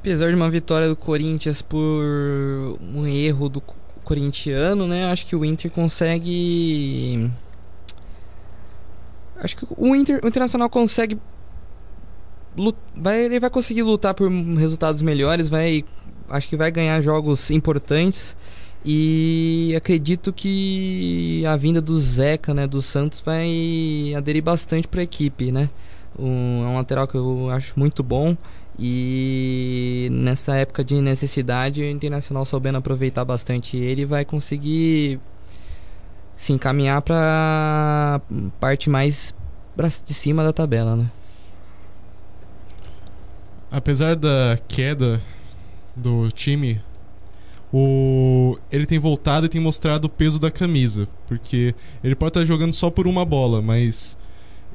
Apesar 0.00 0.28
de 0.28 0.34
uma 0.34 0.50
vitória 0.50 0.86
do 0.86 0.94
Corinthians 0.94 1.62
por 1.62 1.80
um 2.94 3.06
erro 3.06 3.48
do 3.48 3.62
corintiano, 4.04 4.86
né? 4.86 5.10
Acho 5.10 5.24
que 5.24 5.34
o 5.34 5.42
Inter 5.42 5.70
consegue 5.70 7.30
Acho 9.38 9.56
que 9.56 9.66
o, 9.74 9.96
Inter, 9.96 10.20
o 10.22 10.28
Internacional 10.28 10.68
consegue. 10.68 11.18
Vai, 12.94 13.24
ele 13.24 13.40
vai 13.40 13.48
conseguir 13.48 13.82
lutar 13.82 14.12
por 14.12 14.30
resultados 14.30 15.00
melhores, 15.00 15.48
vai. 15.48 15.86
Acho 16.28 16.48
que 16.48 16.56
vai 16.56 16.70
ganhar 16.70 17.00
jogos 17.00 17.50
importantes. 17.50 18.36
E 18.84 19.74
acredito 19.76 20.32
que 20.32 21.44
a 21.44 21.56
vinda 21.56 21.80
do 21.80 21.98
Zeca, 21.98 22.54
né, 22.54 22.66
do 22.66 22.80
Santos, 22.80 23.20
vai 23.20 24.12
aderir 24.16 24.42
bastante 24.42 24.86
para 24.86 25.00
a 25.00 25.04
equipe, 25.04 25.50
né? 25.50 25.68
Um, 26.18 26.64
é 26.64 26.68
um 26.68 26.76
lateral 26.76 27.08
que 27.08 27.16
eu 27.16 27.50
acho 27.50 27.78
muito 27.78 28.02
bom. 28.02 28.36
E 28.78 30.08
nessa 30.12 30.54
época 30.54 30.84
de 30.84 31.00
necessidade, 31.00 31.80
o 31.80 31.84
Internacional 31.84 32.44
soubendo 32.44 32.78
aproveitar 32.78 33.24
bastante 33.24 33.76
ele, 33.76 34.04
vai 34.04 34.24
conseguir 34.24 35.18
se 36.36 36.52
encaminhar 36.52 37.00
para 37.02 38.20
parte 38.60 38.90
mais 38.90 39.34
de 40.04 40.14
cima 40.14 40.44
da 40.44 40.52
tabela, 40.52 40.94
né? 40.94 41.10
Apesar 43.70 44.14
da 44.14 44.58
queda 44.68 45.20
do 45.96 46.28
time, 46.30 46.80
o 47.72 48.58
ele 48.70 48.86
tem 48.86 48.98
voltado 48.98 49.46
e 49.46 49.48
tem 49.48 49.60
mostrado 49.60 50.04
o 50.04 50.10
peso 50.10 50.38
da 50.38 50.50
camisa, 50.50 51.08
porque 51.26 51.74
ele 52.04 52.14
pode 52.14 52.30
estar 52.30 52.44
jogando 52.44 52.72
só 52.72 52.90
por 52.90 53.06
uma 53.06 53.24
bola, 53.24 53.60
mas 53.62 54.16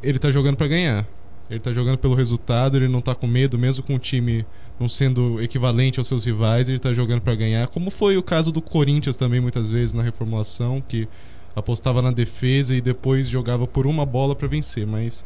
ele 0.04 0.18
está 0.18 0.32
jogando 0.32 0.58
para 0.58 0.68
ganhar. 0.68 1.08
Ele 1.50 1.58
está 1.58 1.74
jogando 1.74 1.98
pelo 1.98 2.16
resultado, 2.16 2.78
ele 2.78 2.88
não 2.88 3.00
está 3.00 3.14
com 3.14 3.28
medo, 3.28 3.60
mesmo 3.60 3.84
com 3.84 3.96
o 3.96 4.00
time 4.00 4.46
não 4.80 4.88
sendo 4.88 5.42
equivalente 5.42 6.00
aos 6.00 6.08
seus 6.08 6.26
rivais, 6.26 6.70
ele 6.70 6.78
está 6.78 6.94
jogando 6.94 7.22
para 7.22 7.36
ganhar. 7.36 7.68
Como 7.68 7.92
foi 7.92 8.16
o 8.16 8.24
caso 8.24 8.54
do 8.54 8.62
Corinthians 8.62 9.18
também 9.18 9.42
muitas 9.42 9.70
vezes 9.70 9.94
na 9.94 10.02
reformulação, 10.02 10.82
que 10.82 11.10
apostava 11.54 12.02
na 12.02 12.10
defesa 12.12 12.74
e 12.74 12.80
depois 12.80 13.28
jogava 13.28 13.68
por 13.68 13.86
uma 13.86 14.06
bola 14.06 14.34
para 14.34 14.48
vencer. 14.48 14.88
Mas 14.88 15.26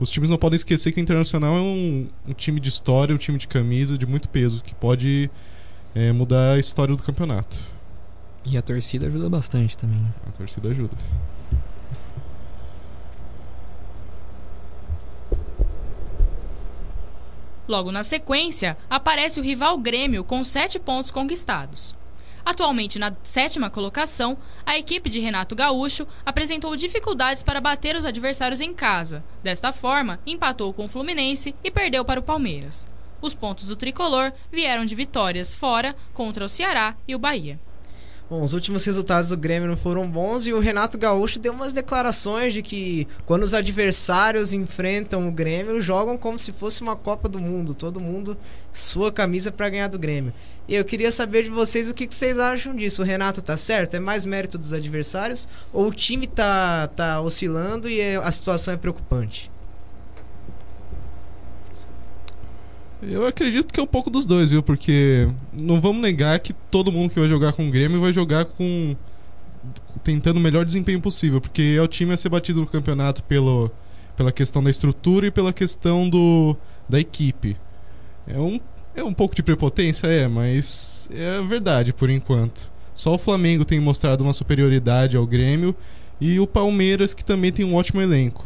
os 0.00 0.10
times 0.10 0.30
não 0.30 0.38
podem 0.38 0.56
esquecer 0.56 0.92
que 0.92 1.00
o 1.00 1.02
Internacional 1.02 1.56
é 1.56 1.60
um, 1.60 2.08
um 2.26 2.32
time 2.32 2.60
de 2.60 2.68
história, 2.68 3.14
um 3.14 3.18
time 3.18 3.38
de 3.38 3.48
camisa 3.48 3.98
de 3.98 4.06
muito 4.06 4.28
peso, 4.28 4.62
que 4.62 4.74
pode 4.74 5.30
é, 5.94 6.12
mudar 6.12 6.52
a 6.52 6.58
história 6.58 6.94
do 6.94 7.02
campeonato. 7.02 7.56
E 8.44 8.56
a 8.56 8.62
torcida 8.62 9.06
ajuda 9.06 9.28
bastante 9.28 9.76
também. 9.76 10.06
A 10.26 10.30
torcida 10.32 10.70
ajuda. 10.70 10.96
Logo 17.68 17.92
na 17.92 18.02
sequência, 18.02 18.78
aparece 18.88 19.38
o 19.38 19.42
rival 19.42 19.76
Grêmio 19.76 20.24
com 20.24 20.42
sete 20.42 20.78
pontos 20.78 21.10
conquistados. 21.10 21.94
Atualmente 22.48 22.98
na 22.98 23.14
sétima 23.22 23.68
colocação, 23.68 24.38
a 24.64 24.78
equipe 24.78 25.10
de 25.10 25.20
Renato 25.20 25.54
Gaúcho 25.54 26.06
apresentou 26.24 26.74
dificuldades 26.76 27.42
para 27.42 27.60
bater 27.60 27.94
os 27.94 28.06
adversários 28.06 28.62
em 28.62 28.72
casa. 28.72 29.22
Desta 29.42 29.70
forma, 29.70 30.18
empatou 30.26 30.72
com 30.72 30.86
o 30.86 30.88
Fluminense 30.88 31.54
e 31.62 31.70
perdeu 31.70 32.06
para 32.06 32.20
o 32.20 32.22
Palmeiras. 32.22 32.88
Os 33.20 33.34
pontos 33.34 33.66
do 33.66 33.76
tricolor 33.76 34.32
vieram 34.50 34.86
de 34.86 34.94
vitórias 34.94 35.52
fora 35.52 35.94
contra 36.14 36.42
o 36.42 36.48
Ceará 36.48 36.96
e 37.06 37.14
o 37.14 37.18
Bahia. 37.18 37.60
Bom, 38.30 38.42
os 38.42 38.52
últimos 38.52 38.84
resultados 38.84 39.30
do 39.30 39.38
Grêmio 39.38 39.70
não 39.70 39.76
foram 39.76 40.06
bons 40.06 40.46
e 40.46 40.52
o 40.52 40.60
Renato 40.60 40.98
Gaúcho 40.98 41.38
deu 41.38 41.50
umas 41.50 41.72
declarações 41.72 42.52
de 42.52 42.60
que 42.60 43.08
quando 43.24 43.42
os 43.42 43.54
adversários 43.54 44.52
enfrentam 44.52 45.26
o 45.26 45.32
Grêmio, 45.32 45.80
jogam 45.80 46.18
como 46.18 46.38
se 46.38 46.52
fosse 46.52 46.82
uma 46.82 46.94
Copa 46.94 47.26
do 47.26 47.38
Mundo, 47.38 47.74
todo 47.74 47.98
mundo 47.98 48.36
sua 48.70 49.10
camisa 49.10 49.50
para 49.50 49.70
ganhar 49.70 49.88
do 49.88 49.98
Grêmio. 49.98 50.34
E 50.68 50.74
eu 50.74 50.84
queria 50.84 51.10
saber 51.10 51.44
de 51.44 51.48
vocês 51.48 51.88
o 51.88 51.94
que, 51.94 52.06
que, 52.06 52.14
vocês 52.14 52.38
acham 52.38 52.76
disso. 52.76 53.00
O 53.00 53.04
Renato 53.04 53.40
tá 53.40 53.56
certo? 53.56 53.94
É 53.94 54.00
mais 54.00 54.26
mérito 54.26 54.58
dos 54.58 54.74
adversários 54.74 55.48
ou 55.72 55.86
o 55.86 55.94
time 55.94 56.26
tá, 56.26 56.86
tá 56.88 57.22
oscilando 57.22 57.88
e 57.88 58.14
a 58.16 58.30
situação 58.30 58.74
é 58.74 58.76
preocupante? 58.76 59.50
Eu 63.02 63.26
acredito 63.26 63.72
que 63.72 63.78
é 63.78 63.82
um 63.82 63.86
pouco 63.86 64.10
dos 64.10 64.26
dois, 64.26 64.50
viu? 64.50 64.62
Porque 64.62 65.28
não 65.52 65.80
vamos 65.80 66.02
negar 66.02 66.40
que 66.40 66.52
todo 66.52 66.90
mundo 66.90 67.10
que 67.10 67.20
vai 67.20 67.28
jogar 67.28 67.52
com 67.52 67.68
o 67.68 67.70
Grêmio 67.70 68.00
vai 68.00 68.12
jogar 68.12 68.44
com. 68.44 68.96
tentando 70.02 70.38
o 70.38 70.40
melhor 70.40 70.64
desempenho 70.64 71.00
possível, 71.00 71.40
porque 71.40 71.76
é 71.78 71.82
o 71.82 71.86
time 71.86 72.12
a 72.12 72.16
ser 72.16 72.28
batido 72.28 72.60
no 72.60 72.66
campeonato 72.66 73.22
pelo, 73.22 73.70
pela 74.16 74.32
questão 74.32 74.62
da 74.62 74.70
estrutura 74.70 75.28
e 75.28 75.30
pela 75.30 75.52
questão 75.52 76.08
do, 76.10 76.56
da 76.88 76.98
equipe. 76.98 77.56
É 78.26 78.38
um, 78.38 78.58
é 78.96 79.04
um 79.04 79.14
pouco 79.14 79.34
de 79.34 79.44
prepotência, 79.44 80.08
é, 80.08 80.26
mas 80.26 81.08
é 81.12 81.40
verdade 81.42 81.92
por 81.92 82.10
enquanto. 82.10 82.68
Só 82.94 83.14
o 83.14 83.18
Flamengo 83.18 83.64
tem 83.64 83.78
mostrado 83.78 84.24
uma 84.24 84.32
superioridade 84.32 85.16
ao 85.16 85.24
Grêmio 85.24 85.74
e 86.20 86.40
o 86.40 86.48
Palmeiras, 86.48 87.14
que 87.14 87.24
também 87.24 87.52
tem 87.52 87.64
um 87.64 87.76
ótimo 87.76 88.00
elenco. 88.00 88.44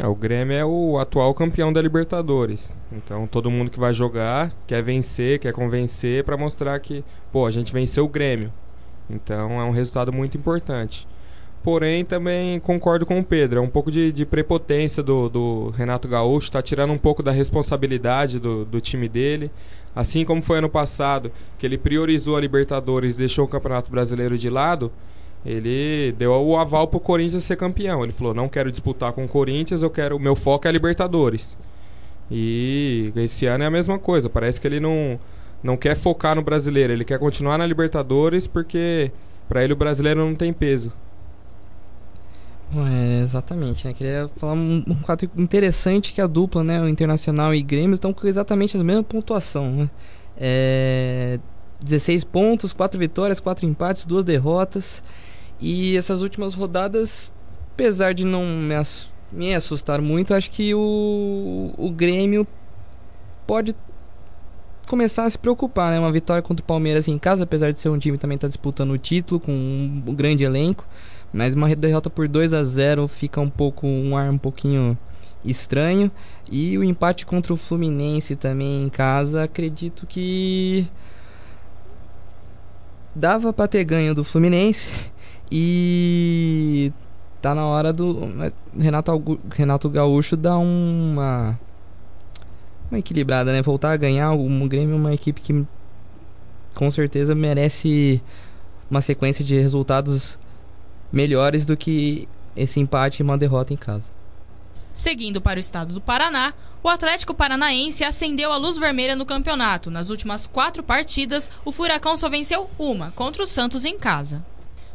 É, 0.00 0.06
o 0.06 0.14
Grêmio 0.14 0.56
é 0.56 0.64
o 0.64 0.96
atual 0.96 1.34
campeão 1.34 1.72
da 1.72 1.82
Libertadores. 1.82 2.72
Então 2.92 3.26
todo 3.26 3.50
mundo 3.50 3.68
que 3.68 3.80
vai 3.80 3.92
jogar 3.92 4.52
quer 4.64 4.80
vencer, 4.80 5.40
quer 5.40 5.52
convencer 5.52 6.22
para 6.22 6.36
mostrar 6.36 6.78
que, 6.78 7.04
pô, 7.32 7.44
a 7.44 7.50
gente 7.50 7.72
venceu 7.72 8.04
o 8.04 8.08
Grêmio. 8.08 8.52
Então 9.10 9.60
é 9.60 9.64
um 9.64 9.72
resultado 9.72 10.12
muito 10.12 10.38
importante. 10.38 11.04
Porém, 11.64 12.04
também 12.04 12.60
concordo 12.60 13.04
com 13.04 13.18
o 13.18 13.24
Pedro. 13.24 13.58
É 13.58 13.60
um 13.60 13.68
pouco 13.68 13.90
de, 13.90 14.12
de 14.12 14.24
prepotência 14.24 15.02
do, 15.02 15.28
do, 15.28 15.70
Renato 15.70 16.06
Gaúcho, 16.06 16.46
está 16.46 16.62
tirando 16.62 16.92
um 16.92 16.98
pouco 16.98 17.20
da 17.20 17.32
responsabilidade 17.32 18.38
do, 18.38 18.64
do 18.64 18.80
time 18.80 19.08
dele. 19.08 19.50
Assim 19.96 20.24
como 20.24 20.40
foi 20.40 20.58
ano 20.58 20.68
passado, 20.68 21.32
que 21.58 21.66
ele 21.66 21.76
priorizou 21.76 22.36
a 22.36 22.40
Libertadores 22.40 23.16
e 23.16 23.18
deixou 23.18 23.46
o 23.46 23.48
Campeonato 23.48 23.90
Brasileiro 23.90 24.38
de 24.38 24.48
lado, 24.48 24.92
ele 25.44 26.14
deu 26.18 26.32
o 26.32 26.56
aval 26.56 26.88
pro 26.88 27.00
Corinthians 27.00 27.44
ser 27.44 27.56
campeão. 27.56 28.02
Ele 28.02 28.12
falou: 28.12 28.34
não 28.34 28.48
quero 28.48 28.70
disputar 28.70 29.12
com 29.12 29.24
o 29.24 29.28
Corinthians, 29.28 29.82
eu 29.82 29.90
quero. 29.90 30.16
O 30.16 30.20
meu 30.20 30.36
foco 30.36 30.66
é 30.66 30.68
a 30.68 30.72
Libertadores. 30.72 31.56
E 32.30 33.12
esse 33.16 33.46
ano 33.46 33.64
é 33.64 33.66
a 33.66 33.70
mesma 33.70 33.98
coisa. 33.98 34.28
Parece 34.28 34.60
que 34.60 34.66
ele 34.66 34.80
não, 34.80 35.18
não 35.62 35.76
quer 35.76 35.96
focar 35.96 36.34
no 36.34 36.42
brasileiro, 36.42 36.92
ele 36.92 37.04
quer 37.04 37.18
continuar 37.18 37.58
na 37.58 37.66
Libertadores 37.66 38.46
porque 38.46 39.10
para 39.48 39.64
ele 39.64 39.72
o 39.72 39.76
brasileiro 39.76 40.20
não 40.20 40.34
tem 40.34 40.52
peso. 40.52 40.92
É, 42.74 43.22
exatamente, 43.22 43.86
né? 43.86 43.94
Queria 43.94 44.30
falar 44.36 44.52
um, 44.52 44.84
um 44.86 44.94
quadro 44.96 45.30
interessante 45.38 46.12
que 46.12 46.20
a 46.20 46.26
dupla, 46.26 46.62
né? 46.62 46.80
O 46.82 46.88
Internacional 46.88 47.54
e 47.54 47.62
Grêmio 47.62 47.94
estão 47.94 48.12
com 48.12 48.26
exatamente 48.26 48.76
a 48.76 48.84
mesma 48.84 49.02
pontuação, 49.02 49.72
né? 49.72 49.90
É, 50.36 51.40
16 51.80 52.24
pontos, 52.24 52.74
4 52.74 52.98
vitórias, 52.98 53.40
4 53.40 53.64
empates, 53.64 54.04
2 54.04 54.22
derrotas. 54.22 55.02
E 55.60 55.96
essas 55.96 56.22
últimas 56.22 56.54
rodadas, 56.54 57.32
apesar 57.72 58.14
de 58.14 58.24
não 58.24 58.44
me, 58.44 58.74
ass 58.74 59.08
me 59.30 59.54
assustar 59.54 60.00
muito, 60.00 60.32
acho 60.34 60.50
que 60.50 60.74
o, 60.74 61.72
o 61.76 61.90
Grêmio 61.90 62.46
pode 63.46 63.74
começar 64.86 65.24
a 65.24 65.30
se 65.30 65.36
preocupar, 65.36 65.92
né? 65.92 65.98
Uma 65.98 66.10
vitória 66.10 66.42
contra 66.42 66.62
o 66.62 66.66
Palmeiras 66.66 67.08
em 67.08 67.18
casa, 67.18 67.44
apesar 67.44 67.72
de 67.72 67.80
ser 67.80 67.88
um 67.88 67.98
time 67.98 68.16
que 68.16 68.22
também 68.22 68.36
está 68.36 68.48
disputando 68.48 68.90
o 68.90 68.98
título 68.98 69.38
com 69.38 69.52
um, 69.52 70.02
um, 70.06 70.14
grande 70.14 70.44
elenco, 70.44 70.86
mas 71.32 71.54
uma 71.54 71.74
derrota 71.74 72.08
por 72.08 72.26
2 72.26 72.54
a 72.54 72.64
0 72.64 73.06
fica 73.06 73.40
um 73.40 73.50
pouco 73.50 73.86
um 73.86 74.16
ar 74.16 74.30
um 74.30 74.38
pouquinho 74.38 74.96
estranho. 75.44 76.10
E 76.50 76.78
o 76.78 76.84
empate 76.84 77.26
contra 77.26 77.52
o 77.52 77.56
Fluminense 77.56 78.34
também 78.34 78.84
em 78.84 78.88
casa, 78.88 79.42
acredito 79.42 80.06
que 80.06 80.86
dava 83.14 83.52
para 83.52 83.68
ter 83.68 83.84
ganho 83.84 84.14
do 84.14 84.24
Fluminense 84.24 84.88
e 85.50 86.92
tá 87.40 87.54
na 87.54 87.66
hora 87.66 87.92
do 87.92 88.52
Renato, 88.76 89.40
Renato 89.54 89.88
Gaúcho 89.88 90.36
dar 90.36 90.58
uma 90.58 91.58
uma 92.90 92.98
equilibrada, 92.98 93.52
né? 93.52 93.62
Voltar 93.62 93.92
a 93.92 93.96
ganhar 93.96 94.32
o 94.32 94.68
Grêmio 94.68 94.94
é 94.94 94.98
uma 94.98 95.14
equipe 95.14 95.40
que 95.40 95.66
com 96.74 96.90
certeza 96.90 97.34
merece 97.34 98.22
uma 98.90 99.00
sequência 99.00 99.44
de 99.44 99.60
resultados 99.60 100.38
melhores 101.12 101.64
do 101.64 101.76
que 101.76 102.28
esse 102.56 102.80
empate 102.80 103.20
e 103.20 103.22
uma 103.22 103.36
derrota 103.36 103.72
em 103.72 103.76
casa. 103.76 104.04
Seguindo 104.92 105.40
para 105.40 105.58
o 105.58 105.60
estado 105.60 105.92
do 105.92 106.00
Paraná, 106.00 106.52
o 106.82 106.88
Atlético 106.88 107.34
Paranaense 107.34 108.02
acendeu 108.02 108.50
a 108.50 108.56
luz 108.56 108.78
vermelha 108.78 109.14
no 109.14 109.26
campeonato. 109.26 109.90
Nas 109.90 110.10
últimas 110.10 110.46
quatro 110.46 110.82
partidas, 110.82 111.50
o 111.64 111.70
Furacão 111.70 112.16
só 112.16 112.28
venceu 112.28 112.68
uma, 112.78 113.12
contra 113.12 113.42
o 113.42 113.46
Santos 113.46 113.84
em 113.84 113.98
casa. 113.98 114.42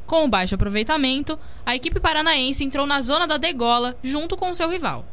Com 0.05 0.25
o 0.25 0.27
baixo 0.27 0.55
aproveitamento, 0.55 1.39
a 1.65 1.75
equipe 1.75 1.99
paranaense 1.99 2.63
entrou 2.63 2.85
na 2.85 3.01
zona 3.01 3.25
da 3.25 3.37
degola 3.37 3.95
junto 4.03 4.35
com 4.35 4.53
seu 4.53 4.69
rival. 4.69 5.05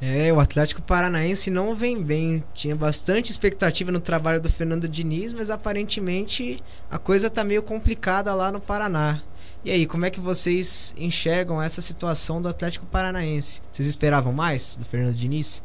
É, 0.00 0.32
o 0.32 0.38
Atlético 0.38 0.80
Paranaense 0.80 1.50
não 1.50 1.74
vem 1.74 2.00
bem. 2.00 2.44
Tinha 2.54 2.76
bastante 2.76 3.32
expectativa 3.32 3.90
no 3.90 3.98
trabalho 3.98 4.40
do 4.40 4.48
Fernando 4.48 4.88
Diniz, 4.88 5.34
mas 5.34 5.50
aparentemente 5.50 6.62
a 6.88 6.98
coisa 6.98 7.28
tá 7.28 7.42
meio 7.42 7.64
complicada 7.64 8.32
lá 8.32 8.52
no 8.52 8.60
Paraná. 8.60 9.20
E 9.64 9.72
aí, 9.72 9.86
como 9.86 10.06
é 10.06 10.10
que 10.10 10.20
vocês 10.20 10.94
enxergam 10.96 11.60
essa 11.60 11.80
situação 11.80 12.40
do 12.40 12.48
Atlético 12.48 12.86
Paranaense? 12.86 13.60
Vocês 13.72 13.88
esperavam 13.88 14.32
mais 14.32 14.76
do 14.76 14.84
Fernando 14.84 15.16
Diniz? 15.16 15.64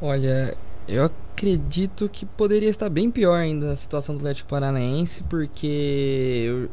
Olha, 0.00 0.56
eu 0.86 1.04
acredito 1.04 2.08
que 2.08 2.24
poderia 2.24 2.70
estar 2.70 2.88
bem 2.88 3.10
pior 3.10 3.34
ainda 3.34 3.72
a 3.72 3.76
situação 3.76 4.14
do 4.14 4.18
Atlético 4.18 4.48
Paranaense, 4.48 5.24
porque 5.24 6.68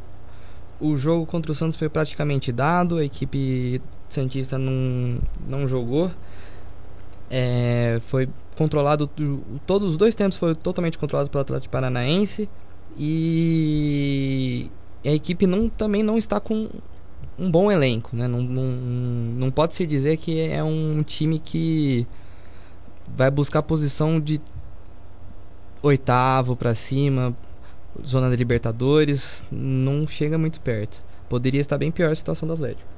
o 0.82 0.96
jogo 0.96 1.24
contra 1.24 1.52
o 1.52 1.54
Santos 1.54 1.76
foi 1.76 1.88
praticamente 1.88 2.50
dado, 2.50 2.98
a 2.98 3.04
equipe 3.04 3.80
Santista 4.10 4.58
não, 4.58 5.18
não 5.48 5.68
jogou. 5.68 6.10
É, 7.30 8.00
foi 8.08 8.28
controlado, 8.58 9.08
todos 9.64 9.90
os 9.90 9.96
dois 9.96 10.14
tempos 10.14 10.36
foram 10.36 10.54
totalmente 10.54 10.98
controlados 10.98 11.30
pelo 11.30 11.40
Atlético 11.40 11.70
Paranaense. 11.70 12.48
E 12.98 14.68
a 15.04 15.10
equipe 15.10 15.46
não, 15.46 15.68
também 15.68 16.02
não 16.02 16.18
está 16.18 16.40
com 16.40 16.68
um 17.38 17.50
bom 17.50 17.70
elenco. 17.70 18.14
Né? 18.14 18.26
Não, 18.26 18.42
não, 18.42 18.64
não 18.64 19.50
pode 19.50 19.76
se 19.76 19.86
dizer 19.86 20.16
que 20.16 20.40
é 20.40 20.62
um 20.64 21.02
time 21.04 21.38
que 21.38 22.06
vai 23.16 23.30
buscar 23.30 23.62
posição 23.62 24.20
de 24.20 24.40
oitavo 25.80 26.56
para 26.56 26.74
cima, 26.74 27.34
zona 28.04 28.30
da 28.30 28.36
Libertadores, 28.36 29.44
não 29.50 30.06
chega 30.06 30.38
muito 30.38 30.60
perto. 30.60 31.02
Poderia 31.28 31.60
estar 31.60 31.78
bem 31.78 31.90
pior 31.90 32.10
a 32.10 32.14
situação 32.14 32.46
do 32.46 32.54
Atlético. 32.54 32.88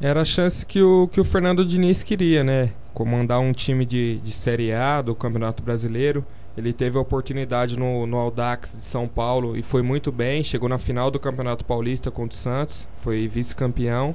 Era 0.00 0.22
a 0.22 0.24
chance 0.24 0.64
que 0.64 0.82
o, 0.82 1.08
que 1.08 1.20
o 1.20 1.24
Fernando 1.24 1.64
Diniz 1.64 2.02
queria, 2.02 2.42
né? 2.42 2.72
Comandar 2.94 3.40
um 3.40 3.52
time 3.52 3.84
de, 3.84 4.16
de 4.18 4.32
Série 4.32 4.72
A 4.72 5.02
do 5.02 5.14
Campeonato 5.14 5.62
Brasileiro. 5.62 6.24
Ele 6.56 6.72
teve 6.72 6.96
a 6.98 7.00
oportunidade 7.00 7.78
no, 7.78 8.06
no 8.06 8.16
Audax 8.16 8.76
de 8.76 8.82
São 8.82 9.06
Paulo 9.06 9.56
e 9.56 9.62
foi 9.62 9.82
muito 9.82 10.10
bem. 10.10 10.42
Chegou 10.42 10.68
na 10.68 10.78
final 10.78 11.10
do 11.10 11.20
Campeonato 11.20 11.64
Paulista 11.64 12.10
contra 12.10 12.36
o 12.36 12.40
Santos, 12.40 12.88
foi 12.96 13.28
vice-campeão. 13.28 14.14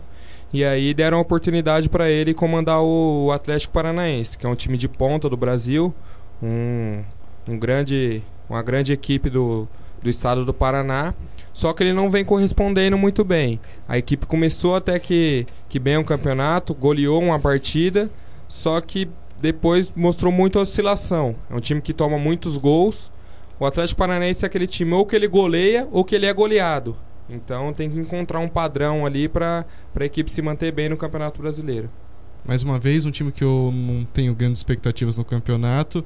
E 0.51 0.63
aí 0.63 0.93
deram 0.93 1.17
a 1.17 1.21
oportunidade 1.21 1.89
para 1.89 2.09
ele 2.09 2.33
comandar 2.33 2.81
o, 2.81 3.31
Atlético 3.31 3.73
Paranaense, 3.73 4.37
que 4.37 4.45
é 4.45 4.49
um 4.49 4.55
time 4.55 4.77
de 4.77 4.87
ponta 4.87 5.29
do 5.29 5.35
Brasil, 5.35 5.93
um, 6.41 7.03
um 7.47 7.57
grande, 7.57 8.23
uma 8.49 8.61
grande 8.61 8.91
equipe 8.93 9.29
do, 9.29 9.67
do 10.01 10.09
estado 10.09 10.45
do 10.45 10.53
Paraná. 10.53 11.13
Só 11.53 11.71
que 11.71 11.83
ele 11.83 11.93
não 11.93 12.11
vem 12.11 12.25
correspondendo 12.25 12.97
muito 12.97 13.23
bem. 13.23 13.59
A 13.87 13.97
equipe 13.97 14.25
começou 14.25 14.75
até 14.75 14.99
que, 14.99 15.45
que 15.69 15.79
bem 15.79 15.97
o 15.97 16.03
campeonato, 16.03 16.73
goleou 16.73 17.21
uma 17.21 17.39
partida, 17.39 18.09
só 18.47 18.81
que 18.81 19.07
depois 19.39 19.91
mostrou 19.95 20.31
muita 20.31 20.59
oscilação. 20.59 21.35
É 21.49 21.55
um 21.55 21.61
time 21.61 21.81
que 21.81 21.93
toma 21.93 22.17
muitos 22.17 22.57
gols. 22.57 23.09
O 23.57 23.65
Atlético 23.65 23.99
Paranaense 23.99 24.43
é 24.43 24.47
aquele 24.47 24.67
time 24.67 24.93
ou 24.93 25.05
que 25.05 25.15
ele 25.15 25.27
goleia 25.27 25.87
ou 25.91 26.03
que 26.03 26.13
ele 26.13 26.25
é 26.25 26.33
goleado. 26.33 26.97
Então 27.29 27.73
tem 27.73 27.89
que 27.89 27.97
encontrar 27.97 28.39
um 28.39 28.49
padrão 28.49 29.05
ali 29.05 29.27
para 29.27 29.65
a 29.97 30.05
equipe 30.05 30.29
se 30.29 30.41
manter 30.41 30.71
bem 30.71 30.89
no 30.89 30.97
Campeonato 30.97 31.41
Brasileiro. 31.41 31.89
Mais 32.45 32.61
uma 32.61 32.77
vez, 32.77 33.05
um 33.05 33.11
time 33.11 33.31
que 33.31 33.43
eu 33.43 33.71
não 33.73 34.05
tenho 34.05 34.35
grandes 34.35 34.59
expectativas 34.59 35.17
no 35.17 35.25
campeonato. 35.25 36.05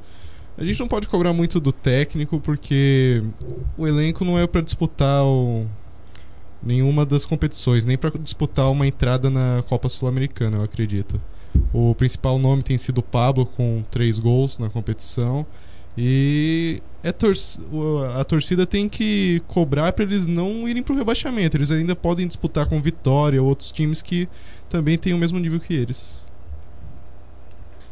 A 0.60 0.66
gente 0.66 0.78
não 0.78 0.89
pode 0.89 1.07
cobrar 1.07 1.32
muito 1.32 1.57
do 1.57 1.72
técnico 1.72 2.38
porque 2.38 3.24
o 3.78 3.88
elenco 3.88 4.26
não 4.26 4.38
é 4.38 4.45
para 4.45 4.60
disputar 4.60 5.24
o... 5.24 5.66
nenhuma 6.62 7.05
das 7.05 7.26
competições, 7.26 7.86
nem 7.86 7.97
para 7.97 8.12
disputar 8.20 8.70
uma 8.70 8.86
entrada 8.86 9.30
na 9.30 9.64
Copa 9.70 9.88
Sul-Americana, 9.88 10.57
eu 10.57 10.64
acredito. 10.64 11.20
O 11.72 11.95
principal 11.95 12.38
nome 12.38 12.62
tem 12.62 12.78
sido 12.78 12.97
o 12.97 13.03
Pablo 13.03 13.45
com 13.45 13.82
três 13.89 14.20
gols 14.20 14.60
na 14.60 14.70
competição. 14.70 15.45
E 15.97 16.82
é 17.03 17.14
tor 17.14 17.34
a 18.18 18.24
torcida 18.26 18.66
tem 18.66 18.89
que 18.89 19.41
cobrar 19.47 19.93
para 19.93 20.03
eles 20.03 20.28
não 20.28 20.68
irem 20.68 20.84
para 20.84 20.93
o 20.93 20.97
rebaixamento. 20.97 21.55
Eles 21.55 21.72
ainda 21.72 21.95
podem 21.95 22.28
disputar 22.28 22.68
com 22.68 22.82
Vitória 22.82 23.41
ou 23.41 23.47
outros 23.47 23.72
times 23.72 24.01
que 24.01 24.28
também 24.68 24.97
têm 24.97 25.14
o 25.14 25.18
mesmo 25.18 25.39
nível 25.39 25.60
que 25.62 25.74
eles. 25.74 26.22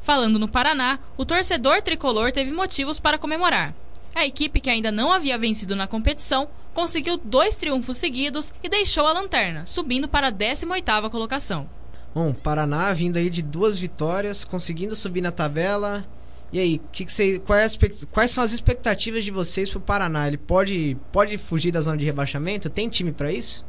Falando 0.07 0.39
no 0.39 0.47
Paraná, 0.47 0.99
o 1.17 1.25
torcedor 1.25 1.81
tricolor 1.81 2.31
teve 2.31 2.49
motivos 2.53 2.97
para 2.97 3.17
comemorar. 3.17 3.75
A 4.15 4.25
equipe 4.25 4.61
que 4.61 4.69
ainda 4.69 4.89
não 4.89 5.11
havia 5.11 5.37
vencido 5.37 5.75
na 5.75 5.85
competição 5.85 6.47
conseguiu 6.73 7.17
dois 7.17 7.57
triunfos 7.57 7.97
seguidos 7.97 8.53
e 8.63 8.69
deixou 8.69 9.05
a 9.05 9.11
lanterna, 9.11 9.67
subindo 9.67 10.07
para 10.07 10.29
a 10.29 10.31
18ª 10.31 11.09
colocação. 11.09 11.69
Bom, 12.15 12.31
Paraná 12.31 12.93
vindo 12.93 13.17
aí 13.17 13.29
de 13.29 13.43
duas 13.43 13.77
vitórias, 13.77 14.45
conseguindo 14.45 14.95
subir 14.95 15.19
na 15.19 15.29
tabela. 15.29 16.05
E 16.53 16.59
aí, 16.61 16.81
que 16.93 17.03
que 17.03 17.11
cê, 17.11 17.41
quais, 17.45 17.77
quais 18.09 18.31
são 18.31 18.41
as 18.41 18.53
expectativas 18.53 19.25
de 19.25 19.31
vocês 19.31 19.69
para 19.69 19.79
o 19.79 19.81
Paraná? 19.81 20.25
Ele 20.25 20.37
pode, 20.37 20.95
pode 21.11 21.37
fugir 21.37 21.73
da 21.73 21.81
zona 21.81 21.97
de 21.97 22.05
rebaixamento? 22.05 22.69
Tem 22.69 22.87
time 22.87 23.11
para 23.11 23.29
isso? 23.29 23.65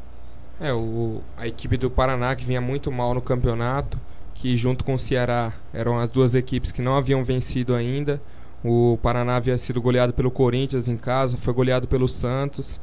É, 0.61 0.73
o, 0.73 1.21
a 1.37 1.49
equipe 1.49 1.77
do 1.77 1.91
Paraná 1.91 2.37
que 2.37 2.45
vinha 2.45 2.61
muito 2.61 2.93
mal 2.93 3.13
no 3.13 3.21
campeonato 3.21 3.99
que 4.41 4.57
junto 4.57 4.85
com 4.85 4.95
o 4.95 4.99
Ceará 4.99 5.53
eram 5.73 5.99
as 5.99 6.11
duas 6.11 6.35
equipes 6.35 6.71
que 6.71 6.81
não 6.81 6.97
haviam 6.97 7.25
vencido 7.25 7.75
ainda. 7.75 8.23
O 8.65 8.99
Paraná 9.03 9.37
havia 9.37 9.59
sido 9.59 9.83
goleado 9.83 10.13
pelo 10.13 10.31
Corinthians 10.31 10.89
em 10.89 10.97
casa, 10.97 11.37
foi 11.37 11.53
goleado 11.53 11.89
pelo 11.89 12.09
Santos. 12.09 12.81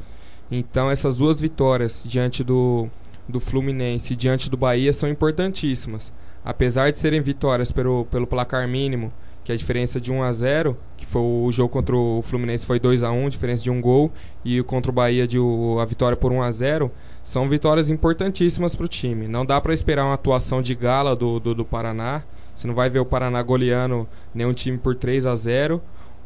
Então 0.52 0.92
essas 0.92 1.18
duas 1.18 1.40
vitórias 1.40 2.04
diante 2.06 2.44
do, 2.44 2.90
do 3.28 3.40
Fluminense 3.40 4.14
e 4.14 4.16
diante 4.18 4.50
do 4.50 4.58
Bahia 4.58 4.92
são 4.92 5.10
importantíssimas. 5.10 6.12
Apesar 6.44 6.92
de 6.92 6.98
serem 6.98 7.22
vitórias 7.22 7.72
pelo, 7.72 8.06
pelo 8.06 8.28
placar 8.28 8.68
mínimo, 8.68 9.12
que 9.44 9.52
é 9.52 9.56
a 9.56 9.58
diferença 9.58 10.02
de 10.02 10.12
1 10.12 10.24
a 10.24 10.32
0, 10.32 10.78
que 10.98 11.06
foi 11.06 11.22
o 11.22 11.52
jogo 11.52 11.70
contra 11.70 11.96
o 11.96 12.22
Fluminense 12.22 12.66
foi 12.66 12.80
2 12.80 13.02
a 13.02 13.12
1, 13.12 13.30
diferença 13.30 13.64
de 13.64 13.72
um 13.72 13.80
gol, 13.80 14.12
e 14.44 14.62
contra 14.64 14.92
o 14.92 14.94
Bahia 14.94 15.26
de 15.26 15.40
o, 15.40 15.80
a 15.80 15.86
vitória 15.86 16.18
por 16.18 16.32
1 16.32 16.42
a 16.42 16.52
0, 16.52 16.92
são 17.26 17.50
vitórias 17.50 17.90
importantíssimas 17.90 18.76
para 18.76 18.86
o 18.86 18.88
time. 18.88 19.28
Não 19.28 19.44
dá 19.44 19.60
para 19.60 19.74
esperar 19.74 20.06
uma 20.06 20.14
atuação 20.14 20.62
de 20.62 20.76
gala 20.76 21.16
do, 21.16 21.40
do, 21.40 21.56
do, 21.56 21.66
Paraná. 21.66 22.22
Você 22.56 22.68
não 22.68 22.76
vai 22.76 22.88
ver 22.88 23.00
o 23.00 23.06
Paraná 23.06 23.42
goleando 23.42 24.08
nenhum 24.32 24.54
time 24.54 24.78
por 24.78 24.96
3 24.96 25.26
a 25.26 25.36
0 25.36 25.82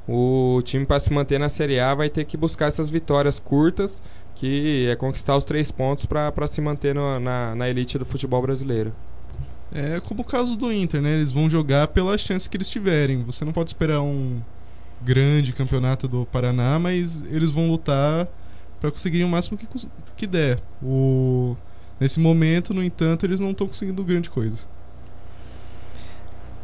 O 0.05 0.61
time, 0.65 0.85
para 0.85 0.99
se 0.99 1.11
manter 1.13 1.39
na 1.39 1.47
Série 1.47 1.79
A, 1.79 1.95
vai 1.95 2.09
ter 2.09 2.25
que 2.25 2.35
buscar 2.35 2.67
essas 2.67 2.89
vitórias 2.89 3.39
curtas, 3.39 4.01
que 4.35 4.87
é 4.91 4.95
conquistar 4.97 5.37
os 5.37 5.45
três 5.45 5.71
pontos 5.71 6.05
para 6.05 6.47
se 6.47 6.59
manter 6.59 6.93
no, 6.93 7.17
na, 7.17 7.55
na 7.55 7.69
elite 7.69 7.97
do 7.97 8.05
futebol 8.05 8.41
brasileiro. 8.41 8.93
É 9.71 10.01
como 10.01 10.21
o 10.21 10.25
caso 10.25 10.57
do 10.57 10.69
Inter, 10.69 11.01
né? 11.01 11.13
Eles 11.13 11.31
vão 11.31 11.49
jogar 11.49 11.87
pela 11.87 12.17
chance 12.17 12.49
que 12.49 12.57
eles 12.57 12.69
tiverem. 12.69 13.23
Você 13.23 13.45
não 13.45 13.53
pode 13.53 13.69
esperar 13.69 14.01
um 14.01 14.41
grande 15.01 15.53
campeonato 15.53 16.09
do 16.09 16.25
Paraná, 16.25 16.77
mas 16.77 17.23
eles 17.31 17.51
vão 17.51 17.69
lutar 17.69 18.27
para 18.79 18.91
conseguirem 18.91 19.25
o 19.25 19.29
máximo 19.29 19.57
que, 19.57 19.67
que 20.15 20.27
der. 20.27 20.59
O... 20.81 21.55
Nesse 21.99 22.19
momento, 22.19 22.73
no 22.73 22.83
entanto, 22.83 23.25
eles 23.25 23.39
não 23.39 23.51
estão 23.51 23.67
conseguindo 23.67 24.03
grande 24.03 24.29
coisa. 24.29 24.57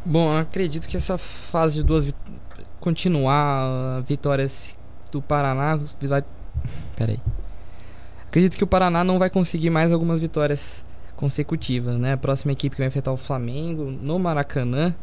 Bom, 0.04 0.34
acredito 0.34 0.88
que 0.88 0.96
essa 0.96 1.18
fase 1.18 1.74
de 1.74 1.82
duas 1.82 2.14
continuar 2.80 4.02
vitórias 4.02 4.76
do 5.10 5.20
Paraná 5.20 5.78
vai. 6.02 6.24
Peraí. 6.94 7.20
Acredito 8.28 8.56
que 8.56 8.64
o 8.64 8.66
Paraná 8.66 9.02
não 9.02 9.18
vai 9.18 9.28
conseguir 9.28 9.70
mais 9.70 9.92
algumas 9.92 10.20
vitórias 10.20 10.84
consecutivas, 11.16 11.98
né? 11.98 12.12
A 12.12 12.16
próxima 12.16 12.52
equipe 12.52 12.76
que 12.76 12.82
vai 12.82 12.88
enfrentar 12.88 13.12
o 13.12 13.16
Flamengo 13.16 13.90
no 13.90 14.18
Maracanã. 14.18 14.94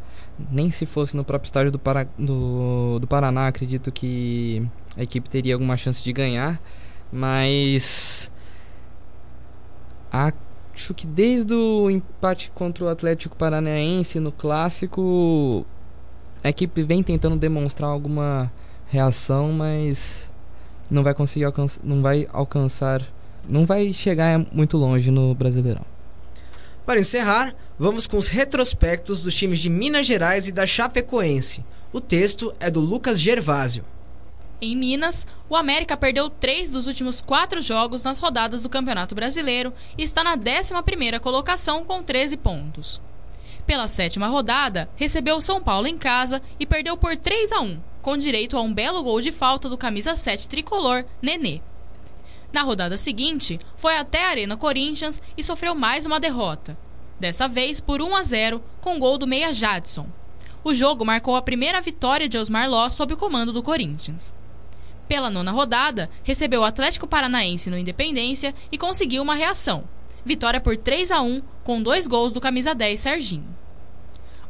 Nem 0.49 0.71
se 0.71 0.85
fosse 0.85 1.15
no 1.15 1.23
próprio 1.23 1.47
estádio 1.47 1.71
do, 1.71 1.79
Para... 1.79 2.07
do... 2.17 2.99
do 2.99 3.07
Paraná, 3.07 3.47
acredito 3.47 3.91
que 3.91 4.65
a 4.97 5.03
equipe 5.03 5.29
teria 5.29 5.53
alguma 5.53 5.75
chance 5.75 6.03
de 6.03 6.13
ganhar. 6.13 6.61
Mas 7.15 8.31
acho 10.11 10.95
que 10.95 11.05
desde 11.05 11.53
o 11.53 11.87
empate 11.87 12.51
contra 12.55 12.83
o 12.83 12.87
Atlético 12.87 13.37
Paranaense 13.37 14.19
no 14.19 14.31
clássico, 14.31 15.63
a 16.43 16.49
equipe 16.49 16.81
vem 16.81 17.03
tentando 17.03 17.37
demonstrar 17.37 17.87
alguma 17.87 18.51
reação, 18.87 19.51
mas 19.51 20.27
não 20.89 21.03
vai 21.03 21.13
conseguir 21.13 21.45
alcançar, 21.45 21.81
não 21.83 22.01
vai 22.01 22.27
alcançar, 22.33 23.03
não 23.47 23.63
vai 23.63 23.93
chegar 23.93 24.43
muito 24.51 24.75
longe 24.75 25.11
no 25.11 25.35
Brasileirão. 25.35 25.85
Para 26.83 26.99
encerrar, 26.99 27.53
vamos 27.77 28.07
com 28.07 28.17
os 28.17 28.27
retrospectos 28.27 29.23
dos 29.23 29.35
times 29.35 29.59
de 29.59 29.69
Minas 29.69 30.07
Gerais 30.07 30.47
e 30.47 30.51
da 30.51 30.65
Chapecoense. 30.65 31.63
O 31.93 32.01
texto 32.01 32.53
é 32.59 32.71
do 32.71 32.79
Lucas 32.79 33.21
Gervásio. 33.21 33.85
Em 34.63 34.77
Minas, 34.77 35.27
o 35.49 35.57
América 35.57 35.97
perdeu 35.97 36.29
três 36.29 36.69
dos 36.69 36.87
últimos 36.87 37.19
quatro 37.19 37.59
jogos 37.59 38.01
nas 38.01 38.17
rodadas 38.17 38.63
do 38.63 38.69
Campeonato 38.69 39.13
Brasileiro 39.13 39.73
e 39.97 40.03
está 40.03 40.23
na 40.23 40.37
11ª 40.37 41.19
colocação 41.19 41.83
com 41.83 42.01
13 42.01 42.37
pontos. 42.37 43.01
Pela 43.67 43.89
sétima 43.89 44.27
rodada, 44.27 44.89
recebeu 44.95 45.35
o 45.35 45.41
São 45.41 45.61
Paulo 45.61 45.85
em 45.85 45.97
casa 45.97 46.41
e 46.57 46.65
perdeu 46.65 46.95
por 46.95 47.17
3 47.17 47.51
a 47.51 47.59
1, 47.59 47.81
com 48.01 48.15
direito 48.15 48.57
a 48.57 48.61
um 48.61 48.73
belo 48.73 49.03
gol 49.03 49.19
de 49.19 49.33
falta 49.33 49.67
do 49.67 49.77
camisa 49.77 50.15
7 50.15 50.47
tricolor, 50.47 51.03
Nenê. 51.21 51.59
Na 52.53 52.61
rodada 52.61 52.95
seguinte, 52.95 53.59
foi 53.75 53.97
até 53.97 54.23
a 54.23 54.29
Arena 54.29 54.55
Corinthians 54.55 55.21
e 55.35 55.43
sofreu 55.43 55.75
mais 55.75 56.05
uma 56.05 56.21
derrota. 56.21 56.77
Dessa 57.19 57.49
vez 57.49 57.81
por 57.81 58.01
1 58.01 58.15
a 58.15 58.23
0, 58.23 58.63
com 58.79 58.97
gol 58.97 59.17
do 59.17 59.27
meia 59.27 59.53
Jadson. 59.53 60.07
O 60.63 60.73
jogo 60.73 61.03
marcou 61.03 61.35
a 61.35 61.41
primeira 61.41 61.81
vitória 61.81 62.29
de 62.29 62.37
Osmar 62.37 62.69
Ló 62.69 62.87
sob 62.87 63.13
o 63.13 63.17
comando 63.17 63.51
do 63.51 63.61
Corinthians. 63.61 64.33
Pela 65.13 65.29
nona 65.29 65.51
rodada, 65.51 66.09
recebeu 66.23 66.61
o 66.61 66.63
Atlético 66.63 67.05
Paranaense 67.05 67.69
no 67.69 67.77
Independência 67.77 68.51
e 68.71 68.79
conseguiu 68.79 69.21
uma 69.21 69.35
reação. 69.35 69.83
Vitória 70.25 70.59
por 70.59 70.75
3 70.75 71.11
a 71.11 71.21
1 71.21 71.39
com 71.63 71.83
dois 71.83 72.07
gols 72.07 72.31
do 72.31 72.41
camisa 72.41 72.73
10 72.73 72.99
Serginho. 72.99 73.55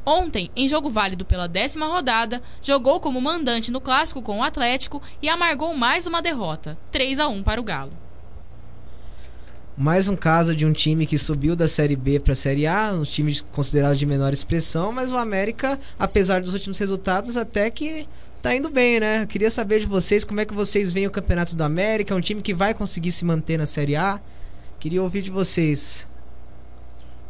Ontem, 0.05 0.49
em 0.55 0.69
jogo 0.69 0.89
válido 0.89 1.25
pela 1.25 1.49
décima 1.49 1.87
rodada, 1.87 2.41
jogou 2.61 3.01
como 3.01 3.19
mandante 3.19 3.73
no 3.73 3.81
clássico 3.81 4.21
com 4.21 4.39
o 4.39 4.41
Atlético 4.41 5.01
e 5.21 5.27
amargou 5.27 5.75
mais 5.75 6.07
uma 6.07 6.21
derrota, 6.21 6.77
3 6.93 7.19
a 7.19 7.27
1 7.27 7.43
para 7.43 7.59
o 7.59 7.63
Galo. 7.65 7.91
Mais 9.75 10.07
um 10.07 10.15
caso 10.15 10.55
de 10.55 10.67
um 10.67 10.71
time 10.71 11.07
que 11.07 11.17
subiu 11.17 11.55
da 11.55 11.67
Série 11.67 11.95
B 11.95 12.19
para 12.19 12.33
a 12.33 12.35
Série 12.35 12.67
A, 12.67 12.93
um 12.93 13.01
time 13.01 13.37
considerado 13.51 13.95
de 13.95 14.05
menor 14.05 14.31
expressão, 14.31 14.91
mas 14.91 15.11
o 15.11 15.17
América, 15.17 15.79
apesar 15.97 16.41
dos 16.41 16.53
últimos 16.53 16.77
resultados, 16.77 17.35
até 17.35 17.71
que 17.71 18.07
tá 18.43 18.53
indo 18.53 18.69
bem, 18.69 18.99
né? 18.99 19.23
Eu 19.23 19.27
queria 19.27 19.49
saber 19.49 19.79
de 19.79 19.85
vocês 19.85 20.25
como 20.25 20.41
é 20.41 20.45
que 20.45 20.53
vocês 20.53 20.91
veem 20.91 21.07
o 21.07 21.09
Campeonato 21.09 21.55
do 21.55 21.63
América, 21.63 22.13
é 22.13 22.17
um 22.17 22.19
time 22.19 22.41
que 22.41 22.53
vai 22.53 22.73
conseguir 22.73 23.09
se 23.09 23.23
manter 23.23 23.57
na 23.57 23.65
Série 23.65 23.95
A. 23.95 24.19
Queria 24.81 25.01
ouvir 25.01 25.21
de 25.21 25.31
vocês. 25.31 26.09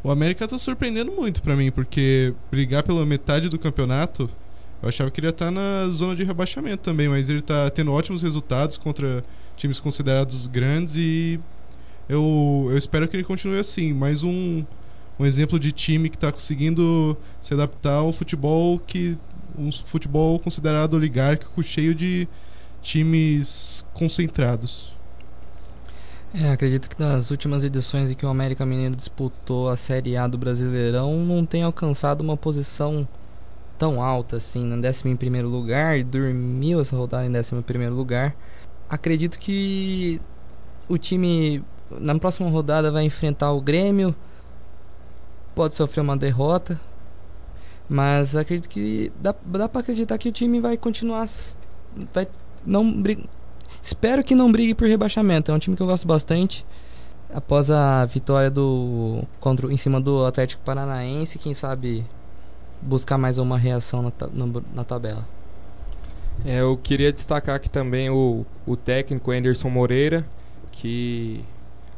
O 0.03 0.09
América 0.09 0.47
tá 0.47 0.57
surpreendendo 0.57 1.11
muito 1.11 1.43
para 1.43 1.55
mim, 1.55 1.72
porque 1.72 2.34
brigar 2.49 2.82
pela 2.82 3.05
metade 3.05 3.47
do 3.47 3.59
campeonato, 3.59 4.28
eu 4.82 4.89
achava 4.89 5.11
que 5.11 5.20
ele 5.20 5.28
ia 5.28 5.30
estar 5.30 5.45
tá 5.45 5.51
na 5.51 5.88
zona 5.91 6.16
de 6.16 6.24
rebaixamento 6.24 6.82
também, 6.82 7.07
mas 7.07 7.30
ele 7.30 7.43
tá 7.43 7.70
tendo 7.70 7.91
ótimos 7.91 8.24
resultados 8.24 8.76
contra 8.80 9.24
times 9.55 9.80
considerados 9.80 10.47
grandes 10.47 10.95
e 10.95 11.39
eu, 12.09 12.70
eu 12.72 12.78
espero 12.78 13.07
que 13.07 13.16
ele 13.16 13.24
continue 13.24 13.59
assim. 13.59 13.93
Mais 13.93 14.24
um, 14.24 14.66
um 15.20 15.26
exemplo 15.28 15.59
de 15.59 15.72
time 15.72 16.09
que 16.09 16.18
está 16.18 16.32
conseguindo 16.32 17.16
se 17.39 17.53
adaptar 17.53 17.97
ao 17.97 18.11
futebol 18.11 18.80
que 18.80 19.16
um 19.58 19.72
futebol 19.72 20.39
considerado 20.39 20.93
oligárquico, 20.93 21.62
cheio 21.64 21.93
de 21.93 22.28
times 22.82 23.84
concentrados. 23.93 24.93
É, 26.34 26.51
acredito 26.51 26.89
que 26.89 26.99
nas 26.99 27.30
últimas 27.30 27.64
edições 27.64 28.10
em 28.10 28.16
que 28.16 28.26
o 28.26 28.30
América 28.30 28.66
Mineiro 28.66 28.95
disputou 28.95 29.70
a 29.70 29.78
Série 29.78 30.18
A 30.18 30.26
do 30.26 30.38
Brasileirão, 30.38 31.18
não 31.18 31.45
tem 31.45 31.62
alcançado 31.62 32.22
uma 32.22 32.36
posição 32.36 33.08
tão 33.78 34.01
alta 34.01 34.38
assim, 34.38 34.66
no 34.66 34.76
11 34.76 35.16
primeiro 35.16 35.47
lugar, 35.47 35.97
e 35.97 36.04
dormiu 36.04 36.82
essa 36.82 36.95
rodada 36.95 37.26
em 37.26 37.30
11 37.30 37.62
primeiro 37.62 37.93
lugar. 37.93 38.36
Acredito 38.89 39.38
que 39.38 40.20
o 40.88 40.97
time 40.97 41.64
na 41.99 42.18
próxima 42.18 42.49
rodada 42.49 42.91
vai 42.91 43.04
enfrentar 43.04 43.51
o 43.51 43.62
Grêmio. 43.62 44.16
Pode 45.54 45.76
sofrer 45.76 46.01
uma 46.01 46.18
derrota. 46.18 46.80
Mas 47.90 48.36
acredito 48.36 48.70
que 48.70 49.12
dá, 49.22 49.36
dá 49.46 49.70
para 49.70 49.82
acreditar 49.82 50.18
que 50.18 50.30
o 50.30 50.32
time 50.32 50.60
vai 50.60 50.78
continuar. 50.78 51.28
Vai 52.14 52.28
não 52.66 53.04
Espero 53.82 54.24
que 54.24 54.34
não 54.34 54.52
brigue 54.52 54.74
por 54.74 54.88
rebaixamento. 54.88 55.52
É 55.52 55.54
um 55.54 55.60
time 55.60 55.76
que 55.76 55.82
eu 55.82 55.88
gosto 55.88 56.08
bastante. 56.08 56.66
Após 57.34 57.70
a 57.70 58.06
vitória 58.06 58.50
do 58.50 59.24
contra 59.40 59.72
em 59.72 59.78
cima 59.78 60.00
do 60.00 60.26
Atlético 60.26 60.64
Paranaense, 60.64 61.40
quem 61.40 61.54
sabe 61.54 62.06
buscar 62.82 63.18
mais 63.18 63.38
uma 63.38 63.58
reação 63.58 64.02
na, 64.02 64.12
na, 64.32 64.62
na 64.74 64.84
tabela. 64.84 65.28
É, 66.46 66.62
eu 66.62 66.78
queria 66.78 67.12
destacar 67.12 67.56
aqui 67.56 67.70
também 67.70 68.10
o, 68.10 68.46
o 68.66 68.76
técnico 68.76 69.32
Anderson 69.32 69.70
Moreira, 69.70 70.26
que 70.72 71.44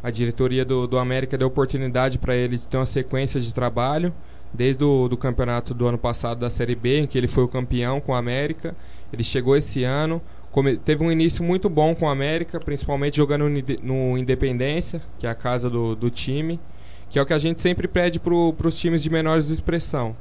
a 0.03 0.11
diretoria 0.11 0.63
do, 0.63 0.87
do 0.87 0.97
América 0.97 1.37
deu 1.37 1.47
oportunidade 1.47 2.17
para 2.17 2.35
ele 2.35 2.57
de 2.57 2.67
ter 2.67 2.77
uma 2.77 2.85
sequência 2.85 3.39
de 3.39 3.53
trabalho, 3.53 4.13
desde 4.55 4.83
o 4.83 5.07
do 5.07 5.17
campeonato 5.17 5.73
do 5.73 5.85
ano 5.87 5.97
passado 5.97 6.39
da 6.39 6.49
Série 6.49 6.75
B, 6.75 6.99
em 6.99 7.07
que 7.07 7.17
ele 7.17 7.27
foi 7.27 7.43
o 7.43 7.47
campeão 7.47 7.99
com 7.99 8.11
o 8.11 8.15
América. 8.15 8.75
Ele 9.11 9.23
chegou 9.23 9.55
esse 9.55 9.83
ano, 9.83 10.21
come, 10.51 10.77
teve 10.77 11.03
um 11.03 11.11
início 11.11 11.43
muito 11.43 11.69
bom 11.69 11.93
com 11.93 12.05
o 12.05 12.09
América, 12.09 12.59
principalmente 12.59 13.17
jogando 13.17 13.47
no, 13.83 14.17
Independência, 14.17 15.01
que 15.19 15.27
é 15.27 15.29
a 15.29 15.35
casa 15.35 15.69
do, 15.69 15.95
do 15.95 16.09
time, 16.09 16.59
que 17.09 17.19
é 17.19 17.21
o 17.21 17.25
que 17.25 17.33
a 17.33 17.39
gente 17.39 17.61
sempre 17.61 17.87
pede 17.87 18.19
para 18.19 18.33
os 18.33 18.77
times 18.77 19.03
de 19.03 19.09
menores 19.09 19.49
expressão 19.49 20.15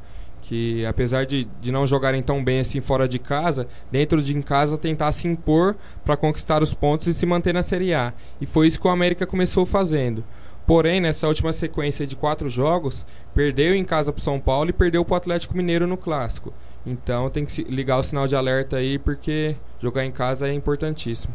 que 0.45 0.85
apesar 0.85 1.25
de, 1.25 1.49
de 1.61 1.73
não 1.73 1.87
jogarem 1.87 2.23
tão 2.23 2.45
bem 2.45 2.61
assim 2.61 2.81
fora 2.81 3.09
de 3.09 3.19
casa, 3.19 3.67
dentro 3.91 4.21
de 4.21 4.35
casa 4.43 4.77
tentar 4.77 5.11
se 5.13 5.27
impor 5.27 5.75
para 6.05 6.19
conquistar 6.19 6.63
os 6.63 6.75
pontos 6.75 7.07
e 7.07 7.15
se 7.15 7.25
manter 7.25 7.55
na 7.55 7.63
Série 7.63 7.95
A. 7.95 8.13
E 8.41 8.47
foi 8.47 8.67
isso 8.67 8.79
que 8.79 8.87
o 8.87 8.91
América 8.91 9.27
começou 9.27 9.65
fazendo. 9.65 10.23
Porém, 10.67 11.01
nessa 11.01 11.29
última 11.29 11.53
sequência 11.53 12.07
de 12.07 12.17
quatro 12.17 12.49
jogos, 12.49 13.05
perdeu 13.35 13.75
em 13.75 13.85
casa 13.85 14.13
para 14.13 14.23
São 14.23 14.41
Paulo 14.41 14.71
e 14.71 14.73
perdeu 14.73 15.05
para 15.05 15.15
o 15.15 15.17
Atlético 15.17 15.57
Mineiro 15.57 15.87
no 15.87 15.97
Clássico. 15.97 16.55
Então 16.87 17.29
tem 17.29 17.45
que 17.45 17.63
ligar 17.65 17.99
o 17.99 18.03
sinal 18.03 18.27
de 18.27 18.35
alerta 18.35 18.77
aí, 18.77 18.99
porque 18.99 19.57
jogar 19.79 20.05
em 20.05 20.13
casa 20.13 20.49
é 20.49 20.53
importantíssimo. 20.53 21.35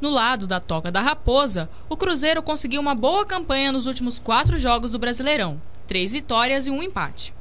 No 0.00 0.10
lado 0.10 0.46
da 0.46 0.60
Toca 0.60 0.92
da 0.92 1.00
Raposa, 1.00 1.68
o 1.88 1.96
Cruzeiro 1.96 2.42
conseguiu 2.42 2.80
uma 2.80 2.94
boa 2.94 3.24
campanha 3.24 3.72
nos 3.72 3.86
últimos 3.86 4.18
quatro 4.18 4.58
jogos 4.58 4.90
do 4.90 4.98
Brasileirão: 4.98 5.60
três 5.86 6.12
vitórias 6.12 6.66
e 6.66 6.70
um 6.70 6.82
empate. 6.82 7.34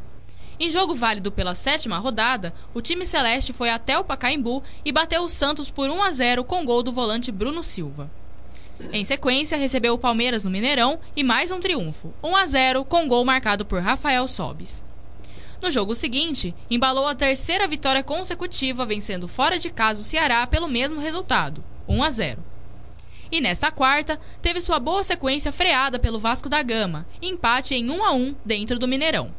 Em 0.59 0.71
jogo 0.71 0.95
válido 0.95 1.31
pela 1.31 1.55
sétima 1.55 1.97
rodada, 1.97 2.53
o 2.73 2.81
time 2.81 3.05
celeste 3.05 3.51
foi 3.51 3.69
até 3.69 3.97
o 3.97 4.03
Pacaembu 4.03 4.63
e 4.85 4.91
bateu 4.91 5.23
o 5.23 5.29
Santos 5.29 5.69
por 5.69 5.89
1 5.89 6.03
a 6.03 6.11
0 6.11 6.43
com 6.43 6.63
gol 6.63 6.83
do 6.83 6.93
volante 6.93 7.31
Bruno 7.31 7.63
Silva. 7.63 8.09
Em 8.91 9.05
sequência, 9.05 9.57
recebeu 9.57 9.93
o 9.93 9.99
Palmeiras 9.99 10.43
no 10.43 10.49
Mineirão 10.49 10.99
e 11.15 11.23
mais 11.23 11.51
um 11.51 11.59
triunfo, 11.59 12.13
1 12.23 12.35
a 12.35 12.45
0 12.45 12.85
com 12.85 13.07
gol 13.07 13.23
marcado 13.23 13.65
por 13.65 13.81
Rafael 13.81 14.27
Sobis. 14.27 14.83
No 15.61 15.71
jogo 15.71 15.95
seguinte, 15.95 16.53
embalou 16.69 17.07
a 17.07 17.15
terceira 17.15 17.67
vitória 17.67 18.03
consecutiva, 18.03 18.85
vencendo 18.85 19.27
fora 19.27 19.57
de 19.57 19.69
casa 19.69 20.01
o 20.01 20.03
Ceará 20.03 20.45
pelo 20.45 20.67
mesmo 20.67 20.99
resultado, 20.99 21.63
1 21.87 22.03
a 22.03 22.09
0. 22.09 22.43
E 23.31 23.39
nesta 23.39 23.71
quarta, 23.71 24.19
teve 24.41 24.59
sua 24.59 24.79
boa 24.79 25.03
sequência 25.03 25.51
freada 25.51 25.97
pelo 25.97 26.19
Vasco 26.19 26.49
da 26.49 26.61
Gama, 26.61 27.07
empate 27.21 27.73
em 27.75 27.89
1 27.89 28.03
a 28.03 28.11
1 28.13 28.35
dentro 28.45 28.77
do 28.77 28.87
Mineirão. 28.87 29.33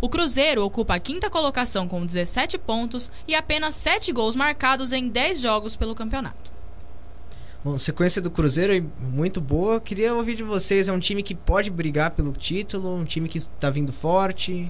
O 0.00 0.08
Cruzeiro 0.08 0.64
ocupa 0.64 0.94
a 0.94 1.00
quinta 1.00 1.28
colocação 1.28 1.86
com 1.86 2.06
17 2.06 2.56
pontos 2.56 3.10
e 3.26 3.34
apenas 3.34 3.74
7 3.74 4.12
gols 4.12 4.36
marcados 4.36 4.92
em 4.92 5.08
10 5.08 5.40
jogos 5.40 5.76
pelo 5.76 5.94
campeonato. 5.94 6.57
Bom, 7.64 7.76
sequência 7.76 8.22
do 8.22 8.30
Cruzeiro 8.30 8.72
é 8.72 8.82
muito 9.00 9.40
boa. 9.40 9.80
Queria 9.80 10.14
ouvir 10.14 10.36
de 10.36 10.44
vocês. 10.44 10.86
É 10.86 10.92
um 10.92 10.98
time 11.00 11.24
que 11.24 11.34
pode 11.34 11.70
brigar 11.70 12.12
pelo 12.12 12.30
título, 12.32 12.94
um 12.94 13.04
time 13.04 13.28
que 13.28 13.38
está 13.38 13.68
vindo 13.68 13.92
forte. 13.92 14.68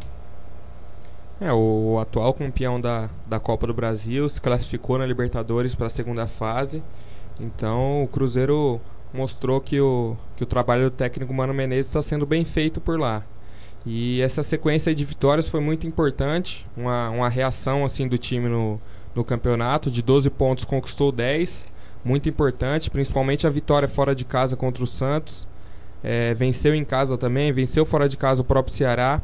É, 1.38 1.52
o 1.52 1.98
atual 2.00 2.32
campeão 2.32 2.80
da, 2.80 3.10
da 3.26 3.38
Copa 3.38 3.66
do 3.66 3.74
Brasil 3.74 4.28
se 4.28 4.40
classificou 4.40 4.98
na 4.98 5.04
Libertadores 5.04 5.74
para 5.74 5.86
a 5.86 5.90
segunda 5.90 6.26
fase. 6.26 6.82
Então 7.38 8.02
o 8.02 8.08
Cruzeiro 8.08 8.80
mostrou 9.12 9.60
que 9.60 9.78
o, 9.80 10.16
que 10.36 10.42
o 10.42 10.46
trabalho 10.46 10.84
do 10.84 10.90
técnico 10.90 11.32
Mano 11.32 11.52
Menezes 11.52 11.86
está 11.86 12.00
sendo 12.00 12.24
bem 12.24 12.44
feito 12.44 12.80
por 12.80 12.98
lá. 12.98 13.22
E 13.86 14.20
essa 14.22 14.42
sequência 14.42 14.94
de 14.94 15.04
vitórias 15.04 15.46
foi 15.46 15.60
muito 15.60 15.86
importante, 15.86 16.66
uma, 16.76 17.10
uma 17.10 17.28
reação 17.28 17.84
assim 17.84 18.08
do 18.08 18.18
time 18.18 18.48
no, 18.48 18.80
no 19.14 19.24
campeonato, 19.24 19.90
de 19.90 20.02
12 20.02 20.28
pontos 20.30 20.64
conquistou 20.64 21.12
10, 21.12 21.64
muito 22.04 22.28
importante, 22.28 22.90
principalmente 22.90 23.46
a 23.46 23.50
vitória 23.50 23.88
fora 23.88 24.14
de 24.14 24.24
casa 24.24 24.56
contra 24.56 24.82
o 24.82 24.86
Santos. 24.86 25.46
É, 26.02 26.32
venceu 26.34 26.74
em 26.74 26.84
casa 26.84 27.18
também, 27.18 27.52
venceu 27.52 27.84
fora 27.84 28.08
de 28.08 28.16
casa 28.16 28.42
o 28.42 28.44
próprio 28.44 28.74
Ceará. 28.74 29.20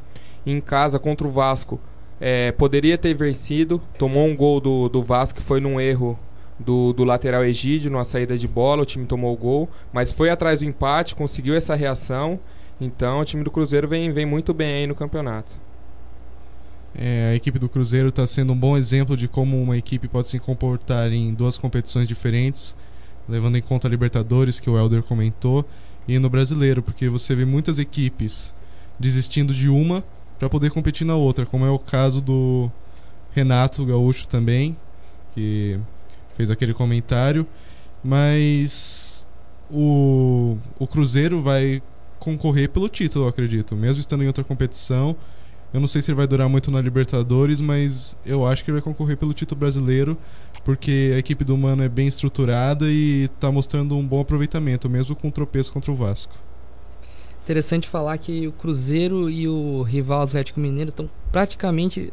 Em 0.46 0.60
casa 0.60 0.98
contra 0.98 1.26
o 1.26 1.30
Vasco, 1.30 1.80
é, 2.20 2.52
poderia 2.52 2.98
ter 2.98 3.14
vencido, 3.14 3.80
tomou 3.98 4.26
um 4.26 4.36
gol 4.36 4.60
do, 4.60 4.88
do 4.88 5.02
Vasco 5.02 5.38
que 5.38 5.44
foi 5.44 5.60
num 5.60 5.80
erro 5.80 6.18
do, 6.58 6.92
do 6.92 7.04
lateral 7.04 7.44
Egídio 7.44 7.90
numa 7.90 8.04
saída 8.04 8.36
de 8.38 8.46
bola, 8.46 8.82
o 8.82 8.86
time 8.86 9.06
tomou 9.06 9.32
o 9.32 9.36
gol, 9.36 9.68
mas 9.92 10.12
foi 10.12 10.30
atrás 10.30 10.60
do 10.60 10.64
empate, 10.64 11.14
conseguiu 11.14 11.54
essa 11.54 11.74
reação. 11.74 12.38
Então 12.80 13.20
o 13.20 13.24
time 13.24 13.42
do 13.42 13.50
Cruzeiro 13.50 13.88
vem, 13.88 14.12
vem 14.12 14.26
muito 14.26 14.52
bem 14.52 14.74
aí 14.74 14.86
no 14.86 14.94
campeonato. 14.94 15.52
É, 16.96 17.30
a 17.32 17.34
equipe 17.34 17.58
do 17.58 17.68
Cruzeiro 17.68 18.08
está 18.08 18.26
sendo 18.26 18.52
um 18.52 18.56
bom 18.56 18.76
exemplo 18.76 19.16
de 19.16 19.26
como 19.26 19.60
uma 19.60 19.76
equipe 19.76 20.06
pode 20.06 20.28
se 20.28 20.38
comportar 20.38 21.12
em 21.12 21.32
duas 21.34 21.58
competições 21.58 22.06
diferentes, 22.06 22.76
levando 23.28 23.56
em 23.56 23.62
conta 23.62 23.88
a 23.88 23.90
Libertadores, 23.90 24.60
que 24.60 24.70
o 24.70 24.78
Helder 24.78 25.02
comentou, 25.02 25.68
e 26.06 26.18
no 26.18 26.30
Brasileiro, 26.30 26.82
porque 26.82 27.08
você 27.08 27.34
vê 27.34 27.44
muitas 27.44 27.78
equipes 27.78 28.54
desistindo 28.98 29.52
de 29.52 29.68
uma 29.68 30.04
para 30.38 30.48
poder 30.48 30.70
competir 30.70 31.06
na 31.06 31.16
outra, 31.16 31.44
como 31.44 31.64
é 31.64 31.70
o 31.70 31.78
caso 31.78 32.20
do 32.20 32.70
Renato 33.32 33.84
Gaúcho 33.84 34.28
também, 34.28 34.76
que 35.34 35.78
fez 36.36 36.50
aquele 36.50 36.74
comentário, 36.74 37.46
mas 38.02 39.26
o, 39.70 40.56
o 40.78 40.86
Cruzeiro 40.86 41.42
vai 41.42 41.82
concorrer 42.18 42.68
pelo 42.68 42.88
título, 42.88 43.26
acredito, 43.26 43.74
mesmo 43.74 44.00
estando 44.00 44.22
em 44.22 44.26
outra 44.26 44.44
competição. 44.44 45.16
Eu 45.74 45.80
não 45.80 45.88
sei 45.88 46.00
se 46.00 46.08
ele 46.08 46.16
vai 46.16 46.26
durar 46.28 46.48
muito 46.48 46.70
na 46.70 46.80
Libertadores, 46.80 47.60
mas 47.60 48.16
eu 48.24 48.46
acho 48.46 48.62
que 48.64 48.70
ele 48.70 48.80
vai 48.80 48.82
concorrer 48.82 49.16
pelo 49.16 49.34
título 49.34 49.58
brasileiro, 49.58 50.16
porque 50.64 51.10
a 51.16 51.18
equipe 51.18 51.42
do 51.42 51.58
Mano 51.58 51.82
é 51.82 51.88
bem 51.88 52.06
estruturada 52.06 52.88
e 52.88 53.24
está 53.24 53.50
mostrando 53.50 53.96
um 53.96 54.06
bom 54.06 54.20
aproveitamento, 54.20 54.88
mesmo 54.88 55.16
com 55.16 55.26
o 55.26 55.32
tropeço 55.32 55.72
contra 55.72 55.90
o 55.90 55.96
Vasco. 55.96 56.32
Interessante 57.42 57.88
falar 57.88 58.16
que 58.18 58.46
o 58.46 58.52
Cruzeiro 58.52 59.28
e 59.28 59.48
o 59.48 59.82
rival 59.82 60.22
Atlético 60.22 60.60
Mineiro 60.60 60.90
estão 60.90 61.10
praticamente 61.32 62.12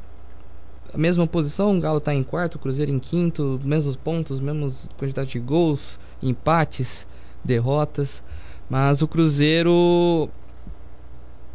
a 0.91 0.97
mesma 0.97 1.27
posição. 1.27 1.77
O 1.77 1.79
Galo 1.79 1.99
está 1.99 2.15
em 2.15 2.23
quarto, 2.23 2.55
o 2.55 2.59
Cruzeiro 2.59 2.91
em 2.91 2.97
quinto, 2.97 3.61
mesmos 3.63 3.95
pontos, 3.95 4.39
mesmos 4.39 4.89
quantidade 4.97 5.29
de 5.29 5.39
gols, 5.39 5.99
empates, 6.19 7.05
derrotas. 7.45 8.23
Mas 8.67 9.03
o 9.03 9.07
Cruzeiro 9.07 10.31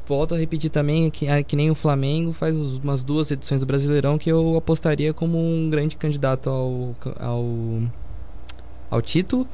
volto 0.07 0.34
a 0.34 0.38
repetir 0.38 0.70
também 0.70 1.11
que, 1.11 1.28
ah, 1.28 1.42
que 1.42 1.57
nem 1.57 1.70
o 1.70 1.74
Flamengo 1.74 2.32
faz 2.32 2.57
umas 2.57 3.02
duas 3.02 3.30
edições 3.30 3.61
do 3.61 3.66
Brasileirão 3.66 4.16
que 4.18 4.30
eu 4.30 4.57
apostaria 4.57 5.12
como 5.12 5.38
um 5.38 5.68
grande 5.68 5.96
candidato 5.96 6.48
ao, 6.48 6.96
ao, 7.18 7.44
ao 8.90 9.02
título. 9.02 9.46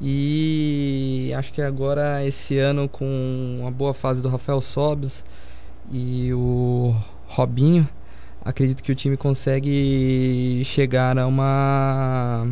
E 0.00 1.32
acho 1.36 1.52
que 1.52 1.60
agora 1.60 2.24
esse 2.24 2.56
ano 2.56 2.88
com 2.88 3.58
uma 3.60 3.70
boa 3.70 3.92
fase 3.92 4.22
do 4.22 4.28
Rafael 4.28 4.60
Sobes 4.60 5.24
e 5.90 6.32
o 6.32 6.94
Robinho, 7.26 7.88
acredito 8.44 8.82
que 8.82 8.92
o 8.92 8.94
time 8.94 9.16
consegue 9.16 10.62
chegar 10.64 11.18
a 11.18 11.26
uma 11.26 12.46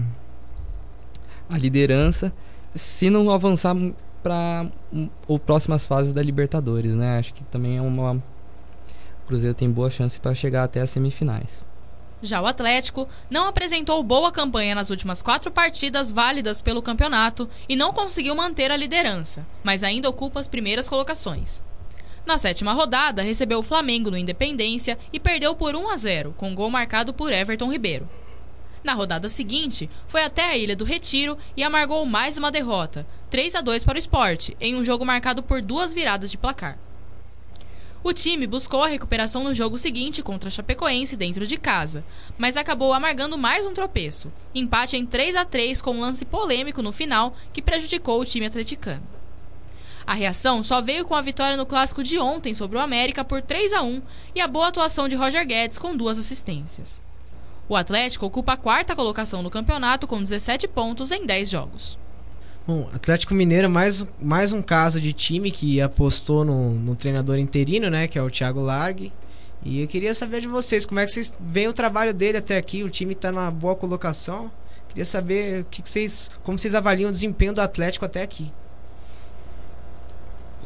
a 1.48 1.56
liderança 1.56 2.32
se 2.74 3.08
não 3.08 3.30
avançar 3.30 3.74
para 4.26 4.66
as 5.28 5.38
próximas 5.46 5.86
fases 5.86 6.12
da 6.12 6.20
Libertadores, 6.20 6.96
né? 6.96 7.20
Acho 7.20 7.32
que 7.32 7.44
também 7.44 7.76
é 7.76 7.80
uma 7.80 8.14
o 8.14 9.26
Cruzeiro 9.28 9.54
tem 9.54 9.70
boa 9.70 9.88
chance 9.88 10.18
para 10.18 10.34
chegar 10.34 10.64
até 10.64 10.80
as 10.80 10.90
semifinais. 10.90 11.64
Já 12.20 12.40
o 12.40 12.46
Atlético 12.46 13.08
não 13.30 13.46
apresentou 13.46 14.02
boa 14.02 14.32
campanha 14.32 14.74
nas 14.74 14.90
últimas 14.90 15.22
quatro 15.22 15.50
partidas 15.52 16.10
válidas 16.10 16.60
pelo 16.60 16.82
campeonato 16.82 17.48
e 17.68 17.76
não 17.76 17.92
conseguiu 17.92 18.34
manter 18.34 18.72
a 18.72 18.76
liderança, 18.76 19.46
mas 19.62 19.84
ainda 19.84 20.08
ocupa 20.08 20.40
as 20.40 20.48
primeiras 20.48 20.88
colocações. 20.88 21.62
Na 22.24 22.36
sétima 22.36 22.72
rodada, 22.72 23.22
recebeu 23.22 23.60
o 23.60 23.62
Flamengo 23.62 24.10
no 24.10 24.18
Independência 24.18 24.98
e 25.12 25.20
perdeu 25.20 25.54
por 25.54 25.76
1 25.76 25.88
a 25.88 25.96
0, 25.96 26.34
com 26.36 26.52
gol 26.52 26.68
marcado 26.68 27.14
por 27.14 27.32
Everton 27.32 27.70
Ribeiro. 27.70 28.08
Na 28.82 28.94
rodada 28.94 29.28
seguinte, 29.28 29.90
foi 30.06 30.22
até 30.22 30.44
a 30.44 30.56
Ilha 30.56 30.76
do 30.76 30.84
Retiro 30.84 31.36
e 31.56 31.64
amargou 31.64 32.06
mais 32.06 32.38
uma 32.38 32.52
derrota, 32.52 33.04
3 33.36 33.54
a 33.54 33.60
2 33.60 33.84
para 33.84 33.96
o 33.96 33.98
esporte, 33.98 34.56
em 34.58 34.76
um 34.76 34.82
jogo 34.82 35.04
marcado 35.04 35.42
por 35.42 35.60
duas 35.60 35.92
viradas 35.92 36.30
de 36.30 36.38
placar. 36.38 36.78
O 38.02 38.10
time 38.10 38.46
buscou 38.46 38.82
a 38.82 38.88
recuperação 38.88 39.44
no 39.44 39.52
jogo 39.52 39.76
seguinte 39.76 40.22
contra 40.22 40.48
a 40.48 40.50
Chapecoense 40.50 41.18
dentro 41.18 41.46
de 41.46 41.58
casa, 41.58 42.02
mas 42.38 42.56
acabou 42.56 42.94
amargando 42.94 43.36
mais 43.36 43.66
um 43.66 43.74
tropeço, 43.74 44.32
empate 44.54 44.96
em 44.96 45.04
3 45.04 45.36
a 45.36 45.44
3 45.44 45.82
com 45.82 45.90
um 45.90 46.00
lance 46.00 46.24
polêmico 46.24 46.80
no 46.80 46.92
final 46.92 47.36
que 47.52 47.60
prejudicou 47.60 48.22
o 48.22 48.24
time 48.24 48.46
atleticano. 48.46 49.06
A 50.06 50.14
reação 50.14 50.62
só 50.62 50.80
veio 50.80 51.04
com 51.04 51.14
a 51.14 51.20
vitória 51.20 51.58
no 51.58 51.66
clássico 51.66 52.02
de 52.02 52.18
ontem 52.18 52.54
sobre 52.54 52.78
o 52.78 52.80
América 52.80 53.22
por 53.22 53.42
3 53.42 53.74
a 53.74 53.82
1 53.82 54.00
e 54.34 54.40
a 54.40 54.48
boa 54.48 54.68
atuação 54.68 55.08
de 55.08 55.14
Roger 55.14 55.46
Guedes 55.46 55.76
com 55.76 55.94
duas 55.94 56.18
assistências. 56.18 57.02
O 57.68 57.76
Atlético 57.76 58.24
ocupa 58.24 58.54
a 58.54 58.56
quarta 58.56 58.96
colocação 58.96 59.42
no 59.42 59.50
campeonato 59.50 60.06
com 60.06 60.22
17 60.22 60.66
pontos 60.68 61.10
em 61.10 61.26
10 61.26 61.50
jogos. 61.50 61.98
Bom, 62.66 62.88
Atlético 62.92 63.32
Mineiro 63.32 63.70
mais, 63.70 64.04
mais 64.20 64.52
um 64.52 64.60
caso 64.60 65.00
de 65.00 65.12
time 65.12 65.52
que 65.52 65.80
apostou 65.80 66.44
no, 66.44 66.70
no 66.70 66.96
treinador 66.96 67.38
interino, 67.38 67.88
né? 67.88 68.08
Que 68.08 68.18
é 68.18 68.22
o 68.22 68.28
Thiago 68.28 68.60
Largue. 68.60 69.12
E 69.64 69.82
eu 69.82 69.86
queria 69.86 70.12
saber 70.12 70.40
de 70.40 70.48
vocês, 70.48 70.84
como 70.84 70.98
é 70.98 71.06
que 71.06 71.12
vocês 71.12 71.32
veem 71.38 71.68
o 71.68 71.72
trabalho 71.72 72.12
dele 72.12 72.38
até 72.38 72.56
aqui? 72.56 72.82
O 72.82 72.90
time 72.90 73.12
está 73.12 73.30
numa 73.30 73.52
boa 73.52 73.76
colocação. 73.76 74.50
Queria 74.88 75.04
saber 75.04 75.62
o 75.62 75.64
que, 75.66 75.80
que 75.80 75.88
vocês, 75.88 76.28
como 76.42 76.58
vocês 76.58 76.74
avaliam 76.74 77.08
o 77.08 77.12
desempenho 77.12 77.52
do 77.52 77.60
Atlético 77.60 78.04
até 78.04 78.22
aqui. 78.22 78.52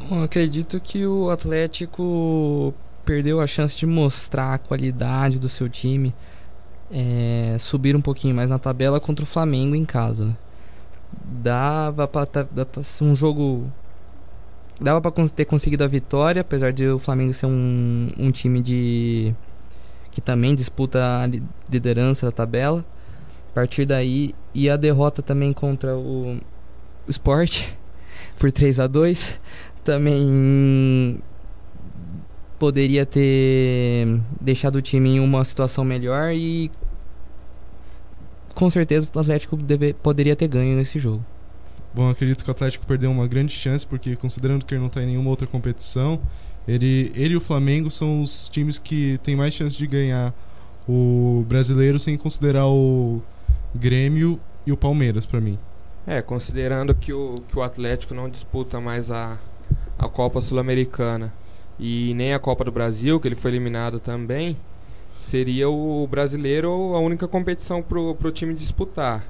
Bom, 0.09 0.23
acredito 0.23 0.81
que 0.81 1.05
o 1.05 1.29
Atlético 1.29 2.73
perdeu 3.05 3.41
a 3.41 3.47
chance 3.47 3.77
de 3.77 3.85
mostrar 3.85 4.55
a 4.55 4.59
qualidade 4.59 5.39
do 5.39 5.51
seu 5.51 5.69
time 5.69 6.15
é, 6.91 7.57
subir 7.61 7.95
um 7.95 8.01
pouquinho 8.01 8.35
mais 8.35 8.49
na 8.49 8.59
tabela 8.59 8.99
contra 8.99 9.23
o 9.23 9.29
Flamengo 9.29 9.75
em 9.75 9.85
casa. 9.85 10.25
Né? 10.25 10.37
Dava 11.25 12.07
pra, 12.09 12.27
pra 12.27 12.85
ser 12.85 13.05
um 13.05 13.15
jogo. 13.15 13.71
Dava 14.81 15.01
pra 15.01 15.29
ter 15.29 15.45
conseguido 15.45 15.85
a 15.85 15.87
vitória, 15.87 16.41
apesar 16.41 16.73
de 16.73 16.87
o 16.87 16.99
Flamengo 16.99 17.35
ser 17.35 17.47
um, 17.47 18.11
um 18.19 18.31
time 18.31 18.61
de. 18.61 19.35
que 20.11 20.21
também 20.21 20.55
disputa 20.55 20.99
a 20.99 21.29
liderança 21.71 22.27
da 22.27 22.33
tabela. 22.33 22.85
A 23.51 23.55
partir 23.55 23.85
daí, 23.85 24.35
e 24.55 24.71
a 24.71 24.77
derrota 24.77 25.23
também 25.23 25.53
contra 25.53 25.97
o, 25.97 26.39
o 27.07 27.11
Sport 27.11 27.73
por 28.39 28.51
3 28.53 28.81
a 28.81 28.87
2 28.87 29.39
também 29.83 31.21
poderia 32.59 33.07
ter 33.07 34.21
deixado 34.41 34.77
o 34.77 34.83
time 34.83 35.17
em 35.17 35.21
uma 35.21 35.45
situação 35.45 35.85
melhor 35.85 36.33
e 36.35 36.71
com 38.61 38.69
certeza 38.69 39.09
o 39.15 39.19
Atlético 39.19 39.57
deve, 39.57 39.95
poderia 39.95 40.37
ter 40.37 40.47
ganho 40.47 40.77
nesse 40.77 40.99
jogo. 40.99 41.25
Bom, 41.95 42.11
acredito 42.11 42.45
que 42.45 42.51
o 42.51 42.53
Atlético 42.53 42.85
perdeu 42.85 43.11
uma 43.11 43.27
grande 43.27 43.55
chance, 43.55 43.87
porque 43.87 44.15
considerando 44.17 44.67
que 44.67 44.75
ele 44.75 44.81
não 44.81 44.89
está 44.89 45.03
em 45.03 45.07
nenhuma 45.07 45.31
outra 45.31 45.47
competição, 45.47 46.21
ele, 46.69 47.11
ele 47.15 47.33
e 47.33 47.37
o 47.39 47.41
Flamengo 47.41 47.91
são 47.91 48.23
os 48.23 48.51
times 48.51 48.77
que 48.77 49.19
têm 49.23 49.35
mais 49.35 49.55
chance 49.55 49.79
de 49.79 49.87
ganhar 49.87 50.35
o 50.87 51.43
brasileiro 51.49 51.99
sem 51.99 52.19
considerar 52.19 52.67
o 52.67 53.23
Grêmio 53.75 54.39
e 54.67 54.73
o 54.73 54.77
Palmeiras, 54.77 55.25
para 55.25 55.41
mim. 55.41 55.59
É, 56.07 56.21
considerando 56.21 56.95
que 56.95 57.15
o, 57.15 57.37
que 57.49 57.59
o 57.59 57.63
Atlético 57.63 58.13
não 58.13 58.29
disputa 58.29 58.79
mais 58.79 59.11
a, 59.11 59.39
a 59.99 60.07
Copa 60.07 60.39
Sul-Americana 60.43 61.33
e 61.79 62.13
nem 62.13 62.35
a 62.35 62.39
Copa 62.39 62.63
do 62.63 62.71
Brasil, 62.71 63.19
que 63.19 63.27
ele 63.27 63.37
foi 63.37 63.53
eliminado 63.53 63.99
também, 63.99 64.55
seria 65.21 65.69
o 65.69 66.07
brasileiro 66.07 66.71
a 66.95 66.99
única 66.99 67.29
competição 67.29 67.83
para 67.83 67.99
o 68.01 68.31
time 68.33 68.55
disputar. 68.55 69.23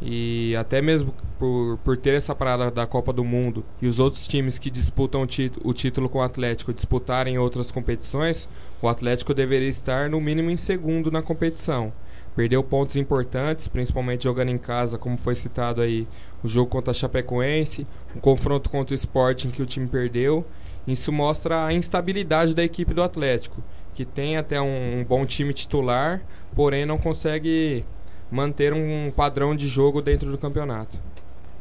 E 0.00 0.54
até 0.56 0.80
mesmo 0.80 1.12
por, 1.38 1.78
por 1.84 1.96
ter 1.96 2.14
essa 2.14 2.34
parada 2.34 2.70
da 2.70 2.86
Copa 2.86 3.12
do 3.12 3.24
Mundo 3.24 3.64
e 3.82 3.86
os 3.86 3.98
outros 3.98 4.26
times 4.26 4.58
que 4.58 4.70
disputam 4.70 5.22
o, 5.22 5.68
o 5.68 5.74
título 5.74 6.08
com 6.08 6.18
o 6.18 6.22
Atlético 6.22 6.72
disputarem 6.72 7.36
outras 7.36 7.70
competições, 7.70 8.48
o 8.80 8.88
Atlético 8.88 9.34
deveria 9.34 9.68
estar 9.68 10.08
no 10.08 10.20
mínimo 10.20 10.50
em 10.50 10.56
segundo 10.56 11.10
na 11.10 11.20
competição. 11.20 11.92
Perdeu 12.34 12.62
pontos 12.62 12.96
importantes, 12.96 13.66
principalmente 13.68 14.24
jogando 14.24 14.50
em 14.50 14.58
casa, 14.58 14.96
como 14.96 15.16
foi 15.16 15.34
citado 15.34 15.82
aí, 15.82 16.06
o 16.42 16.48
jogo 16.48 16.70
contra 16.70 16.92
a 16.92 16.94
Chapecoense, 16.94 17.86
o 18.14 18.20
confronto 18.20 18.70
contra 18.70 18.94
o 18.94 18.96
Sporting 18.96 19.50
que 19.50 19.62
o 19.62 19.66
time 19.66 19.88
perdeu. 19.88 20.46
Isso 20.86 21.12
mostra 21.12 21.66
a 21.66 21.72
instabilidade 21.72 22.54
da 22.54 22.62
equipe 22.64 22.94
do 22.94 23.02
Atlético 23.02 23.62
que 23.98 24.04
tem 24.04 24.36
até 24.36 24.60
um, 24.60 25.00
um 25.00 25.04
bom 25.04 25.26
time 25.26 25.52
titular, 25.52 26.22
porém 26.54 26.86
não 26.86 26.98
consegue 26.98 27.84
manter 28.30 28.72
um 28.72 29.10
padrão 29.10 29.56
de 29.56 29.66
jogo 29.66 30.00
dentro 30.00 30.30
do 30.30 30.38
campeonato. 30.38 30.96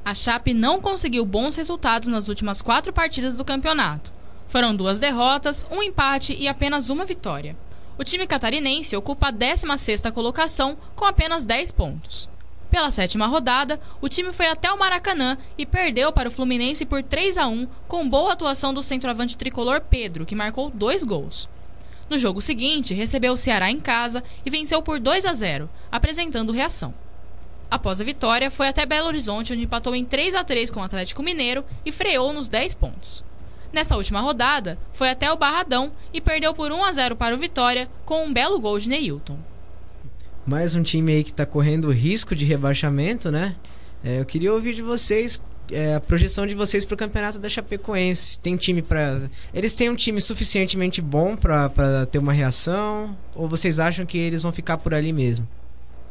A 0.06 0.14
Chape 0.14 0.54
não 0.54 0.80
conseguiu 0.80 1.26
bons 1.26 1.56
resultados 1.56 2.08
nas 2.08 2.28
últimas 2.28 2.62
quatro 2.62 2.94
partidas 2.94 3.36
do 3.36 3.44
campeonato. 3.44 4.14
Foram 4.48 4.76
duas 4.76 5.00
derrotas, 5.00 5.66
um 5.72 5.82
empate 5.82 6.38
e 6.40 6.48
apenas 6.48 6.92
uma 6.92 7.06
vitória. 7.06 7.58
O 7.98 8.04
time 8.04 8.28
catarinense 8.28 8.96
ocupa 8.96 9.30
a 9.30 9.34
16ª 9.34 10.12
colocação 10.12 10.78
com 10.96 11.06
apenas 11.06 11.44
10 11.44 11.72
pontos. 11.72 12.30
Pela 12.70 12.92
sétima 12.92 13.26
rodada, 13.26 13.80
o 14.00 14.08
time 14.08 14.32
foi 14.32 14.46
até 14.46 14.72
o 14.72 14.78
Maracanã 14.78 15.40
e 15.58 15.66
perdeu 15.66 16.14
para 16.14 16.30
o 16.30 16.32
Fluminense 16.32 16.86
por 16.86 17.02
3 17.02 17.40
a 17.40 17.48
1 17.48 17.68
com 17.88 18.08
boa 18.08 18.34
atuação 18.34 18.76
do 18.76 18.84
centroavante 18.84 19.36
tricolor 19.36 19.82
Pedro, 19.82 20.24
que 20.24 20.36
marcou 20.36 20.70
dois 20.70 21.04
gols. 21.04 21.50
No 22.10 22.18
jogo 22.18 22.42
seguinte, 22.42 22.94
recebeu 22.94 23.34
o 23.34 23.38
Ceará 23.38 23.70
em 23.70 23.80
casa 23.80 24.24
e 24.46 24.50
venceu 24.50 24.82
por 24.82 25.00
2 25.00 25.26
a 25.26 25.34
0, 25.34 25.70
apresentando 25.92 26.54
reação. 26.54 26.94
Após 27.70 28.00
a 28.00 28.04
vitória, 28.04 28.50
foi 28.50 28.70
até 28.70 28.86
Belo 28.86 29.08
Horizonte, 29.08 29.52
onde 29.52 29.64
empatou 29.64 29.94
em 29.94 30.06
3 30.06 30.36
a 30.36 30.44
3 30.44 30.72
com 30.72 30.80
o 30.80 30.84
Atlético 30.84 31.22
Mineiro 31.22 31.66
e 31.86 31.92
freou 31.92 32.32
nos 32.32 32.48
10 32.48 32.76
pontos. 32.76 33.26
Nesta 33.74 33.98
última 33.98 34.22
rodada, 34.22 34.80
foi 34.94 35.10
até 35.10 35.32
o 35.32 35.38
Barradão 35.38 35.92
e 36.14 36.22
perdeu 36.22 36.54
por 36.54 36.72
1 36.72 36.86
a 36.86 36.92
0 36.94 37.16
para 37.18 37.36
o 37.36 37.38
Vitória 37.38 37.90
com 38.06 38.26
um 38.26 38.34
belo 38.34 38.58
gol 38.60 38.80
de 38.80 38.88
Neilton. 38.88 39.38
Mais 40.46 40.76
um 40.76 40.82
time 40.82 41.12
aí 41.12 41.24
que 41.26 41.32
está 41.32 41.46
correndo 41.46 41.92
risco 41.92 42.34
de 42.34 42.46
rebaixamento, 42.46 43.30
né? 43.30 43.58
É, 44.02 44.22
eu 44.22 44.26
queria 44.26 44.54
ouvir 44.54 44.74
de 44.74 44.82
vocês 44.82 45.42
é, 45.72 45.96
a 45.96 46.00
projeção 46.00 46.46
de 46.48 46.56
vocês 46.56 46.86
para 46.86 46.96
o 46.96 46.98
campeonato 46.98 47.40
da 47.40 47.50
Chapecoense. 47.50 48.40
Tem 48.40 48.56
time 48.56 48.82
para 48.82 49.30
eles 49.54 49.76
têm 49.76 49.90
um 49.90 49.96
time 49.96 50.22
suficientemente 50.22 51.02
bom 51.02 51.36
para 51.36 52.06
ter 52.10 52.20
uma 52.20 52.34
reação 52.34 53.16
ou 53.36 53.48
vocês 53.48 53.80
acham 53.80 54.06
que 54.06 54.18
eles 54.18 54.44
vão 54.44 54.52
ficar 54.52 54.78
por 54.78 54.94
ali 54.94 55.12
mesmo? 55.12 55.48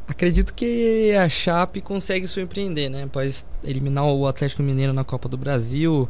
Acredito 0.07 0.53
que 0.53 1.11
a 1.13 1.27
Chape 1.27 1.81
consegue 1.81 2.27
surpreender, 2.27 2.89
né? 2.89 3.03
Após 3.03 3.45
eliminar 3.61 4.05
o 4.05 4.25
Atlético 4.25 4.63
Mineiro 4.63 4.93
na 4.93 5.03
Copa 5.03 5.27
do 5.27 5.37
Brasil, 5.37 6.07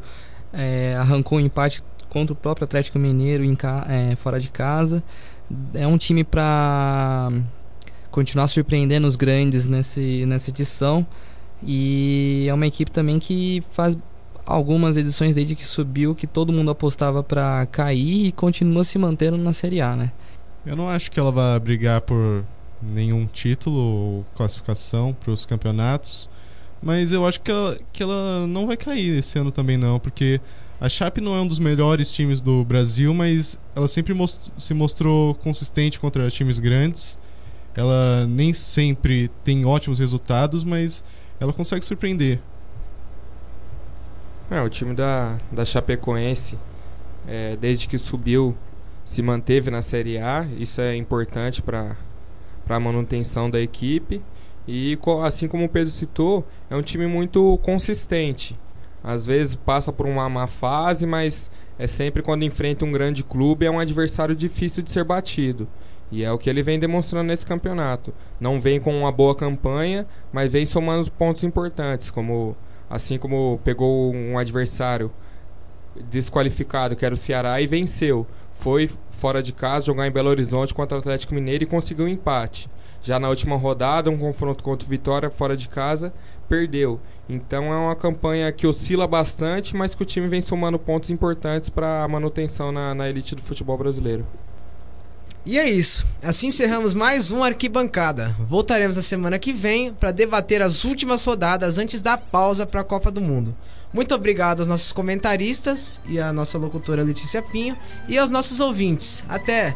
é, 0.53 0.95
arrancou 0.99 1.39
um 1.39 1.41
empate 1.41 1.81
contra 2.07 2.31
o 2.31 2.35
próprio 2.35 2.65
Atlético 2.65 2.99
Mineiro 2.99 3.43
em 3.43 3.57
é, 3.89 4.15
fora 4.15 4.39
de 4.39 4.49
casa. 4.49 5.03
É 5.73 5.87
um 5.87 5.97
time 5.97 6.23
para 6.23 7.31
continuar 8.11 8.47
surpreendendo 8.47 9.07
os 9.07 9.15
grandes 9.15 9.65
nesse, 9.65 10.25
nessa 10.27 10.51
edição. 10.51 11.05
E 11.63 12.45
é 12.47 12.53
uma 12.53 12.67
equipe 12.67 12.91
também 12.91 13.19
que 13.19 13.63
faz 13.71 13.97
algumas 14.45 14.95
edições 14.95 15.35
desde 15.35 15.55
que 15.55 15.65
subiu 15.65 16.15
que 16.15 16.25
todo 16.25 16.53
mundo 16.53 16.71
apostava 16.71 17.21
para 17.21 17.65
cair 17.67 18.27
e 18.27 18.31
continua 18.31 18.83
se 18.83 18.97
mantendo 18.97 19.37
na 19.37 19.51
Série 19.53 19.81
A, 19.81 19.95
né? 19.95 20.11
Eu 20.65 20.75
não 20.75 20.89
acho 20.89 21.11
que 21.11 21.19
ela 21.19 21.31
vai 21.31 21.59
brigar 21.59 22.01
por 22.01 22.43
nenhum 22.81 23.25
título 23.25 23.77
ou 23.77 24.25
classificação 24.35 25.13
para 25.13 25.31
os 25.31 25.45
campeonatos, 25.45 26.29
mas 26.81 27.11
eu 27.11 27.25
acho 27.25 27.41
que 27.41 27.51
ela, 27.51 27.77
que 27.91 28.03
ela 28.03 28.45
não 28.47 28.67
vai 28.67 28.77
cair 28.77 29.17
esse 29.17 29.37
ano 29.39 29.51
também 29.51 29.77
não, 29.77 29.99
porque 29.99 30.39
a 30.79 30.87
Chape 30.87 31.19
não 31.19 31.35
é 31.35 31.41
um 31.41 31.47
dos 31.47 31.57
melhores 31.57 32.11
times 32.11 32.39
do 32.39 32.63
Brasil, 32.63 33.13
mas 33.13 33.57
ela 33.75 33.87
sempre 33.87 34.13
most 34.13 34.51
se 34.57 34.73
mostrou 34.73 35.33
consistente 35.35 35.99
contra 35.99 36.29
times 36.29 36.59
grandes. 36.59 37.17
Ela 37.75 38.25
nem 38.27 38.53
sempre 38.53 39.29
tem 39.43 39.65
ótimos 39.65 39.99
resultados, 39.99 40.63
mas 40.63 41.03
ela 41.39 41.53
consegue 41.53 41.85
surpreender. 41.85 42.39
É, 44.49 44.61
o 44.61 44.69
time 44.69 44.93
da, 44.93 45.37
da 45.51 45.65
Chapecoense, 45.65 46.57
é, 47.27 47.57
desde 47.57 47.87
que 47.87 47.97
subiu, 47.97 48.55
se 49.03 49.21
manteve 49.21 49.69
na 49.69 49.81
Série 49.81 50.17
A. 50.17 50.45
Isso 50.57 50.81
é 50.81 50.95
importante 50.95 51.61
para 51.61 51.95
a 52.67 52.79
manutenção 52.79 53.49
da 53.49 53.59
equipe. 53.59 54.21
E 54.67 54.97
assim 55.23 55.47
como 55.47 55.65
o 55.65 55.69
Pedro 55.69 55.91
citou, 55.91 56.45
é 56.69 56.75
um 56.75 56.81
time 56.81 57.07
muito 57.07 57.57
consistente. 57.63 58.57
Às 59.03 59.25
vezes 59.25 59.55
passa 59.55 59.93
por 59.93 60.05
uma 60.05 60.27
má 60.27 60.47
fase, 60.47 61.05
mas 61.05 61.49
é 61.79 61.87
sempre 61.87 62.21
quando 62.21 62.43
enfrenta 62.43 62.83
um 62.83 62.91
grande 62.91 63.23
clube, 63.23 63.65
é 63.65 63.71
um 63.71 63.79
adversário 63.79 64.35
difícil 64.35 64.83
de 64.83 64.91
ser 64.91 65.03
batido. 65.03 65.67
E 66.11 66.23
é 66.23 66.31
o 66.31 66.37
que 66.37 66.49
ele 66.49 66.63
vem 66.63 66.79
demonstrando 66.79 67.27
nesse 67.27 67.45
campeonato. 67.45 68.13
Não 68.39 68.59
vem 68.59 68.79
com 68.79 68.97
uma 68.97 69.11
boa 69.11 69.35
campanha, 69.35 70.07
mas 70.31 70.51
vem 70.51 70.65
somando 70.65 71.11
pontos 71.11 71.43
importantes, 71.43 72.09
como 72.09 72.55
assim 72.89 73.17
como 73.17 73.59
pegou 73.63 74.13
um 74.13 74.37
adversário 74.37 75.11
desqualificado, 76.09 76.95
que 76.95 77.05
era 77.05 77.13
o 77.13 77.17
Ceará, 77.17 77.59
e 77.61 77.67
venceu. 77.67 78.25
Foi 78.53 78.89
fora 79.11 79.43
de 79.43 79.51
casa 79.51 79.87
jogar 79.87 80.07
em 80.07 80.11
Belo 80.11 80.29
Horizonte 80.29 80.73
contra 80.73 80.97
o 80.97 80.99
Atlético 80.99 81.33
Mineiro 81.33 81.63
e 81.63 81.67
conseguiu 81.67 82.05
um 82.05 82.09
empate. 82.09 82.69
Já 83.03 83.19
na 83.19 83.29
última 83.29 83.55
rodada, 83.55 84.09
um 84.09 84.17
confronto 84.17 84.63
contra 84.63 84.85
o 84.85 84.89
Vitória 84.89 85.29
fora 85.29 85.55
de 85.55 85.69
casa, 85.69 86.13
perdeu. 86.49 86.99
Então 87.29 87.71
é 87.71 87.77
uma 87.77 87.95
campanha 87.95 88.51
que 88.51 88.65
oscila 88.65 89.05
bastante, 89.05 89.75
mas 89.75 89.93
que 89.93 90.01
o 90.01 90.05
time 90.05 90.27
vem 90.27 90.41
somando 90.41 90.79
pontos 90.79 91.09
importantes 91.09 91.69
para 91.69 92.03
a 92.03 92.07
manutenção 92.07 92.71
na, 92.71 92.95
na 92.95 93.09
elite 93.09 93.35
do 93.35 93.41
futebol 93.41 93.77
brasileiro. 93.77 94.25
E 95.47 95.57
é 95.57 95.69
isso. 95.69 96.05
Assim 96.21 96.47
encerramos 96.47 96.93
mais 96.93 97.31
um 97.31 97.41
Arquibancada. 97.41 98.35
Voltaremos 98.37 98.97
na 98.97 99.01
semana 99.01 99.39
que 99.39 99.53
vem 99.53 99.93
para 99.93 100.11
debater 100.11 100.61
as 100.61 100.83
últimas 100.83 101.23
rodadas 101.23 101.77
antes 101.77 102.01
da 102.01 102.17
pausa 102.17 102.65
para 102.67 102.81
a 102.81 102.83
Copa 102.83 103.09
do 103.09 103.21
Mundo. 103.21 103.55
Muito 103.93 104.13
obrigado 104.13 104.59
aos 104.59 104.67
nossos 104.67 104.91
comentaristas 104.91 106.01
e 106.05 106.19
à 106.19 106.33
nossa 106.33 106.57
locutora 106.57 107.01
Letícia 107.01 107.41
Pinho 107.41 107.77
e 108.09 108.17
aos 108.17 108.29
nossos 108.29 108.59
ouvintes. 108.59 109.23
Até! 109.29 109.73